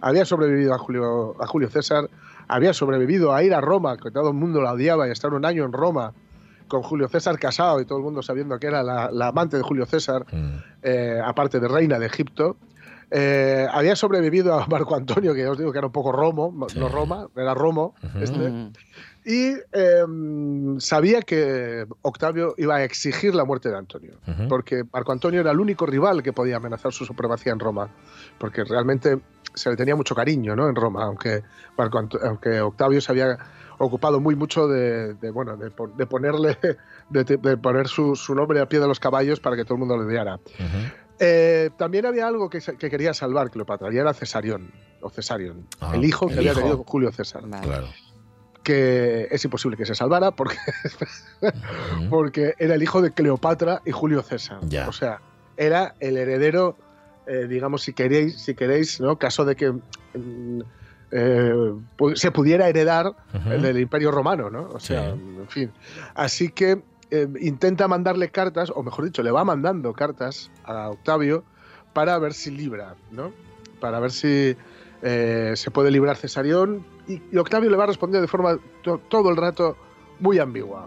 Había 0.00 0.24
sobrevivido 0.24 0.74
a 0.74 0.78
Julio, 0.78 1.34
a 1.42 1.46
Julio 1.46 1.68
César, 1.70 2.08
había 2.46 2.72
sobrevivido 2.72 3.34
a 3.34 3.42
ir 3.42 3.52
a 3.54 3.60
Roma, 3.60 3.96
que 3.96 4.10
todo 4.10 4.28
el 4.28 4.34
mundo 4.34 4.60
la 4.62 4.72
odiaba, 4.72 5.08
y 5.08 5.10
estar 5.10 5.32
un 5.34 5.44
año 5.44 5.64
en 5.64 5.72
Roma 5.72 6.12
con 6.68 6.82
Julio 6.82 7.08
César 7.08 7.38
casado 7.38 7.80
y 7.80 7.86
todo 7.86 7.98
el 7.98 8.04
mundo 8.04 8.22
sabiendo 8.22 8.58
que 8.58 8.66
era 8.66 8.82
la, 8.82 9.10
la 9.10 9.28
amante 9.28 9.56
de 9.56 9.62
Julio 9.62 9.86
César, 9.86 10.24
Mm. 10.30 10.56
eh, 10.82 11.20
aparte 11.24 11.58
de 11.60 11.66
reina 11.68 11.98
de 11.98 12.06
Egipto. 12.06 12.56
Eh, 13.10 13.66
había 13.72 13.96
sobrevivido 13.96 14.54
a 14.54 14.66
Marco 14.68 14.94
Antonio, 14.94 15.32
que 15.34 15.42
ya 15.42 15.50
os 15.50 15.58
digo 15.58 15.72
que 15.72 15.78
era 15.78 15.86
un 15.86 15.92
poco 15.92 16.12
Romo, 16.12 16.68
Sí. 16.68 16.78
no 16.78 16.88
Roma, 16.88 17.28
era 17.36 17.54
Romo, 17.54 17.94
Ujú. 18.02 18.18
este, 18.24 18.38
mm, 18.50 18.72
y 19.24 19.54
eh, 19.72 20.04
sabía 20.78 21.22
que 21.22 21.86
Octavio 22.02 22.54
iba 22.58 22.76
a 22.76 22.84
exigir 22.84 23.34
la 23.34 23.44
muerte 23.44 23.70
de 23.70 23.76
Antonio, 23.76 24.14
Ujú. 24.26 24.48
porque 24.48 24.84
Marco 24.92 25.12
Antonio 25.12 25.40
era 25.40 25.50
el 25.50 25.60
único 25.60 25.86
rival 25.86 26.22
que 26.22 26.32
podía 26.32 26.56
amenazar 26.56 26.92
su 26.92 27.04
supremacía 27.04 27.52
en 27.52 27.58
Roma, 27.60 27.88
porque 28.38 28.64
realmente 28.64 29.18
se 29.54 29.70
le 29.70 29.76
tenía 29.76 29.96
mucho 29.96 30.14
cariño 30.14 30.54
¿no? 30.54 30.68
en 30.68 30.74
Roma, 30.76 31.04
aunque, 31.04 31.42
Marco 31.76 31.98
Anto- 31.98 32.20
aunque 32.22 32.60
Octavio 32.60 33.00
se 33.00 33.10
había 33.12 33.38
ocupado 33.78 34.20
muy 34.20 34.34
mucho 34.36 34.66
de, 34.68 35.14
de, 35.14 35.30
bueno, 35.30 35.56
de, 35.56 35.70
de 35.96 36.06
ponerle, 36.06 36.58
de, 37.10 37.24
de 37.24 37.56
poner 37.56 37.88
su, 37.88 38.16
su 38.16 38.34
nombre 38.34 38.60
al 38.60 38.68
pie 38.68 38.80
de 38.80 38.86
los 38.88 39.00
caballos 39.00 39.40
para 39.40 39.56
que 39.56 39.64
todo 39.64 39.74
el 39.74 39.80
mundo 39.80 39.96
le 39.96 40.04
odiara. 40.04 40.34
Ujú. 40.36 41.07
Eh, 41.20 41.70
también 41.76 42.06
había 42.06 42.26
algo 42.28 42.48
que, 42.48 42.60
quería 42.60 43.12
salvar 43.14 43.50
Cleopatra, 43.50 43.92
y 43.92 43.96
era 43.98 44.14
Cesarión, 44.14 44.70
o 45.00 45.10
Cesarion, 45.10 45.66
Ah, 45.80 45.92
el 45.94 46.04
hijo 46.04 46.26
que 46.28 46.34
el 46.34 46.38
había 46.40 46.52
hijo. 46.52 46.60
tenido 46.60 46.84
Julio 46.84 47.10
César 47.12 47.42
vale. 47.46 47.66
Claro. 47.66 47.88
que 48.62 49.26
es 49.30 49.44
imposible 49.44 49.76
que 49.76 49.86
se 49.86 49.94
salvara 49.94 50.30
porque, 50.32 50.56
porque 52.10 52.54
era 52.58 52.74
el 52.74 52.82
hijo 52.82 53.00
de 53.02 53.12
Cleopatra 53.12 53.80
y 53.84 53.90
Julio 53.92 54.22
César. 54.22 54.58
Ya. 54.68 54.88
O 54.88 54.92
sea, 54.92 55.20
era 55.56 55.94
el 56.00 56.16
heredero, 56.16 56.76
eh, 57.26 57.46
digamos, 57.48 57.82
si 57.82 57.92
queréis, 57.92 58.40
si 58.40 58.54
queréis, 58.54 59.00
¿no? 59.00 59.18
Caso 59.18 59.44
de 59.44 59.56
que 59.56 59.70
mm, 59.72 60.60
eh, 61.10 61.72
se 62.14 62.30
pudiera 62.30 62.68
heredar 62.68 63.12
el 63.46 63.62
del 63.62 63.80
Imperio 63.80 64.10
Romano, 64.10 64.50
¿no? 64.50 64.68
O 64.72 64.80
sea, 64.80 65.14
Sí. 65.14 65.20
en 65.38 65.48
fin. 65.48 65.72
Así 66.14 66.50
que 66.50 66.82
eh, 67.10 67.28
intenta 67.40 67.88
mandarle 67.88 68.30
cartas, 68.30 68.70
o 68.74 68.82
mejor 68.82 69.04
dicho, 69.04 69.22
le 69.22 69.30
va 69.30 69.44
mandando 69.44 69.92
cartas 69.92 70.50
a 70.64 70.90
Octavio 70.90 71.44
para 71.92 72.18
ver 72.18 72.34
si 72.34 72.50
libra, 72.50 72.94
¿no? 73.10 73.32
Para 73.80 74.00
ver 74.00 74.10
si 74.12 74.56
eh, 75.02 75.52
se 75.56 75.70
puede 75.70 75.90
librar 75.90 76.16
Cesarión. 76.16 76.84
Y, 77.06 77.36
Octavio 77.36 77.70
le 77.70 77.76
va 77.76 77.84
a 77.84 77.88
responder 77.88 78.20
de 78.20 78.28
forma 78.28 78.58
to- 78.82 79.00
todo 79.08 79.30
el 79.30 79.36
rato 79.36 79.76
muy 80.20 80.38
ambigua. 80.38 80.86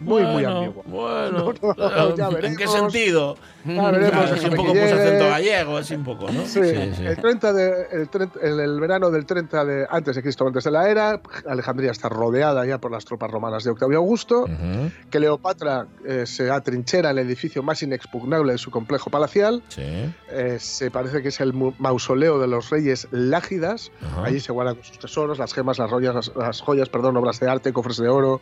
Muy, 0.00 0.22
muy 0.22 0.32
Bueno, 0.42 0.58
ambigua. 0.58 0.82
Bueno, 0.86 1.52
No, 1.62 1.74
no, 1.90 2.16
ya 2.16 2.28
¿en 2.46 2.56
qué 2.56 2.66
sentido? 2.66 3.36
Ya 3.64 3.90
veremos 3.90 4.10
Claro, 4.10 4.34
es 4.34 4.44
un 4.44 4.50
que 4.50 4.56
poco 4.56 4.72
llegue. 4.72 4.82
puso 4.90 4.94
acento 5.02 5.24
gallego, 5.28 5.78
es 5.78 5.90
un 5.90 6.04
poco, 6.04 6.32
¿no? 6.32 6.46
Sí, 6.46 6.58
El, 6.60 7.16
30 7.20 7.52
de, 7.52 7.86
el, 7.92 8.08
30 8.08 8.38
en 8.42 8.60
el 8.60 8.80
verano 8.80 9.10
del 9.10 9.26
30 9.26 9.64
de 9.66 9.86
antes 9.90 10.16
de 10.16 10.22
Cristo, 10.22 10.46
antes 10.46 10.64
de 10.64 10.70
la 10.70 10.88
era, 10.88 11.20
Alejandría 11.46 11.90
está 11.90 12.08
rodeada 12.08 12.64
ya 12.64 12.78
por 12.78 12.90
las 12.90 13.04
tropas 13.04 13.30
romanas 13.30 13.62
de 13.64 13.70
Octavio 13.70 13.98
Augusto. 13.98 14.44
Ujú. 14.44 14.90
Cleopatra 15.10 15.86
eh, 16.06 16.24
se 16.26 16.50
atrinchera 16.50 17.10
en 17.10 17.18
el 17.18 17.26
edificio 17.26 17.62
más 17.62 17.82
inexpugnable 17.82 18.52
de 18.52 18.58
su 18.58 18.70
complejo 18.70 19.10
palacial. 19.10 19.62
Sí. 19.68 19.82
Eh, 20.30 20.56
se 20.58 20.90
parece 20.90 21.20
que 21.20 21.28
es 21.28 21.40
el 21.40 21.52
mausoleo 21.78 22.38
de 22.38 22.46
los 22.46 22.70
reyes 22.70 23.06
Lágidas. 23.10 23.92
Ajá. 24.02 24.24
Allí 24.24 24.40
se 24.40 24.52
guardan 24.52 24.76
sus 24.82 24.98
tesoros, 24.98 25.38
las 25.38 25.52
gemas, 25.52 25.78
las 25.78 25.90
joyas, 25.90 26.14
las, 26.14 26.32
las 26.34 26.60
joyas, 26.62 26.88
perdón, 26.88 27.16
obras 27.18 27.38
de 27.40 27.50
arte, 27.50 27.72
cofres 27.74 27.98
de 27.98 28.08
oro, 28.08 28.40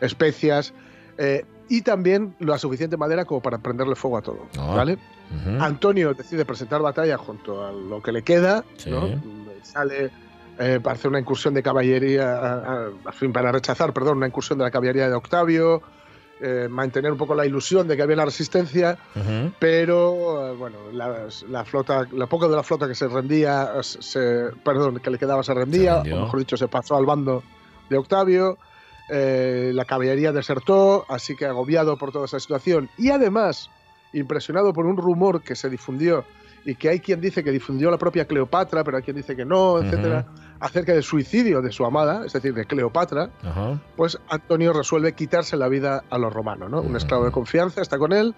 especias. 0.00 0.74
Eh, 1.18 1.44
y 1.68 1.82
también 1.82 2.36
la 2.38 2.58
suficiente 2.58 2.96
madera 2.96 3.24
como 3.24 3.40
para 3.42 3.58
prenderle 3.58 3.94
fuego 3.96 4.18
a 4.18 4.22
todo. 4.22 4.46
Ah. 4.58 4.74
¿vale? 4.76 4.94
Ujú. 4.94 5.62
Antonio 5.62 6.14
decide 6.14 6.44
presentar 6.44 6.80
batalla 6.82 7.18
junto 7.18 7.64
a 7.66 7.72
lo 7.72 8.00
que 8.02 8.12
le 8.12 8.22
queda, 8.22 8.64
Sí. 8.76 8.90
¿no? 8.90 9.08
Sale 9.62 10.10
eh, 10.58 10.80
para 10.82 10.94
hacer 10.94 11.08
una 11.10 11.18
incursión 11.18 11.52
de 11.54 11.62
caballería, 11.62 12.32
a, 12.38 12.88
a- 13.06 13.12
fin, 13.12 13.32
para 13.32 13.50
rechazar, 13.52 13.92
perdón, 13.92 14.18
una 14.18 14.28
incursión 14.28 14.58
de 14.58 14.64
la 14.64 14.70
caballería 14.70 15.08
de 15.08 15.14
Octavio, 15.14 15.82
eh, 16.40 16.68
mantener 16.70 17.10
un 17.12 17.18
poco 17.18 17.34
la 17.34 17.44
ilusión 17.44 17.88
de 17.88 17.96
que 17.96 18.02
había 18.02 18.14
una 18.14 18.24
resistencia, 18.26 18.96
Ujú. 19.16 19.52
pero 19.58 20.52
eh, 20.52 20.56
bueno, 20.56 20.76
la, 20.92 21.26
la 21.48 21.64
flota, 21.64 22.06
lo 22.12 22.26
poco 22.28 22.48
de 22.48 22.54
la 22.56 22.62
flota 22.62 22.86
que 22.86 22.94
se 22.94 23.08
rendía, 23.08 23.70
se, 23.82 24.50
perdón, 24.64 25.00
que 25.00 25.10
le 25.10 25.18
quedaba 25.18 25.42
se 25.42 25.52
rendía, 25.52 26.02
Se 26.04 26.12
o 26.12 26.22
mejor 26.22 26.38
dicho, 26.38 26.56
se 26.56 26.68
pasó 26.68 26.96
al 26.96 27.04
bando 27.06 27.42
de 27.90 27.96
Octavio. 27.98 28.56
Eh, 29.08 29.70
la 29.74 29.84
caballería 29.84 30.32
desertó, 30.32 31.06
así 31.08 31.36
que 31.36 31.46
agobiado 31.46 31.96
por 31.96 32.12
toda 32.12 32.26
esa 32.26 32.40
situación. 32.40 32.88
Y 32.98 33.10
además 33.10 33.70
impresionado 34.12 34.72
por 34.72 34.86
un 34.86 34.96
rumor 34.96 35.42
que 35.42 35.54
se 35.54 35.68
difundió 35.68 36.24
y 36.64 36.74
que 36.74 36.88
hay 36.88 37.00
quien 37.00 37.20
dice 37.20 37.44
que 37.44 37.52
difundió 37.52 37.90
la 37.90 37.98
propia 37.98 38.26
Cleopatra, 38.26 38.82
pero 38.82 38.96
hay 38.96 39.02
quien 39.02 39.16
dice 39.16 39.36
que 39.36 39.44
no, 39.44 39.78
etcétera, 39.78 40.26
acerca 40.60 40.92
del 40.92 41.02
suicidio 41.02 41.62
de 41.62 41.72
su 41.72 41.84
amada, 41.84 42.24
es 42.26 42.32
decir, 42.32 42.54
de 42.54 42.64
Cleopatra, 42.64 43.30
Ajá. 43.42 43.80
pues 43.96 44.18
Antonio 44.28 44.72
resuelve 44.72 45.12
quitarse 45.14 45.56
la 45.56 45.68
vida 45.68 46.04
a 46.10 46.18
los 46.18 46.32
romanos, 46.32 46.70
¿no? 46.70 46.80
Un 46.80 46.96
esclavo 46.96 47.24
de 47.24 47.30
confianza 47.30 47.82
está 47.82 47.98
con 47.98 48.12
él 48.12 48.34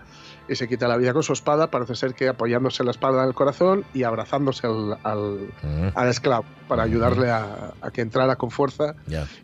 y 0.48 0.54
se 0.56 0.66
quita 0.66 0.88
la 0.88 0.96
vida 0.96 1.12
con 1.12 1.22
su 1.22 1.32
espada, 1.32 1.70
parece 1.70 1.94
ser 1.94 2.14
que 2.14 2.28
apoyándose 2.28 2.82
la 2.84 2.90
espada 2.90 3.22
en 3.22 3.28
el 3.28 3.34
corazón 3.34 3.84
y 3.94 4.02
abrazándose 4.04 4.66
al, 4.66 4.98
al- 5.04 6.08
esclavo 6.08 6.44
para 6.68 6.82
ayudarle 6.82 7.30
a, 7.30 7.72
a 7.80 7.90
que 7.90 8.00
entrara 8.00 8.36
con 8.36 8.50
fuerza 8.50 8.94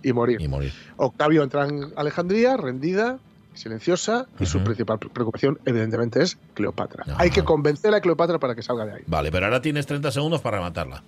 y 0.02 0.12
morir. 0.12 0.40
Y 0.40 0.48
morir. 0.48 0.72
Octavio 0.96 1.42
entra 1.42 1.66
en 1.66 1.92
Alejandría, 1.96 2.56
rendida, 2.56 3.18
silenciosa, 3.52 4.26
y 4.40 4.46
su 4.46 4.64
principal 4.64 4.98
preocupación, 4.98 5.58
evidentemente, 5.64 6.22
es 6.22 6.36
Cleopatra. 6.54 7.04
Hay 7.18 7.30
que 7.30 7.44
convencer 7.44 7.94
a 7.94 8.00
Cleopatra 8.00 8.38
para 8.38 8.54
que 8.54 8.62
salga 8.62 8.84
de 8.86 8.94
ahí. 8.94 9.02
Vale, 9.06 9.30
pero 9.30 9.46
ahora 9.46 9.60
tienes 9.62 9.86
30 9.86 10.10
segundos 10.10 10.40
para 10.40 10.56
rematarla. 10.56 11.02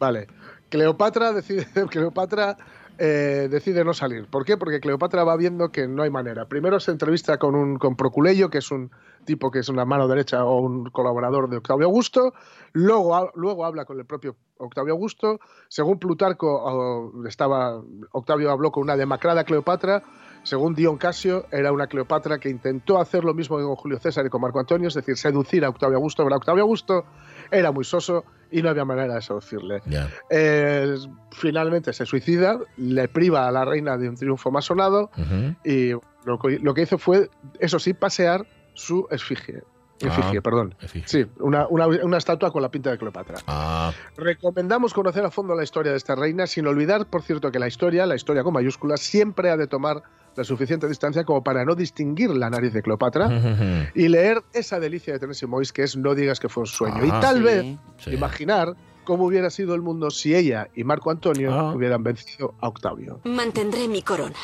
Vale. 0.00 0.26
Cleopatra 0.68 1.32
decide, 1.32 1.66
Cleopatra 1.90 2.56
eh, 2.98 3.48
decide 3.50 3.84
no 3.84 3.92
salir. 3.92 4.26
¿Por 4.26 4.44
qué? 4.44 4.56
Porque 4.56 4.80
Cleopatra 4.80 5.22
va 5.24 5.36
viendo 5.36 5.70
que 5.70 5.86
no 5.86 6.02
hay 6.02 6.10
manera. 6.10 6.46
Primero 6.46 6.80
se 6.80 6.92
entrevista 6.92 7.38
con, 7.38 7.54
un, 7.54 7.78
con 7.78 7.94
Proculeyo, 7.94 8.48
que 8.48 8.58
es 8.58 8.70
un 8.70 8.90
tipo 9.26 9.50
que 9.50 9.58
es 9.58 9.68
una 9.68 9.84
mano 9.84 10.08
derecha 10.08 10.44
o 10.44 10.60
un 10.60 10.88
colaborador 10.90 11.50
de 11.50 11.58
Octavio 11.58 11.86
Augusto. 11.86 12.32
Luego, 12.72 13.30
luego 13.34 13.66
habla 13.66 13.84
con 13.84 13.98
el 13.98 14.06
propio 14.06 14.36
Octavio 14.56 14.94
Augusto. 14.94 15.40
Según 15.68 15.98
Plutarco, 15.98 17.12
estaba, 17.28 17.82
Octavio 18.12 18.50
habló 18.50 18.70
con 18.70 18.84
una 18.84 18.96
demacrada 18.96 19.44
Cleopatra. 19.44 20.02
Según 20.42 20.74
Dion 20.74 20.96
Casio, 20.96 21.46
era 21.50 21.72
una 21.72 21.88
Cleopatra 21.88 22.38
que 22.38 22.48
intentó 22.48 22.98
hacer 22.98 23.24
lo 23.24 23.34
mismo 23.34 23.58
que 23.58 23.64
con 23.64 23.76
Julio 23.76 23.98
César 23.98 24.24
y 24.24 24.30
con 24.30 24.40
Marco 24.40 24.60
Antonio, 24.60 24.88
es 24.88 24.94
decir, 24.94 25.16
seducir 25.16 25.64
a 25.64 25.68
Octavio 25.68 25.96
Augusto. 25.96 26.22
Pero 26.24 26.36
Octavio 26.36 26.62
Augusto 26.62 27.04
era 27.50 27.72
muy 27.72 27.84
soso 27.84 28.24
y 28.50 28.62
no 28.62 28.70
había 28.70 28.84
manera 28.84 29.14
de 29.14 29.22
seducirle. 29.22 29.82
Eh, 30.30 30.94
finalmente 31.32 31.92
se 31.92 32.06
suicida, 32.06 32.58
le 32.76 33.08
priva 33.08 33.46
a 33.48 33.50
la 33.50 33.64
reina 33.64 33.96
de 33.96 34.08
un 34.08 34.16
triunfo 34.16 34.50
masonado 34.50 35.10
Ujú. 35.16 35.54
y 35.64 35.90
lo 36.24 36.38
que, 36.38 36.58
lo 36.58 36.74
que 36.74 36.82
hizo 36.82 36.98
fue, 36.98 37.30
eso 37.60 37.78
sí, 37.78 37.94
pasear 37.94 38.46
su 38.74 39.06
esfinge. 39.10 39.62
Efigie, 39.98 40.38
Ah, 40.38 40.42
perdón. 40.42 40.74
efigie. 40.82 41.08
Sí, 41.08 41.26
una, 41.40 41.66
una- 41.68 41.86
una 41.86 42.18
estatua 42.18 42.50
con 42.52 42.60
la 42.60 42.70
pinta 42.70 42.90
de 42.90 42.98
Cleopatra. 42.98 43.38
Ah, 43.46 43.92
Recomendamos 44.18 44.92
conocer 44.92 45.24
a 45.24 45.30
fondo 45.30 45.54
la 45.54 45.62
historia 45.62 45.92
de 45.92 45.96
esta 45.96 46.14
reina, 46.14 46.46
sin 46.46 46.66
olvidar, 46.66 47.06
por 47.06 47.22
cierto, 47.22 47.50
que 47.50 47.58
la 47.58 47.66
historia, 47.68 48.04
la 48.04 48.14
historia 48.14 48.42
con 48.44 48.52
mayúsculas, 48.52 49.00
siempre 49.00 49.48
ha 49.50 49.56
de 49.56 49.66
tomar 49.66 50.02
la 50.36 50.44
suficiente 50.44 50.86
distancia 50.88 51.24
como 51.24 51.42
para 51.42 51.64
no 51.64 51.74
distinguir 51.74 52.30
la 52.30 52.50
nariz 52.50 52.72
de 52.72 52.82
Cleopatra 52.82 53.90
y 53.94 54.08
leer 54.08 54.42
esa 54.52 54.78
delicia 54.78 55.14
de 55.14 55.18
Tennessee 55.18 55.46
Mois 55.46 55.72
que 55.72 55.82
es 55.82 55.96
No 55.96 56.14
digas 56.14 56.38
que 56.40 56.48
fue 56.48 56.62
un 56.62 56.66
sueño. 56.66 56.98
Ah, 57.00 57.06
y 57.06 57.20
tal 57.20 57.36
sí. 57.38 57.42
vez 57.42 57.66
Sí. 57.98 58.10
imaginar 58.10 58.76
cómo 59.04 59.24
hubiera 59.24 59.50
sido 59.50 59.74
el 59.74 59.82
mundo 59.82 60.10
si 60.10 60.34
ella 60.34 60.68
y 60.74 60.84
Marco 60.84 61.10
Antonio 61.10 61.52
Ah. 61.54 61.72
hubieran 61.74 62.02
vencido 62.02 62.54
a 62.60 62.68
Octavio. 62.68 63.20
Mantendré 63.24 63.88
mi 63.88 64.02
corona. 64.02 64.36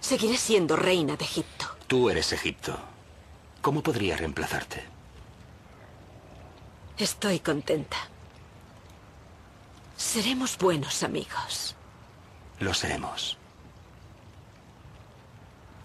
Seguiré 0.00 0.36
siendo 0.36 0.76
reina 0.76 1.16
de 1.16 1.24
Egipto. 1.24 1.66
Tú 1.86 2.10
eres 2.10 2.32
Egipto. 2.32 2.76
¿Cómo 3.62 3.82
podría 3.82 4.16
reemplazarte? 4.16 4.82
Estoy 6.98 7.40
contenta. 7.40 7.96
Seremos 9.96 10.56
buenos 10.58 11.02
amigos. 11.02 11.76
Lo 12.58 12.72
seremos. 12.74 13.38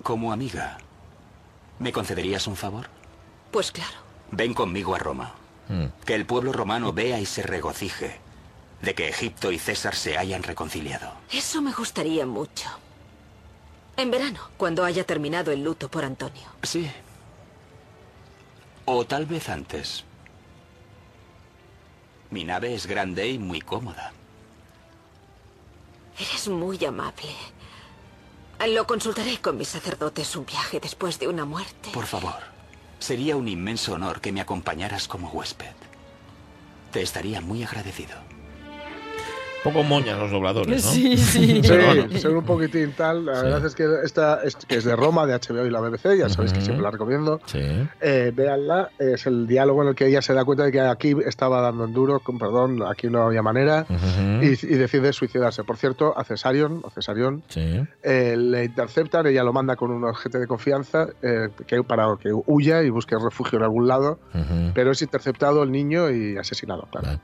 Como 0.06 0.32
amiga, 0.32 0.78
¿me 1.80 1.92
concederías 1.92 2.46
un 2.46 2.56
favor? 2.56 2.86
Pues 3.50 3.72
claro. 3.72 3.98
Ven 4.30 4.54
conmigo 4.54 4.94
a 4.94 5.00
Roma. 5.00 5.34
Mm. 5.68 5.86
Que 6.06 6.14
el 6.14 6.28
pueblo 6.28 6.54
romano 6.54 6.94
vea 6.94 7.20
y 7.20 7.26
se 7.26 7.42
regocije 7.42 8.20
de 8.84 8.94
que 8.94 9.10
Egipto 9.10 9.52
y 9.52 9.58
César 9.58 9.96
se 9.96 10.16
hayan 10.16 10.44
reconciliado. 10.44 11.12
Eso 11.32 11.60
me 11.60 11.74
gustaría 11.74 12.28
mucho. 12.28 12.70
En 13.98 14.12
verano, 14.12 14.42
cuando 14.58 14.86
haya 14.86 15.08
terminado 15.08 15.52
el 15.52 15.64
luto 15.64 15.90
por 15.90 16.06
Antonio. 16.06 16.50
Sí. 16.62 16.88
O 18.86 19.06
tal 19.08 19.26
vez 19.26 19.50
antes. 19.50 20.04
Mi 22.30 22.44
nave 22.44 22.76
es 22.76 22.86
grande 22.86 23.28
y 23.28 23.40
muy 23.40 23.60
cómoda. 23.60 24.14
Eres 26.20 26.48
muy 26.48 26.86
amable. 26.86 27.32
Lo 28.68 28.88
consultaré 28.88 29.40
con 29.40 29.58
mis 29.58 29.68
sacerdotes 29.68 30.36
un 30.36 30.46
viaje 30.46 30.80
después 30.80 31.20
de 31.20 31.28
una 31.28 31.46
muerte. 31.46 31.92
Por 31.94 32.06
favor, 32.06 32.40
sería 33.00 33.36
un 33.36 33.48
inmenso 33.48 33.94
honor 33.94 34.22
que 34.22 34.32
me 34.32 34.42
acompañaras 34.42 35.08
como 35.08 35.30
huésped. 35.30 35.76
Te 36.92 37.02
estaría 37.02 37.42
muy 37.42 37.64
agradecido. 37.64 38.16
Poco 39.66 39.84
moñas 39.84 40.18
los 40.20 40.32
dobladores, 40.32 40.86
¿no? 40.86 40.92
Sí, 40.92 41.18
sí. 41.18 41.62
Sí, 41.64 41.72
bueno. 41.74 42.18
son 42.20 42.38
un 42.38 42.46
poquitín 42.46 42.92
tal. 42.94 43.26
La 43.26 43.36
Sí. 43.36 43.42
verdad 43.44 43.66
es 43.66 43.76
que 43.76 43.86
esta 44.04 44.44
es, 44.44 44.56
que 44.56 44.76
es 44.78 44.84
de 44.86 44.96
Roma, 44.96 45.26
de 45.26 45.34
HBO 45.34 45.66
y 45.66 45.70
la 45.72 45.80
BBC, 45.82 46.18
ya 46.18 46.30
sabéis 46.30 46.54
que 46.54 46.62
siempre 46.62 46.84
la 46.84 46.92
recomiendo. 46.92 47.42
Sí. 47.46 47.60
Eh, 48.00 48.32
véanla, 48.34 48.92
es 49.00 49.26
el 49.26 49.48
diálogo 49.48 49.82
en 49.82 49.90
el 49.90 49.96
que 49.96 50.06
ella 50.08 50.22
se 50.22 50.34
da 50.34 50.46
cuenta 50.46 50.64
de 50.66 50.72
que 50.72 50.80
aquí 50.82 51.16
estaba 51.26 51.62
dando 51.62 51.86
en 51.86 51.94
duro, 51.94 52.20
con 52.20 52.38
perdón, 52.38 52.84
aquí 52.88 53.10
no 53.10 53.24
había 53.24 53.42
manera, 53.42 53.86
y, 54.42 54.50
y 54.50 54.76
decide 54.78 55.12
suicidarse. 55.14 55.64
Por 55.64 55.78
cierto, 55.78 56.18
a 56.18 56.24
Cesarion, 56.24 56.82
o 56.84 56.90
Cesarión, 56.92 57.44
Sí. 57.48 57.82
eh, 58.04 58.36
le 58.38 58.66
interceptan, 58.66 59.26
ella 59.28 59.44
lo 59.44 59.52
manda 59.52 59.76
con 59.76 59.90
un 59.92 60.06
agente 60.08 60.38
de 60.40 60.48
confianza 60.48 61.08
eh, 61.24 61.50
que, 61.66 61.84
para 61.84 62.06
que 62.22 62.30
huya 62.46 62.84
y 62.84 62.90
busque 62.92 63.16
refugio 63.18 63.58
en 63.58 63.64
algún 63.64 63.88
lado, 63.88 64.20
pero 64.76 64.92
es 64.92 65.02
interceptado 65.02 65.64
el 65.64 65.72
niño 65.72 66.12
y 66.12 66.38
asesinado. 66.38 66.88
claro. 66.92 67.08
Vale. 67.08 67.20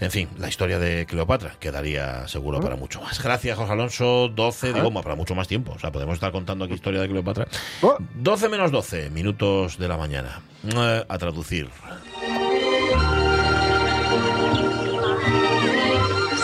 En 0.00 0.10
fin, 0.10 0.28
la 0.38 0.48
historia 0.48 0.78
de 0.78 1.06
Cleopatra 1.06 1.54
quedaría 1.62 2.26
seguro 2.26 2.60
para 2.60 2.74
mucho 2.76 3.00
más. 3.00 3.22
Gracias, 3.22 3.56
José 3.56 3.72
Alonso. 3.72 4.28
12, 4.28 4.72
digo, 4.72 4.92
para 5.00 5.14
mucho 5.14 5.34
más 5.36 5.46
tiempo. 5.46 5.72
O 5.72 5.78
sea, 5.78 5.92
podemos 5.92 6.14
estar 6.14 6.32
contando 6.32 6.64
aquí 6.64 6.74
historia 6.74 7.00
de 7.00 7.08
Cleopatra. 7.08 7.46
Oh. 7.80 7.96
12 8.14 8.48
menos 8.48 8.72
12 8.72 9.10
minutos 9.10 9.78
de 9.78 9.88
la 9.88 9.96
mañana. 9.96 10.42
Eh, 10.64 11.04
A 11.08 11.18
traducir. 11.18 11.70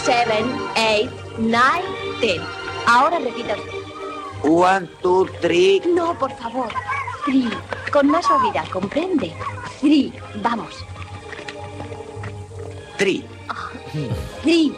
Seven, 0.05 0.47
eight, 0.77 1.11
nine, 1.39 1.85
ten. 2.21 2.41
Ahora 2.87 3.19
repita 3.19 3.55
usted. 3.57 4.49
One, 4.49 4.89
two, 5.03 5.27
three. 5.41 5.83
No, 5.95 6.17
por 6.17 6.31
favor. 6.39 6.69
Three. 7.25 7.51
Con 7.93 8.07
más 8.09 8.25
suavidad, 8.25 8.67
¿comprende? 8.69 9.33
Three. 9.81 10.13
Vamos. 10.43 10.73
Three. 12.97 13.25
Three. 14.43 14.73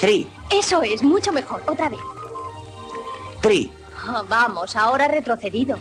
Three. 0.00 0.26
Eso 0.50 0.82
es, 0.82 1.02
mucho 1.02 1.30
mejor. 1.30 1.62
Otra 1.66 1.90
vez. 1.90 2.00
Three. 3.42 3.70
Ah, 4.06 4.24
vamos, 4.28 4.74
ahora 4.76 5.08
retrocedido. 5.08 5.78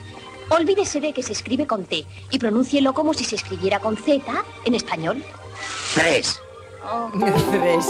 Olvídese 0.49 0.99
de 0.99 1.13
que 1.13 1.23
se 1.23 1.31
escribe 1.33 1.65
con 1.65 1.85
T 1.85 2.05
y 2.31 2.39
pronúncielo 2.39 2.93
como 2.93 3.13
si 3.13 3.23
se 3.23 3.35
escribiera 3.35 3.79
con 3.79 3.95
Z 3.95 4.21
en 4.65 4.75
español. 4.75 5.23
Tres. 5.93 6.41
Oh, 6.83 7.09
Tres. 7.51 7.85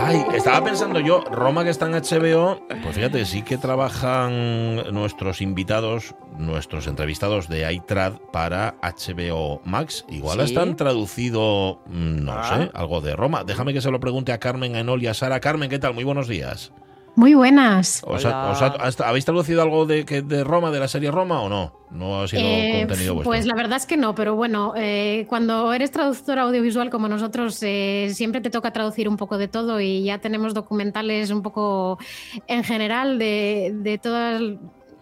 Ay, 0.00 0.24
estaba 0.34 0.64
pensando 0.64 0.98
yo, 1.00 1.20
Roma 1.30 1.62
que 1.64 1.70
está 1.70 1.86
en 1.86 1.92
HBO, 1.92 2.60
pues 2.82 2.96
fíjate, 2.96 3.24
sí 3.24 3.42
que 3.42 3.56
trabajan 3.56 4.92
nuestros 4.92 5.40
invitados, 5.40 6.14
nuestros 6.38 6.86
entrevistados 6.88 7.48
de 7.48 7.72
iTrad 7.72 8.14
para 8.32 8.74
HBO 8.82 9.60
Max. 9.64 10.04
Igual 10.08 10.38
Sí. 10.38 10.44
están 10.44 10.76
traducido, 10.76 11.82
mm, 11.86 12.24
no 12.24 12.32
Ah. 12.32 12.58
sé, 12.58 12.70
algo 12.74 13.00
de 13.00 13.14
Roma. 13.14 13.44
Déjame 13.44 13.72
que 13.72 13.80
se 13.80 13.90
lo 13.90 14.00
pregunte 14.00 14.32
a 14.32 14.38
Carmen, 14.38 14.74
a 14.74 14.80
Enol 14.80 15.02
y 15.02 15.06
a 15.06 15.14
Sara. 15.14 15.38
Carmen, 15.40 15.70
¿qué 15.70 15.78
tal? 15.78 15.94
Muy 15.94 16.04
buenos 16.04 16.26
días. 16.26 16.72
Muy 17.14 17.34
buenas. 17.34 18.02
¿Os 18.06 18.24
ha- 18.24 18.52
os 18.86 19.00
¿Habéis 19.02 19.26
traducido 19.26 19.60
algo 19.60 19.84
de, 19.84 20.04
que- 20.06 20.22
de 20.22 20.44
Roma, 20.44 20.70
de 20.70 20.80
la 20.80 20.88
serie 20.88 21.10
Roma 21.10 21.42
o 21.42 21.48
no? 21.50 21.78
No 21.90 22.22
ha 22.22 22.28
sido 22.28 22.40
Eh, 22.42 22.84
contenido 22.88 23.14
vuestro. 23.14 23.30
pues 23.30 23.44
la 23.44 23.54
verdad 23.54 23.76
es 23.76 23.84
que 23.84 23.98
no, 23.98 24.14
pero 24.14 24.34
bueno, 24.34 24.72
eh, 24.76 25.26
cuando 25.28 25.74
eres 25.74 25.90
traductor 25.90 26.38
audiovisual 26.38 26.88
como 26.88 27.08
nosotros, 27.08 27.58
eh, 27.62 28.10
siempre 28.14 28.40
te 28.40 28.48
toca 28.48 28.72
traducir 28.72 29.10
un 29.10 29.18
poco 29.18 29.36
de 29.36 29.46
todo 29.48 29.78
y 29.78 30.04
ya 30.04 30.18
tenemos 30.18 30.54
documentales 30.54 31.30
un 31.30 31.42
poco 31.42 31.98
en 32.46 32.64
general 32.64 33.18
de, 33.18 33.72
de 33.74 33.98
todas 33.98 34.40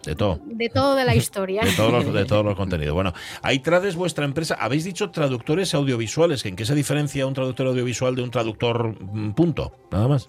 De 0.03 0.15
todo. 0.15 0.39
de 0.43 0.67
todo 0.67 0.95
de 0.95 1.05
la 1.05 1.15
historia. 1.15 1.61
De 1.61 1.71
todos, 1.71 1.93
los, 2.03 2.13
de 2.13 2.25
todos 2.25 2.43
los 2.43 2.55
contenidos. 2.57 2.93
Bueno, 2.93 3.13
iTrad 3.49 3.85
es 3.85 3.95
vuestra 3.95 4.25
empresa. 4.25 4.57
Habéis 4.59 4.83
dicho 4.83 5.11
traductores 5.11 5.73
audiovisuales. 5.73 6.45
¿En 6.45 6.57
qué 6.57 6.65
se 6.65 6.75
diferencia 6.75 7.25
un 7.25 7.33
traductor 7.33 7.67
audiovisual 7.67 8.15
de 8.15 8.23
un 8.23 8.31
traductor 8.31 8.97
mm, 9.01 9.31
punto? 9.31 9.71
Nada 9.91 10.09
más. 10.09 10.27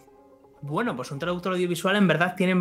Bueno, 0.65 0.95
pues 0.95 1.11
un 1.11 1.19
traductor 1.19 1.53
audiovisual 1.55 1.97
en 1.97 2.07
verdad 2.07 2.35
tiene 2.37 2.55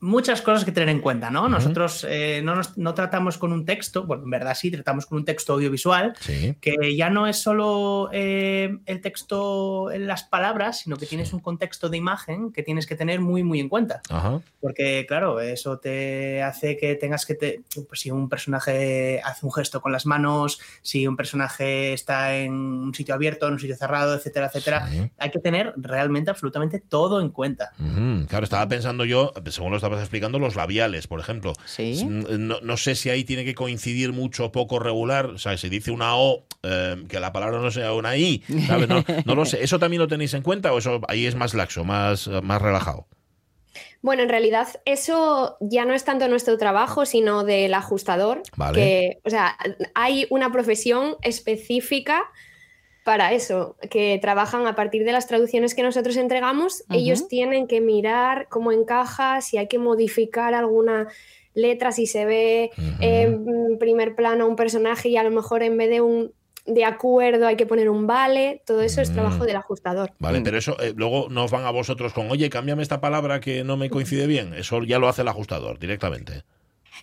muchas 0.00 0.40
cosas 0.40 0.64
que 0.64 0.72
tener 0.72 0.88
en 0.88 1.00
cuenta, 1.00 1.30
¿no? 1.30 1.50
Nosotros 1.50 2.04
eh, 2.08 2.40
no, 2.42 2.54
nos- 2.56 2.78
no 2.78 2.94
tratamos 2.94 3.36
con 3.36 3.52
un 3.52 3.66
texto, 3.66 4.04
bueno, 4.04 4.24
en 4.24 4.30
verdad 4.30 4.54
sí, 4.58 4.70
tratamos 4.70 5.04
con 5.04 5.18
un 5.18 5.24
texto 5.26 5.52
audiovisual, 5.52 6.14
Sí. 6.18 6.56
que 6.62 6.96
ya 6.96 7.10
no 7.10 7.26
es 7.26 7.36
solo 7.36 8.08
eh, 8.10 8.78
el 8.86 9.00
texto 9.02 9.90
en 9.90 10.06
las 10.06 10.24
palabras, 10.24 10.78
sino 10.80 10.96
que 10.96 11.04
tienes 11.04 11.34
un 11.34 11.40
contexto 11.40 11.90
de 11.90 11.98
imagen 11.98 12.52
que 12.52 12.62
tienes 12.62 12.86
que 12.86 12.96
tener 12.96 13.20
muy, 13.20 13.42
muy 13.42 13.60
en 13.60 13.68
cuenta. 13.68 14.00
Porque, 14.60 15.04
claro, 15.06 15.38
eso 15.40 15.78
te 15.78 16.42
hace 16.42 16.78
que 16.78 16.94
tengas 16.94 17.26
que. 17.26 17.34
Te, 17.34 17.60
pues 17.86 18.00
si 18.00 18.10
un 18.10 18.28
personaje 18.30 19.20
hace 19.24 19.44
un 19.44 19.52
gesto 19.52 19.82
con 19.82 19.92
las 19.92 20.06
manos, 20.06 20.58
si 20.80 21.06
un 21.06 21.16
personaje 21.16 21.92
está 21.92 22.34
en 22.36 22.52
un 22.54 22.94
sitio 22.94 23.14
abierto, 23.14 23.46
en 23.46 23.52
un 23.54 23.58
sitio 23.58 23.76
cerrado, 23.76 24.14
etcétera, 24.14 24.46
etcétera, 24.46 24.88
Sí. 24.88 25.10
hay 25.18 25.30
que 25.30 25.38
tener 25.38 25.74
realmente 25.76 26.30
absolutamente 26.30 26.80
todo 26.80 27.20
en 27.20 27.28
cuenta. 27.28 27.41
Ujú. 27.78 28.26
Claro, 28.26 28.44
estaba 28.44 28.68
pensando 28.68 29.04
yo, 29.04 29.32
según 29.50 29.70
lo 29.70 29.76
estabas 29.76 30.00
explicando, 30.00 30.38
los 30.38 30.56
labiales, 30.56 31.06
por 31.06 31.20
ejemplo. 31.20 31.52
Sí. 31.64 32.04
No, 32.04 32.60
no 32.60 32.76
sé 32.76 32.94
si 32.94 33.10
ahí 33.10 33.24
tiene 33.24 33.44
que 33.44 33.54
coincidir 33.54 34.12
mucho 34.12 34.46
o 34.46 34.52
poco 34.52 34.78
regular. 34.78 35.26
O 35.26 35.38
sea, 35.38 35.56
si 35.56 35.68
dice 35.68 35.90
una 35.90 36.16
O, 36.16 36.44
eh, 36.62 37.04
que 37.08 37.20
la 37.20 37.32
palabra 37.32 37.60
no 37.60 37.70
sea 37.70 37.92
una 37.92 38.16
I, 38.16 38.42
¿sabes? 38.66 38.88
No, 38.88 39.04
no 39.24 39.34
lo 39.34 39.44
sé. 39.44 39.62
¿Eso 39.62 39.78
también 39.78 40.00
lo 40.00 40.08
tenéis 40.08 40.34
en 40.34 40.42
cuenta 40.42 40.72
o 40.72 40.78
eso 40.78 41.00
ahí 41.08 41.26
es 41.26 41.34
más 41.34 41.54
laxo, 41.54 41.84
más, 41.84 42.28
más 42.28 42.62
relajado? 42.62 43.06
Bueno, 44.02 44.24
en 44.24 44.28
realidad 44.28 44.68
eso 44.84 45.56
ya 45.60 45.84
no 45.84 45.94
es 45.94 46.04
tanto 46.04 46.26
nuestro 46.28 46.58
trabajo, 46.58 47.06
sino 47.06 47.44
del 47.44 47.72
ajustador. 47.72 48.42
Vale. 48.56 48.74
Que, 48.74 49.18
o 49.24 49.30
sea, 49.30 49.56
hay 49.94 50.26
una 50.30 50.50
profesión 50.50 51.16
específica 51.22 52.22
para 53.04 53.32
eso, 53.32 53.76
que 53.90 54.18
trabajan 54.22 54.66
a 54.66 54.74
partir 54.74 55.04
de 55.04 55.12
las 55.12 55.26
traducciones 55.26 55.74
que 55.74 55.82
nosotros 55.82 56.16
entregamos, 56.16 56.84
ellos 56.90 57.26
tienen 57.28 57.66
que 57.66 57.80
mirar 57.80 58.46
cómo 58.48 58.70
encaja, 58.70 59.40
si 59.40 59.58
hay 59.58 59.66
que 59.66 59.78
modificar 59.78 60.54
alguna 60.54 61.08
letra, 61.54 61.92
si 61.92 62.06
se 62.06 62.24
ve 62.24 62.70
en 63.00 63.78
primer 63.78 64.14
plano 64.14 64.46
un 64.46 64.56
personaje 64.56 65.08
y 65.08 65.16
a 65.16 65.22
lo 65.22 65.30
mejor 65.30 65.62
en 65.62 65.76
vez 65.76 65.90
de 65.90 66.00
un 66.00 66.32
de 66.64 66.84
acuerdo 66.84 67.48
hay 67.48 67.56
que 67.56 67.66
poner 67.66 67.88
un 67.88 68.06
vale, 68.06 68.62
todo 68.64 68.82
eso 68.82 69.00
es 69.00 69.12
trabajo 69.12 69.44
del 69.44 69.56
ajustador. 69.56 70.12
Vale, 70.20 70.40
pero 70.42 70.58
eso 70.58 70.78
eh, 70.80 70.92
luego 70.94 71.28
nos 71.28 71.50
van 71.50 71.64
a 71.64 71.70
vosotros 71.70 72.12
con, 72.12 72.30
oye, 72.30 72.48
cámbiame 72.50 72.82
esta 72.82 73.00
palabra 73.00 73.40
que 73.40 73.64
no 73.64 73.76
me 73.76 73.90
coincide 73.90 74.28
bien. 74.28 74.54
Eso 74.54 74.82
ya 74.84 75.00
lo 75.00 75.08
hace 75.08 75.22
el 75.22 75.28
ajustador 75.28 75.80
directamente. 75.80 76.44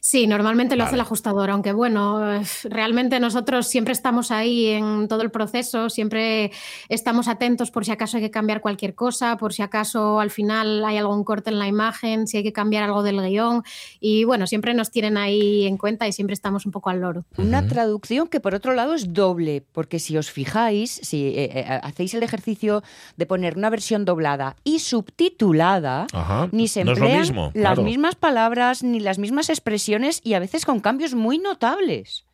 Sí, 0.01 0.27
normalmente 0.27 0.75
lo 0.75 0.83
hace 0.83 0.95
el 0.95 1.01
ajustador, 1.01 1.49
aunque 1.49 1.73
bueno, 1.73 2.35
eh, 2.35 2.41
realmente 2.65 3.19
nosotros 3.19 3.67
siempre 3.67 3.91
estamos 3.93 4.31
ahí 4.31 4.67
en 4.67 5.07
todo 5.07 5.21
el 5.23 5.31
proceso, 5.31 5.89
siempre 5.89 6.51
estamos 6.89 7.27
atentos 7.27 7.71
por 7.71 7.85
si 7.85 7.91
acaso 7.91 8.17
hay 8.17 8.23
que 8.23 8.31
cambiar 8.31 8.61
cualquier 8.61 8.93
cosa, 8.93 9.37
por 9.37 9.51
si 9.53 9.61
acaso 9.61 10.19
al 10.19 10.29
final 10.29 10.85
hay 10.85 10.97
algún 10.97 11.23
corte 11.23 11.49
en 11.49 11.59
la 11.59 11.67
imagen, 11.67 12.27
si 12.27 12.37
hay 12.37 12.43
que 12.43 12.53
cambiar 12.53 12.83
algo 12.83 13.03
del 13.03 13.19
guion 13.21 13.63
y 13.99 14.25
bueno, 14.25 14.45
siempre 14.47 14.73
nos 14.73 14.91
tienen 14.91 15.17
ahí 15.17 15.65
en 15.65 15.77
cuenta 15.77 16.07
y 16.07 16.11
siempre 16.13 16.33
estamos 16.33 16.65
un 16.65 16.71
poco 16.71 16.89
al 16.89 17.01
loro. 17.01 17.25
Una 17.37 17.67
traducción 17.67 18.27
que 18.27 18.39
por 18.39 18.53
otro 18.55 18.73
lado 18.73 18.93
es 18.93 19.11
doble, 19.13 19.63
porque 19.71 19.99
si 19.99 20.17
os 20.17 20.29
fijáis, 20.31 20.99
si 21.03 21.27
eh, 21.29 21.49
eh, 21.59 21.79
hacéis 21.83 22.13
el 22.13 22.23
ejercicio 22.23 22.83
de 23.17 23.25
poner 23.25 23.57
una 23.57 23.69
versión 23.69 24.05
doblada 24.05 24.55
y 24.63 24.79
subtitulada, 24.79 26.07
Ajá. 26.13 26.47
ni 26.51 26.67
se 26.67 26.83
No 26.83 26.91
emplean 26.91 27.21
mismo, 27.21 27.43
las 27.53 27.73
claro. 27.73 27.83
mismas 27.83 28.15
palabras 28.15 28.83
ni 28.83 28.99
las 28.99 29.17
mismas 29.17 29.49
expresiones 29.49 29.78
y 30.23 30.33
a 30.33 30.39
veces 30.39 30.65
con 30.65 30.79
cambios 30.79 31.13
muy 31.13 31.37
notables. 31.39 32.25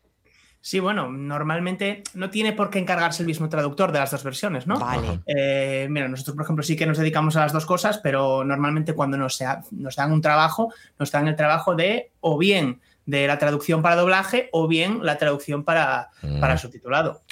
Sí, 0.60 0.80
bueno, 0.80 1.08
normalmente 1.12 2.02
no 2.14 2.28
tiene 2.30 2.52
por 2.52 2.70
qué 2.70 2.80
encargarse 2.80 3.22
el 3.22 3.28
mismo 3.28 3.48
traductor 3.48 3.92
de 3.92 4.00
las 4.00 4.10
dos 4.10 4.24
versiones, 4.24 4.66
¿no? 4.66 4.80
Vale. 4.80 5.20
Eh, 5.26 5.86
mira, 5.88 6.08
nosotros, 6.08 6.34
por 6.34 6.44
ejemplo, 6.44 6.64
sí 6.64 6.74
que 6.74 6.86
nos 6.86 6.98
dedicamos 6.98 7.36
a 7.36 7.40
las 7.42 7.52
dos 7.52 7.64
cosas, 7.66 7.98
pero 7.98 8.42
normalmente 8.42 8.92
cuando 8.92 9.16
nos, 9.16 9.36
sea- 9.36 9.60
nos 9.70 9.94
dan 9.94 10.10
un 10.10 10.20
trabajo, 10.20 10.72
nos 10.98 11.12
dan 11.12 11.28
el 11.28 11.36
trabajo 11.36 11.76
de 11.76 12.10
o 12.20 12.36
bien 12.36 12.80
de 13.04 13.28
la 13.28 13.38
traducción 13.38 13.82
para 13.82 13.94
doblaje 13.94 14.48
o 14.50 14.66
bien 14.66 14.98
la 15.04 15.16
traducción 15.18 15.62
para, 15.62 16.10
para 16.40 16.58
subtitulado. 16.58 17.22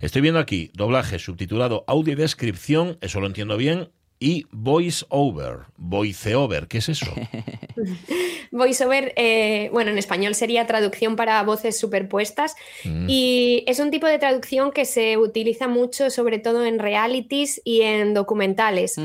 Estoy 0.00 0.20
viendo 0.20 0.38
aquí 0.38 0.70
doblaje, 0.74 1.18
subtitulado, 1.18 1.84
audio 1.86 2.12
y 2.12 2.16
descripción, 2.16 2.98
eso 3.00 3.18
lo 3.18 3.26
entiendo 3.28 3.56
bien, 3.56 3.88
y 4.20 4.46
voice 4.50 5.04
over, 5.10 5.60
voice 5.76 6.34
over, 6.34 6.66
¿qué 6.66 6.78
es 6.78 6.88
eso? 6.88 7.06
VoiceOver, 8.50 9.12
eh, 9.16 9.68
bueno, 9.72 9.90
en 9.90 9.98
español 9.98 10.34
sería 10.34 10.66
traducción 10.66 11.16
para 11.16 11.42
voces 11.42 11.78
superpuestas 11.78 12.54
Mm. 12.84 13.06
y 13.08 13.64
es 13.66 13.78
un 13.78 13.90
tipo 13.90 14.06
de 14.06 14.18
traducción 14.18 14.72
que 14.72 14.84
se 14.84 15.16
utiliza 15.16 15.68
mucho 15.68 16.10
sobre 16.10 16.38
todo 16.38 16.64
en 16.64 16.78
realities 16.78 17.60
y 17.64 17.82
en 17.82 18.14
documentales. 18.14 18.96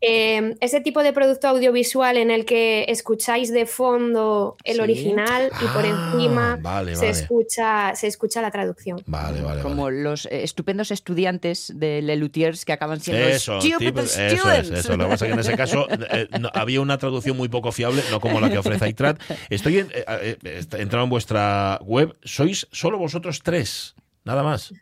Eh, 0.00 0.54
ese 0.60 0.80
tipo 0.80 1.02
de 1.02 1.12
producto 1.12 1.48
audiovisual 1.48 2.16
en 2.16 2.30
el 2.30 2.44
que 2.44 2.84
escucháis 2.88 3.52
de 3.52 3.66
fondo 3.66 4.56
el 4.64 4.76
Sí. 4.76 4.80
original 4.80 5.50
y 5.62 5.66
por 5.68 5.84
Ah, 5.86 6.12
encima 6.12 6.58
vale, 6.60 6.94
se, 6.96 7.06
vale. 7.06 7.10
escucha, 7.18 7.94
se 7.94 8.06
escucha 8.06 8.42
la 8.42 8.50
traducción. 8.50 9.00
Vale, 9.06 9.40
vale, 9.42 9.62
Como 9.62 9.90
los 9.90 10.26
eh, 10.26 10.42
estupendos 10.42 10.90
estudiantes 10.90 11.72
de 11.74 12.02
Lelutiers 12.02 12.64
que 12.64 12.72
acaban 12.72 13.00
siendo 13.00 13.26
Eso, 13.26 13.60
stupid 13.60 13.86
tipo- 13.88 14.00
eso. 14.00 14.20
Es, 14.60 14.70
eso. 14.70 14.96
Lo 14.96 15.04
que 15.04 15.10
pasa 15.10 15.24
es 15.24 15.28
que 15.28 15.34
en 15.34 15.40
ese 15.40 15.56
caso 15.56 15.86
eh, 15.90 16.28
no- 16.40 16.50
había 16.54 16.80
una 16.80 16.98
traducción 16.98 17.36
muy 17.36 17.48
poco 17.48 17.72
fiable, 17.72 18.02
no 18.10 18.20
como 18.20 18.40
la 18.40 18.50
que 18.50 18.58
ofrece 18.58 18.84
Aitrat. 18.84 19.20
Estoy 19.50 19.78
en, 19.78 19.88
eh, 19.94 20.36
eh, 20.44 20.64
he 20.76 20.82
entrado 20.82 21.04
en 21.04 21.10
vuestra 21.10 21.78
web, 21.84 22.16
sois 22.24 22.66
solo 22.72 22.98
vosotros 22.98 23.42
tres, 23.42 23.94
nada 24.24 24.42
más. 24.42 24.72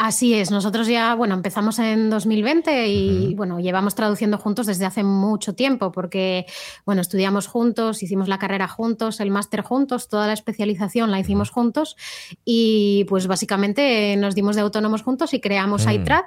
Así 0.00 0.32
es, 0.32 0.52
nosotros 0.52 0.86
ya, 0.86 1.16
bueno, 1.16 1.34
empezamos 1.34 1.80
en 1.80 2.08
2020 2.08 2.86
y 2.86 3.34
bueno, 3.34 3.58
llevamos 3.58 3.96
traduciendo 3.96 4.38
juntos 4.38 4.66
desde 4.66 4.86
hace 4.86 5.02
mucho 5.02 5.56
tiempo 5.56 5.90
porque, 5.90 6.46
bueno, 6.86 7.00
estudiamos 7.00 7.48
juntos, 7.48 8.00
hicimos 8.04 8.28
la 8.28 8.38
carrera 8.38 8.68
juntos, 8.68 9.18
el 9.18 9.32
máster 9.32 9.62
juntos, 9.62 10.08
toda 10.08 10.28
la 10.28 10.34
especialización 10.34 11.10
la 11.10 11.18
hicimos 11.18 11.50
juntos 11.50 11.96
y 12.44 13.06
pues 13.08 13.26
básicamente 13.26 14.14
nos 14.16 14.36
dimos 14.36 14.54
de 14.54 14.62
autónomos 14.62 15.02
juntos 15.02 15.34
y 15.34 15.40
creamos 15.40 15.84
iTrad. 15.92 16.22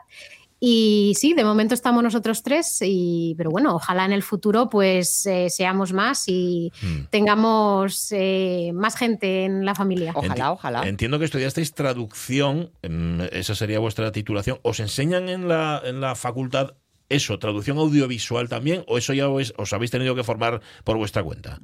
Y 0.63 1.13
sí, 1.17 1.33
de 1.33 1.43
momento 1.43 1.73
estamos 1.73 2.03
nosotros 2.03 2.43
tres, 2.43 2.77
y, 2.83 3.33
pero 3.35 3.49
bueno, 3.49 3.73
ojalá 3.75 4.05
en 4.05 4.11
el 4.11 4.21
futuro 4.21 4.69
pues 4.69 5.25
eh, 5.25 5.49
seamos 5.49 5.91
más 5.91 6.25
y 6.27 6.71
tengamos 7.09 8.11
eh, 8.11 8.71
más 8.73 8.95
gente 8.95 9.45
en 9.45 9.65
la 9.65 9.73
familia. 9.73 10.13
Enti- 10.27 10.37
Entiendo 10.85 11.17
que 11.17 11.25
estudiasteis 11.25 11.73
traducción, 11.73 12.69
mm, 12.87 13.21
esa 13.31 13.55
sería 13.55 13.79
vuestra 13.79 14.11
titulación. 14.11 14.59
¿Os 14.61 14.79
enseñan 14.79 15.29
en 15.29 15.47
la, 15.47 15.81
en 15.83 15.99
la 15.99 16.13
facultad 16.13 16.75
eso, 17.09 17.39
traducción 17.39 17.79
audiovisual 17.79 18.47
también? 18.47 18.83
¿O 18.87 18.99
eso 18.99 19.13
ya 19.13 19.27
os, 19.29 19.55
os 19.57 19.73
habéis 19.73 19.89
tenido 19.89 20.13
que 20.13 20.23
formar 20.23 20.61
por 20.83 20.95
vuestra 20.95 21.23
cuenta? 21.23 21.59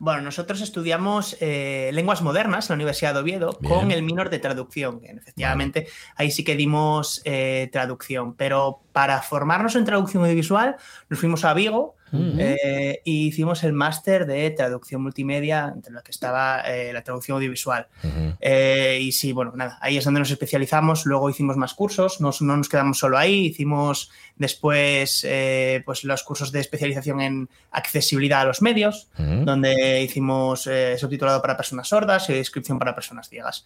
Bueno, 0.00 0.20
nosotros 0.22 0.60
estudiamos 0.60 1.36
eh, 1.40 1.90
lenguas 1.92 2.22
modernas 2.22 2.66
en 2.70 2.74
la 2.74 2.76
Universidad 2.76 3.14
de 3.14 3.20
Oviedo 3.20 3.58
Bien. 3.60 3.72
con 3.74 3.90
el 3.90 4.02
minor 4.02 4.30
de 4.30 4.38
traducción. 4.38 5.00
que 5.00 5.08
Efectivamente, 5.10 5.88
ahí 6.14 6.30
sí 6.30 6.44
que 6.44 6.54
dimos 6.54 7.20
eh, 7.24 7.68
traducción, 7.72 8.34
pero 8.34 8.80
para 8.92 9.20
formarnos 9.22 9.74
en 9.76 9.84
traducción 9.84 10.22
audiovisual 10.24 10.76
nos 11.08 11.18
fuimos 11.20 11.44
a 11.44 11.54
Vigo 11.54 11.96
eh, 12.12 13.00
y 13.04 13.26
hicimos 13.28 13.62
el 13.64 13.72
máster 13.74 14.24
de 14.26 14.50
traducción 14.50 15.02
multimedia, 15.02 15.72
entre 15.74 15.92
la 15.92 16.00
que 16.02 16.10
estaba 16.10 16.62
la 16.92 17.02
traducción 17.02 17.36
audiovisual. 17.36 17.86
Y 18.40 19.12
sí, 19.12 19.32
bueno, 19.32 19.52
nada, 19.54 19.78
ahí 19.82 19.96
es 19.98 20.04
donde 20.04 20.20
nos 20.20 20.30
especializamos. 20.30 21.06
Luego 21.06 21.28
hicimos 21.28 21.56
más 21.56 21.74
cursos, 21.74 22.20
nos- 22.20 22.40
no 22.40 22.56
nos 22.56 22.68
quedamos 22.68 22.98
solo 22.98 23.18
ahí, 23.18 23.46
hicimos 23.46 24.10
después 24.38 25.24
eh, 25.28 25.82
pues 25.84 26.04
los 26.04 26.22
cursos 26.22 26.52
de 26.52 26.60
especialización 26.60 27.20
en 27.20 27.48
accesibilidad 27.70 28.40
a 28.42 28.44
los 28.44 28.62
medios, 28.62 29.08
Ujú. 29.18 29.44
donde 29.44 30.02
hicimos 30.02 30.66
eh, 30.66 30.96
subtitulado 30.98 31.42
para 31.42 31.56
personas 31.56 31.88
sordas 31.88 32.28
y 32.30 32.34
descripción 32.34 32.78
para 32.78 32.94
personas 32.94 33.28
ciegas. 33.28 33.64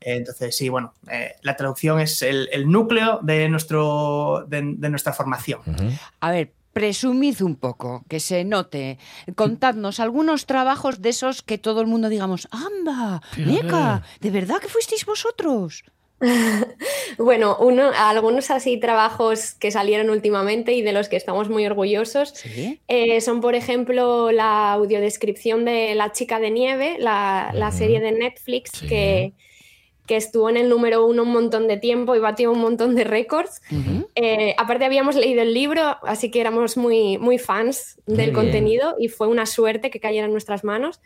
Eh, 0.00 0.16
Entonces, 0.16 0.56
sí, 0.56 0.68
bueno, 0.68 0.94
eh, 1.10 1.34
la 1.42 1.56
traducción 1.56 2.00
es 2.00 2.22
el, 2.22 2.48
el 2.52 2.68
núcleo 2.70 3.20
de, 3.22 3.48
nuestro, 3.48 4.44
de, 4.48 4.62
de 4.76 4.88
nuestra 4.90 5.12
formación. 5.12 5.60
A 6.20 6.30
ver, 6.30 6.52
presumid 6.72 7.40
un 7.42 7.54
poco, 7.56 8.04
que 8.08 8.18
se 8.18 8.44
note. 8.44 8.98
Contadnos 9.36 10.00
algunos 10.00 10.46
trabajos 10.46 11.00
de 11.00 11.10
esos 11.10 11.42
que 11.42 11.56
todo 11.58 11.80
el 11.80 11.86
mundo 11.86 12.08
digamos, 12.08 12.48
¡anda! 12.50 13.22
¡Meca! 13.36 14.02
¿De 14.20 14.30
verdad 14.30 14.56
que 14.60 14.68
fuisteis 14.68 15.06
vosotros? 15.06 15.84
Bueno, 17.18 17.56
uno, 17.60 17.90
algunos 17.96 18.50
así 18.50 18.76
trabajos 18.78 19.54
que 19.54 19.70
salieron 19.70 20.10
últimamente 20.10 20.72
y 20.72 20.82
de 20.82 20.92
los 20.92 21.08
que 21.08 21.16
estamos 21.16 21.48
muy 21.48 21.64
orgullosos 21.64 22.34
eh, 22.88 23.20
son, 23.20 23.40
por 23.40 23.54
ejemplo, 23.54 24.32
la 24.32 24.72
audiodescripción 24.72 25.64
de 25.64 25.94
La 25.94 26.10
chica 26.12 26.40
de 26.40 26.50
nieve, 26.50 26.96
la, 26.98 27.52
la 27.54 27.70
serie 27.70 28.00
de 28.00 28.10
Netflix 28.12 28.82
que, 28.88 29.32
que 30.06 30.16
estuvo 30.16 30.50
en 30.50 30.56
el 30.56 30.68
número 30.68 31.06
uno 31.06 31.22
un 31.22 31.30
montón 31.32 31.68
de 31.68 31.76
tiempo 31.76 32.16
y 32.16 32.18
batió 32.18 32.50
un 32.50 32.60
montón 32.60 32.94
de 32.94 33.04
récords. 33.04 33.62
Eh, 34.16 34.54
aparte 34.58 34.84
habíamos 34.84 35.14
leído 35.14 35.42
el 35.42 35.54
libro, 35.54 35.96
así 36.02 36.30
que 36.30 36.40
éramos 36.40 36.76
muy, 36.76 37.16
muy 37.18 37.38
fans 37.38 38.00
Muy 38.06 38.16
del 38.16 38.30
bien. 38.30 38.34
contenido 38.44 38.96
y 38.98 39.08
fue 39.08 39.28
una 39.28 39.46
suerte 39.46 39.90
que 39.90 40.00
cayera 40.00 40.26
en 40.26 40.32
nuestras 40.32 40.64
manos. 40.64 41.00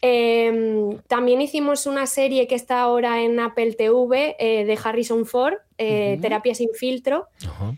Eh, 0.00 0.98
también 1.08 1.40
hicimos 1.40 1.86
una 1.86 2.06
serie 2.06 2.46
que 2.46 2.54
está 2.54 2.80
ahora 2.80 3.22
en 3.22 3.40
Apple 3.40 3.72
TV 3.72 4.36
eh, 4.38 4.64
de 4.64 4.78
Harrison 4.82 5.26
Ford, 5.26 5.54
eh, 5.76 6.18
Terapia 6.20 6.54
sin 6.54 6.70
filtro, 6.74 7.28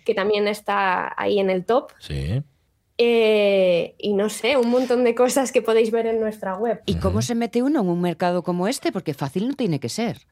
que 0.05 0.15
también 0.15 0.47
está 0.49 1.15
ahí 1.17 1.39
en 1.39 1.51
el 1.51 1.65
top. 1.65 1.93
Sí. 1.99 2.43
Eh, 3.03 3.95
y 3.97 4.13
no 4.13 4.29
sé, 4.29 4.59
un 4.59 4.69
montón 4.69 5.05
de 5.05 5.15
cosas 5.15 5.53
que 5.53 5.63
podéis 5.63 5.91
ver 5.91 6.07
en 6.07 6.21
nuestra 6.21 6.57
web. 6.57 6.83
¿Y 6.85 6.97
cómo 6.97 7.23
se 7.23 7.35
mete 7.35 7.63
uno 7.63 7.81
en 7.81 7.89
un 7.89 8.03
mercado 8.03 8.43
como 8.43 8.69
este? 8.69 8.93
Porque 8.93 9.15
fácil 9.15 9.49
no 9.49 9.55
tiene 9.55 9.81
que 9.81 9.89
ser. 9.89 10.27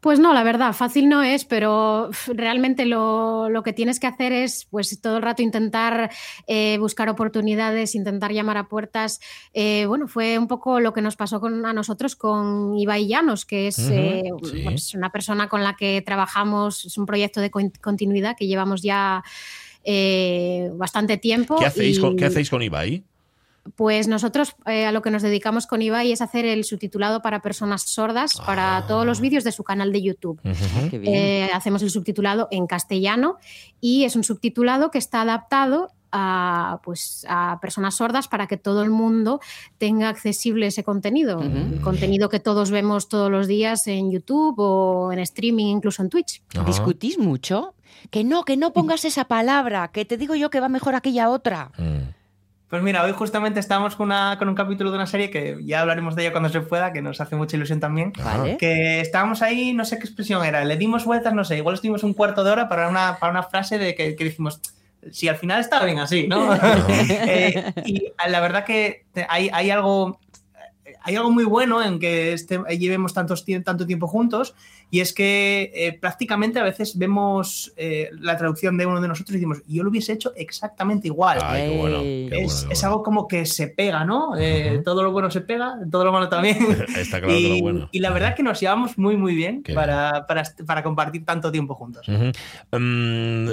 Pues 0.00 0.18
no, 0.18 0.32
la 0.32 0.42
verdad, 0.42 0.72
fácil 0.72 1.08
no 1.08 1.22
es, 1.22 1.44
pero 1.44 2.10
realmente 2.28 2.86
lo, 2.86 3.48
lo 3.48 3.62
que 3.62 3.72
tienes 3.72 3.98
que 4.00 4.06
hacer 4.06 4.32
es 4.32 4.66
pues 4.70 5.00
todo 5.00 5.16
el 5.16 5.22
rato 5.22 5.42
intentar 5.42 6.10
eh, 6.46 6.78
buscar 6.78 7.08
oportunidades, 7.08 7.94
intentar 7.94 8.32
llamar 8.32 8.56
a 8.56 8.68
puertas. 8.68 9.20
Eh, 9.52 9.86
bueno, 9.86 10.08
fue 10.08 10.38
un 10.38 10.48
poco 10.48 10.80
lo 10.80 10.92
que 10.92 11.02
nos 11.02 11.16
pasó 11.16 11.40
con, 11.40 11.66
a 11.66 11.72
nosotros 11.72 12.16
con 12.16 12.78
Ibai 12.78 13.06
Llanos, 13.08 13.44
que 13.44 13.68
es 13.68 13.78
eh, 13.90 14.22
sí. 14.44 14.60
pues, 14.64 14.94
una 14.94 15.10
persona 15.10 15.48
con 15.48 15.62
la 15.64 15.74
que 15.76 16.02
trabajamos, 16.02 16.84
es 16.84 16.96
un 16.98 17.06
proyecto 17.06 17.40
de 17.40 17.50
con- 17.50 17.72
continuidad 17.80 18.36
que 18.36 18.46
llevamos 18.46 18.82
ya 18.82 19.22
bastante 20.74 21.16
tiempo. 21.16 21.56
¿Qué 21.58 21.66
hacéis, 21.66 21.98
y- 21.98 22.00
con, 22.00 22.16
¿Qué 22.16 22.26
hacéis 22.26 22.50
con 22.50 22.62
Ibai? 22.62 23.02
Pues 23.76 24.08
nosotros 24.08 24.54
eh, 24.66 24.86
a 24.86 24.92
lo 24.92 25.02
que 25.02 25.10
nos 25.10 25.22
dedicamos 25.22 25.66
con 25.66 25.82
Ibai 25.82 26.12
es 26.12 26.20
hacer 26.20 26.44
el 26.44 26.64
subtitulado 26.64 27.22
para 27.22 27.42
personas 27.42 27.82
sordas 27.82 28.36
para 28.46 28.86
todos 28.86 29.06
los 29.06 29.20
vídeos 29.20 29.44
de 29.44 29.52
su 29.52 29.64
canal 29.64 29.92
de 29.92 30.02
YouTube. 30.02 30.40
Qué 30.90 30.98
bien. 30.98 31.14
Eh, 31.14 31.50
hacemos 31.52 31.82
el 31.82 31.90
subtitulado 31.90 32.48
en 32.50 32.66
castellano 32.66 33.38
y 33.80 34.04
es 34.04 34.16
un 34.16 34.24
subtitulado 34.24 34.90
que 34.90 34.98
está 34.98 35.22
adaptado 35.22 35.92
a, 36.12 36.80
pues, 36.84 37.26
a 37.28 37.58
personas 37.60 37.96
sordas 37.96 38.28
para 38.28 38.46
que 38.46 38.56
todo 38.56 38.82
el 38.82 38.90
mundo 38.90 39.40
tenga 39.78 40.08
accesible 40.08 40.66
ese 40.66 40.84
contenido. 40.84 41.40
El 41.42 41.80
contenido 41.80 42.28
que 42.28 42.40
todos 42.40 42.70
vemos 42.70 43.08
todos 43.08 43.30
los 43.30 43.46
días 43.46 43.86
en 43.86 44.10
YouTube 44.10 44.54
o 44.58 45.12
en 45.12 45.18
streaming, 45.18 45.66
incluso 45.66 46.02
en 46.02 46.08
Twitch. 46.08 46.42
¿Discutís 46.66 47.18
mucho? 47.18 47.74
Que 48.10 48.24
no, 48.24 48.44
que 48.44 48.56
no 48.56 48.72
pongas 48.72 49.04
esa 49.04 49.24
palabra, 49.24 49.88
que 49.88 50.04
te 50.04 50.16
digo 50.16 50.34
yo 50.34 50.50
que 50.50 50.60
va 50.60 50.68
mejor 50.68 50.94
aquella 50.94 51.28
otra. 51.30 51.72
Pues 52.68 52.82
mira, 52.82 53.02
hoy 53.02 53.12
justamente 53.12 53.60
estamos 53.60 53.96
con, 53.96 54.08
una, 54.08 54.36
con 54.38 54.48
un 54.48 54.54
capítulo 54.54 54.90
de 54.90 54.96
una 54.96 55.06
serie 55.06 55.30
que 55.30 55.56
ya 55.62 55.80
hablaremos 55.80 56.14
de 56.14 56.22
ella 56.22 56.32
cuando 56.32 56.50
se 56.50 56.60
pueda, 56.60 56.92
que 56.92 57.00
nos 57.00 57.20
hace 57.20 57.34
mucha 57.34 57.56
ilusión 57.56 57.80
también. 57.80 58.12
Vale. 58.22 58.58
Que 58.58 59.00
estábamos 59.00 59.40
ahí, 59.40 59.72
no 59.72 59.86
sé 59.86 59.98
qué 59.98 60.04
expresión 60.04 60.44
era, 60.44 60.62
le 60.64 60.76
dimos 60.76 61.06
vueltas, 61.06 61.32
no 61.32 61.44
sé, 61.44 61.56
igual 61.56 61.76
estuvimos 61.76 62.02
un 62.02 62.12
cuarto 62.12 62.44
de 62.44 62.50
hora 62.50 62.68
para 62.68 62.88
una, 62.88 63.16
para 63.18 63.32
una 63.32 63.42
frase 63.42 63.78
de 63.78 63.94
que, 63.94 64.14
que 64.16 64.24
dijimos, 64.24 64.60
si 65.10 65.28
al 65.28 65.36
final 65.36 65.60
está 65.60 65.82
bien 65.84 65.98
así, 65.98 66.28
¿no? 66.28 66.54
Eh, 67.08 67.72
y 67.86 68.12
la 68.28 68.40
verdad 68.40 68.64
que 68.64 69.06
hay, 69.28 69.48
hay 69.52 69.70
algo 69.70 70.18
hay 71.02 71.16
algo 71.16 71.30
muy 71.30 71.44
bueno 71.44 71.82
en 71.82 71.98
que 71.98 72.32
este, 72.32 72.60
llevemos 72.78 73.14
tantos, 73.14 73.44
tanto 73.64 73.86
tiempo 73.86 74.06
juntos 74.06 74.54
y 74.90 75.00
es 75.00 75.12
que 75.12 75.70
eh, 75.74 75.92
prácticamente 75.92 76.58
a 76.58 76.62
veces 76.62 76.96
vemos 76.96 77.72
eh, 77.76 78.10
la 78.20 78.36
traducción 78.36 78.76
de 78.78 78.86
uno 78.86 79.00
de 79.00 79.08
nosotros 79.08 79.30
y 79.30 79.38
decimos, 79.38 79.58
yo 79.66 79.82
lo 79.82 79.90
hubiese 79.90 80.12
hecho 80.12 80.32
exactamente 80.34 81.08
igual. 81.08 81.38
Ay, 81.42 81.70
qué 81.70 81.76
bueno, 81.76 82.00
qué 82.00 82.24
es, 82.26 82.54
bueno, 82.54 82.68
qué 82.68 82.72
es 82.72 82.84
algo 82.84 83.02
como 83.02 83.28
que 83.28 83.44
se 83.44 83.68
pega, 83.68 84.04
¿no? 84.04 84.36
Eh, 84.38 84.80
Todo 84.84 85.02
lo 85.02 85.12
bueno 85.12 85.30
se 85.30 85.42
pega, 85.42 85.78
todo 85.90 86.04
lo 86.04 86.12
malo 86.12 86.28
también. 86.28 86.56
Está 86.96 87.20
claro 87.20 87.36
y, 87.36 87.42
que 87.42 87.48
lo 87.48 87.60
bueno. 87.60 87.88
y 87.92 88.00
la 88.00 88.10
verdad 88.10 88.34
que 88.34 88.42
nos 88.42 88.60
llevamos 88.60 88.96
muy, 88.96 89.16
muy 89.16 89.34
bien 89.34 89.62
para, 89.74 90.26
para, 90.26 90.42
para 90.66 90.82
compartir 90.82 91.24
tanto 91.24 91.52
tiempo 91.52 91.74
juntos. 91.74 92.06
Mm, 92.08 93.50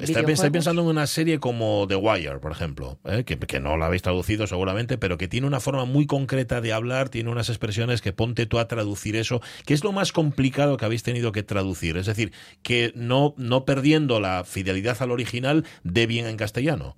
estoy, 0.00 0.32
estoy 0.32 0.50
pensando 0.50 0.82
en 0.82 0.88
una 0.88 1.06
serie 1.06 1.38
como 1.38 1.86
The 1.88 1.96
Wire, 1.96 2.38
por 2.38 2.52
ejemplo, 2.52 2.98
¿eh? 3.04 3.24
que, 3.24 3.38
que 3.38 3.60
no 3.60 3.76
la 3.76 3.86
habéis 3.86 4.02
traducido 4.02 4.46
seguramente, 4.46 4.98
pero 4.98 5.16
que 5.16 5.28
tiene 5.28 5.46
una 5.46 5.60
forma 5.60 5.86
muy 5.86 6.06
concreta 6.06 6.60
de 6.60 6.72
hablar, 6.72 7.08
tiene 7.08 7.30
unas 7.30 7.48
expresiones 7.48 8.02
que 8.02 8.12
ponte 8.12 8.46
tú 8.46 8.58
a 8.58 8.68
traducir 8.68 9.16
eso. 9.16 9.40
¿Qué 9.64 9.74
es 9.74 9.82
lo 9.82 9.92
más 9.92 10.12
complicado 10.42 10.76
que 10.76 10.84
habéis 10.84 11.04
tenido 11.04 11.30
que 11.30 11.44
traducir? 11.44 11.96
Es 11.96 12.06
decir, 12.06 12.32
que 12.62 12.92
no, 12.96 13.32
no 13.36 13.64
perdiendo 13.64 14.18
la 14.18 14.42
fidelidad 14.42 15.00
al 15.00 15.12
original, 15.12 15.64
dé 15.84 16.08
bien 16.08 16.26
en 16.26 16.36
castellano. 16.36 16.96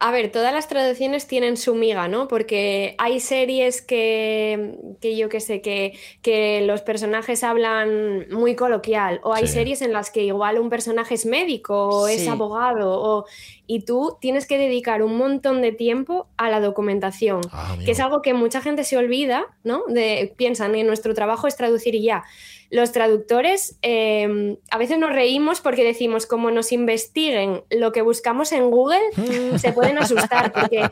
A 0.00 0.12
ver, 0.12 0.30
todas 0.30 0.54
las 0.54 0.68
traducciones 0.68 1.26
tienen 1.26 1.56
su 1.56 1.74
miga, 1.74 2.06
¿no? 2.06 2.28
Porque 2.28 2.94
hay 2.98 3.18
series 3.18 3.82
que, 3.82 4.76
que 5.00 5.16
yo 5.16 5.28
qué 5.28 5.40
sé, 5.40 5.60
que, 5.60 5.98
que 6.22 6.60
los 6.62 6.82
personajes 6.82 7.42
hablan 7.42 8.28
muy 8.30 8.54
coloquial, 8.54 9.20
o 9.24 9.34
hay 9.34 9.46
Sí. 9.48 9.54
series 9.54 9.82
en 9.82 9.92
las 9.92 10.10
que 10.10 10.22
igual 10.22 10.58
un 10.58 10.70
personaje 10.70 11.14
es 11.14 11.26
médico 11.26 11.88
o 11.88 12.06
es 12.08 12.28
abogado, 12.28 12.92
o, 13.00 13.24
y 13.66 13.84
tú 13.84 14.16
tienes 14.20 14.46
que 14.46 14.56
dedicar 14.56 15.02
un 15.02 15.16
montón 15.16 15.62
de 15.62 15.72
tiempo 15.72 16.28
a 16.36 16.48
la 16.48 16.60
documentación, 16.60 17.40
que 17.84 17.90
es 17.90 18.00
algo 18.00 18.22
que 18.22 18.34
mucha 18.34 18.60
gente 18.60 18.84
se 18.84 18.96
olvida, 18.96 19.46
¿no? 19.64 19.82
De, 19.88 20.32
piensan 20.36 20.74
en 20.76 20.86
nuestro 20.86 21.12
trabajo 21.14 21.48
es 21.48 21.56
traducir 21.56 21.94
y 21.96 22.02
ya. 22.02 22.24
Los 22.70 22.92
traductores 22.92 23.78
eh, 23.80 24.58
a 24.70 24.76
veces 24.76 24.98
nos 24.98 25.10
reímos 25.10 25.62
porque 25.62 25.84
decimos, 25.84 26.26
como 26.26 26.50
nos 26.50 26.70
investiguen 26.72 27.62
lo 27.70 27.92
que 27.92 28.02
buscamos 28.02 28.52
en 28.52 28.70
Google, 28.70 29.00
se 29.58 29.72
pueden 29.72 29.96
asustar 29.98 30.52
porque 30.52 30.82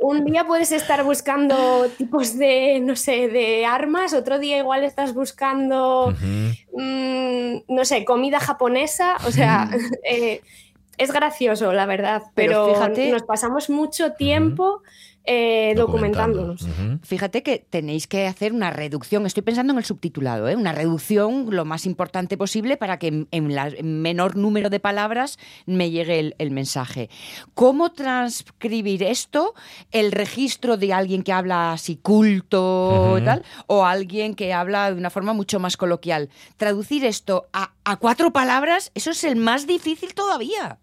un 0.00 0.24
día 0.24 0.46
puedes 0.46 0.72
estar 0.72 1.04
buscando 1.04 1.88
tipos 1.98 2.38
de, 2.38 2.80
no 2.80 2.96
sé, 2.96 3.28
de 3.28 3.66
armas, 3.66 4.14
otro 4.14 4.38
día 4.38 4.56
igual 4.58 4.82
estás 4.82 5.12
buscando, 5.12 6.14
mm, 6.72 7.56
no 7.68 7.84
sé, 7.84 8.04
comida 8.04 8.40
japonesa, 8.40 9.16
o 9.26 9.30
sea, 9.30 9.70
eh, 10.04 10.40
es 10.96 11.12
gracioso, 11.12 11.72
la 11.72 11.86
verdad, 11.86 12.22
Pero 12.34 12.66
pero, 12.66 12.74
fíjate- 12.74 13.10
nos 13.10 13.22
pasamos 13.24 13.70
mucho 13.70 14.12
tiempo 14.12 14.82
eh, 15.24 15.74
documentándonos. 15.76 16.66
Fíjate 17.02 17.42
que 17.42 17.58
tenéis 17.68 18.06
que 18.06 18.26
hacer 18.26 18.52
una 18.52 18.70
reducción, 18.70 19.26
estoy 19.26 19.42
pensando 19.42 19.72
en 19.72 19.78
el 19.78 19.84
subtitulado, 19.84 20.48
¿eh? 20.48 20.56
una 20.56 20.72
reducción 20.72 21.46
lo 21.50 21.64
más 21.64 21.86
importante 21.86 22.36
posible 22.36 22.76
para 22.76 22.98
que 22.98 23.08
en, 23.08 23.28
en 23.30 23.54
la- 23.54 23.68
en 23.68 24.02
menor 24.02 24.36
número 24.36 24.70
de 24.70 24.80
palabras 24.80 25.38
me 25.66 25.90
llegue 25.90 26.18
el, 26.18 26.34
el 26.38 26.50
mensaje. 26.50 27.10
¿Cómo 27.54 27.92
transcribir 27.92 29.02
esto? 29.02 29.54
¿El 29.92 30.12
registro 30.12 30.76
de 30.76 30.92
alguien 30.92 31.22
que 31.22 31.32
habla 31.32 31.72
así 31.72 31.96
culto 31.96 33.18
tal? 33.24 33.44
¿O 33.66 33.84
alguien 33.84 34.34
que 34.34 34.52
habla 34.52 34.90
de 34.90 34.96
una 34.98 35.10
forma 35.10 35.32
mucho 35.32 35.60
más 35.60 35.76
coloquial? 35.76 36.30
Traducir 36.56 37.04
esto 37.04 37.46
a, 37.52 37.72
a 37.84 37.96
cuatro 37.96 38.32
palabras, 38.32 38.90
eso 38.94 39.10
es 39.10 39.24
el 39.24 39.36
más 39.36 39.66
difícil 39.66 40.14
todavía. 40.14 40.78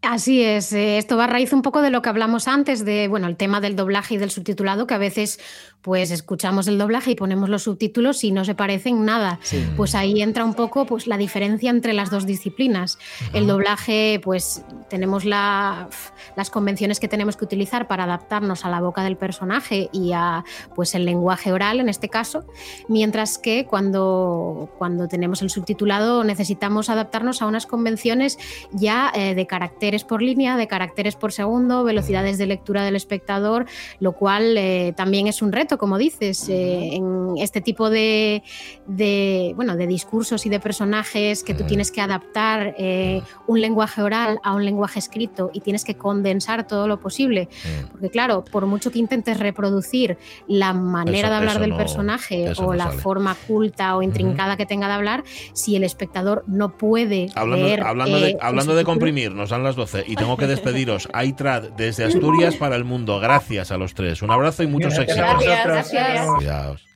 Así 0.00 0.44
es, 0.44 0.72
eh, 0.72 0.96
esto 0.96 1.16
va 1.16 1.24
a 1.24 1.26
raíz 1.26 1.52
un 1.52 1.62
poco 1.62 1.82
de 1.82 1.90
lo 1.90 2.02
que 2.02 2.08
hablamos 2.08 2.46
antes, 2.46 2.84
de 2.84 3.08
bueno, 3.08 3.26
el 3.26 3.36
tema 3.36 3.60
del 3.60 3.74
doblaje 3.74 4.14
y 4.14 4.16
del 4.18 4.30
subtitulado, 4.30 4.86
que 4.86 4.94
a 4.94 4.98
veces 4.98 5.40
pues 5.82 6.10
escuchamos 6.10 6.68
el 6.68 6.78
doblaje 6.78 7.12
y 7.12 7.14
ponemos 7.14 7.48
los 7.48 7.62
subtítulos 7.62 8.22
y 8.22 8.30
no 8.30 8.44
se 8.44 8.54
parecen 8.54 9.04
nada. 9.04 9.40
Pues 9.76 9.94
ahí 9.94 10.22
entra 10.22 10.44
un 10.44 10.54
poco 10.54 10.86
pues 10.86 11.06
la 11.06 11.16
diferencia 11.16 11.70
entre 11.70 11.94
las 11.94 12.10
dos 12.10 12.26
disciplinas. 12.26 12.98
El 13.32 13.46
doblaje, 13.46 14.20
pues 14.22 14.62
tenemos 14.90 15.24
la, 15.24 15.88
las 16.36 16.50
convenciones 16.50 17.00
que 17.00 17.08
tenemos 17.08 17.36
que 17.36 17.44
utilizar 17.44 17.86
para 17.88 18.04
adaptarnos 18.04 18.64
a 18.64 18.70
la 18.70 18.80
boca 18.80 19.02
del 19.02 19.16
personaje 19.16 19.88
y 19.92 20.12
a 20.12 20.44
pues 20.74 20.94
el 20.94 21.04
lenguaje 21.04 21.52
oral 21.52 21.80
en 21.80 21.88
este 21.88 22.08
caso, 22.08 22.44
mientras 22.88 23.38
que 23.38 23.64
cuando, 23.64 24.70
cuando 24.78 25.08
tenemos 25.08 25.42
el 25.42 25.50
subtitulado 25.50 26.22
necesitamos 26.22 26.90
adaptarnos 26.90 27.40
a 27.40 27.46
unas 27.46 27.66
convenciones 27.66 28.38
ya 28.72 29.10
eh, 29.14 29.34
de 29.34 29.46
caracteres 29.88 30.04
por 30.04 30.20
línea, 30.22 30.56
de 30.58 30.66
caracteres 30.68 31.16
por 31.16 31.32
segundo, 31.32 31.82
velocidades 31.82 32.36
de 32.36 32.44
lectura 32.46 32.84
del 32.84 32.94
espectador, 32.94 33.64
lo 34.00 34.12
cual 34.12 34.56
eh, 34.58 34.92
también 34.96 35.28
es 35.28 35.40
un 35.40 35.50
reto, 35.50 35.78
como 35.78 35.96
dices, 35.96 36.46
eh, 36.50 36.90
en 36.94 37.34
este 37.38 37.62
tipo 37.62 37.88
de, 37.88 38.42
de, 38.86 39.52
bueno, 39.56 39.76
de 39.76 39.86
discursos 39.86 40.44
y 40.44 40.50
de 40.50 40.60
personajes 40.60 41.42
que 41.42 41.54
tú 41.54 41.64
tienes 41.64 41.90
que 41.90 42.02
adaptar 42.02 42.74
eh, 42.78 43.22
un 43.46 43.60
lenguaje 43.62 44.02
oral 44.02 44.40
a 44.42 44.54
un 44.54 44.64
lenguaje 44.64 44.98
escrito 44.98 45.50
y 45.54 45.60
tienes 45.60 45.84
que 45.84 45.94
condensar 45.94 46.66
todo 46.66 46.86
lo 46.86 47.00
posible. 47.00 47.48
Porque 47.90 48.10
claro, 48.10 48.44
por 48.44 48.66
mucho 48.66 48.90
que 48.90 48.98
intentes 48.98 49.38
reproducir 49.38 50.18
la 50.46 50.74
manera 50.74 51.28
Eso- 51.28 51.30
de 51.30 51.34
hablar 51.36 51.60
del 51.60 51.70
no- 51.70 51.76
personaje 51.78 52.52
o 52.58 52.62
no 52.62 52.74
la 52.74 52.88
sale. 52.90 52.98
forma 52.98 53.34
culta 53.46 53.96
o 53.96 54.02
intrincada 54.02 54.58
que 54.58 54.66
tenga 54.66 54.86
de 54.88 54.92
hablar, 54.94 55.24
si 55.54 55.76
el 55.76 55.84
espectador 55.84 56.44
no 56.46 56.76
puede 56.76 57.28
Hablando, 57.34 57.64
leer, 57.66 57.82
hablando, 57.82 58.18
eh, 58.18 58.20
de, 58.20 58.30
el 58.32 58.38
hablando 58.40 58.74
de 58.74 58.84
comprimir, 58.84 59.32
nos 59.32 59.48
dan 59.50 59.62
las 59.62 59.76
12 59.78 60.04
y 60.06 60.16
tengo 60.16 60.36
que 60.36 60.46
despediros. 60.46 61.08
Aitrad, 61.14 61.70
desde 61.70 62.04
Asturias 62.04 62.56
para 62.56 62.76
el 62.76 62.84
mundo. 62.84 63.18
Gracias 63.20 63.70
a 63.72 63.78
los 63.78 63.94
tres. 63.94 64.20
Un 64.20 64.30
abrazo 64.30 64.62
y 64.62 64.66
muchos 64.66 64.92
Gracias 64.94 65.16
éxitos. 65.16 65.34
vosotros. 65.36 65.64
Gracias. 65.64 66.26
Cuidaos. 66.36 66.86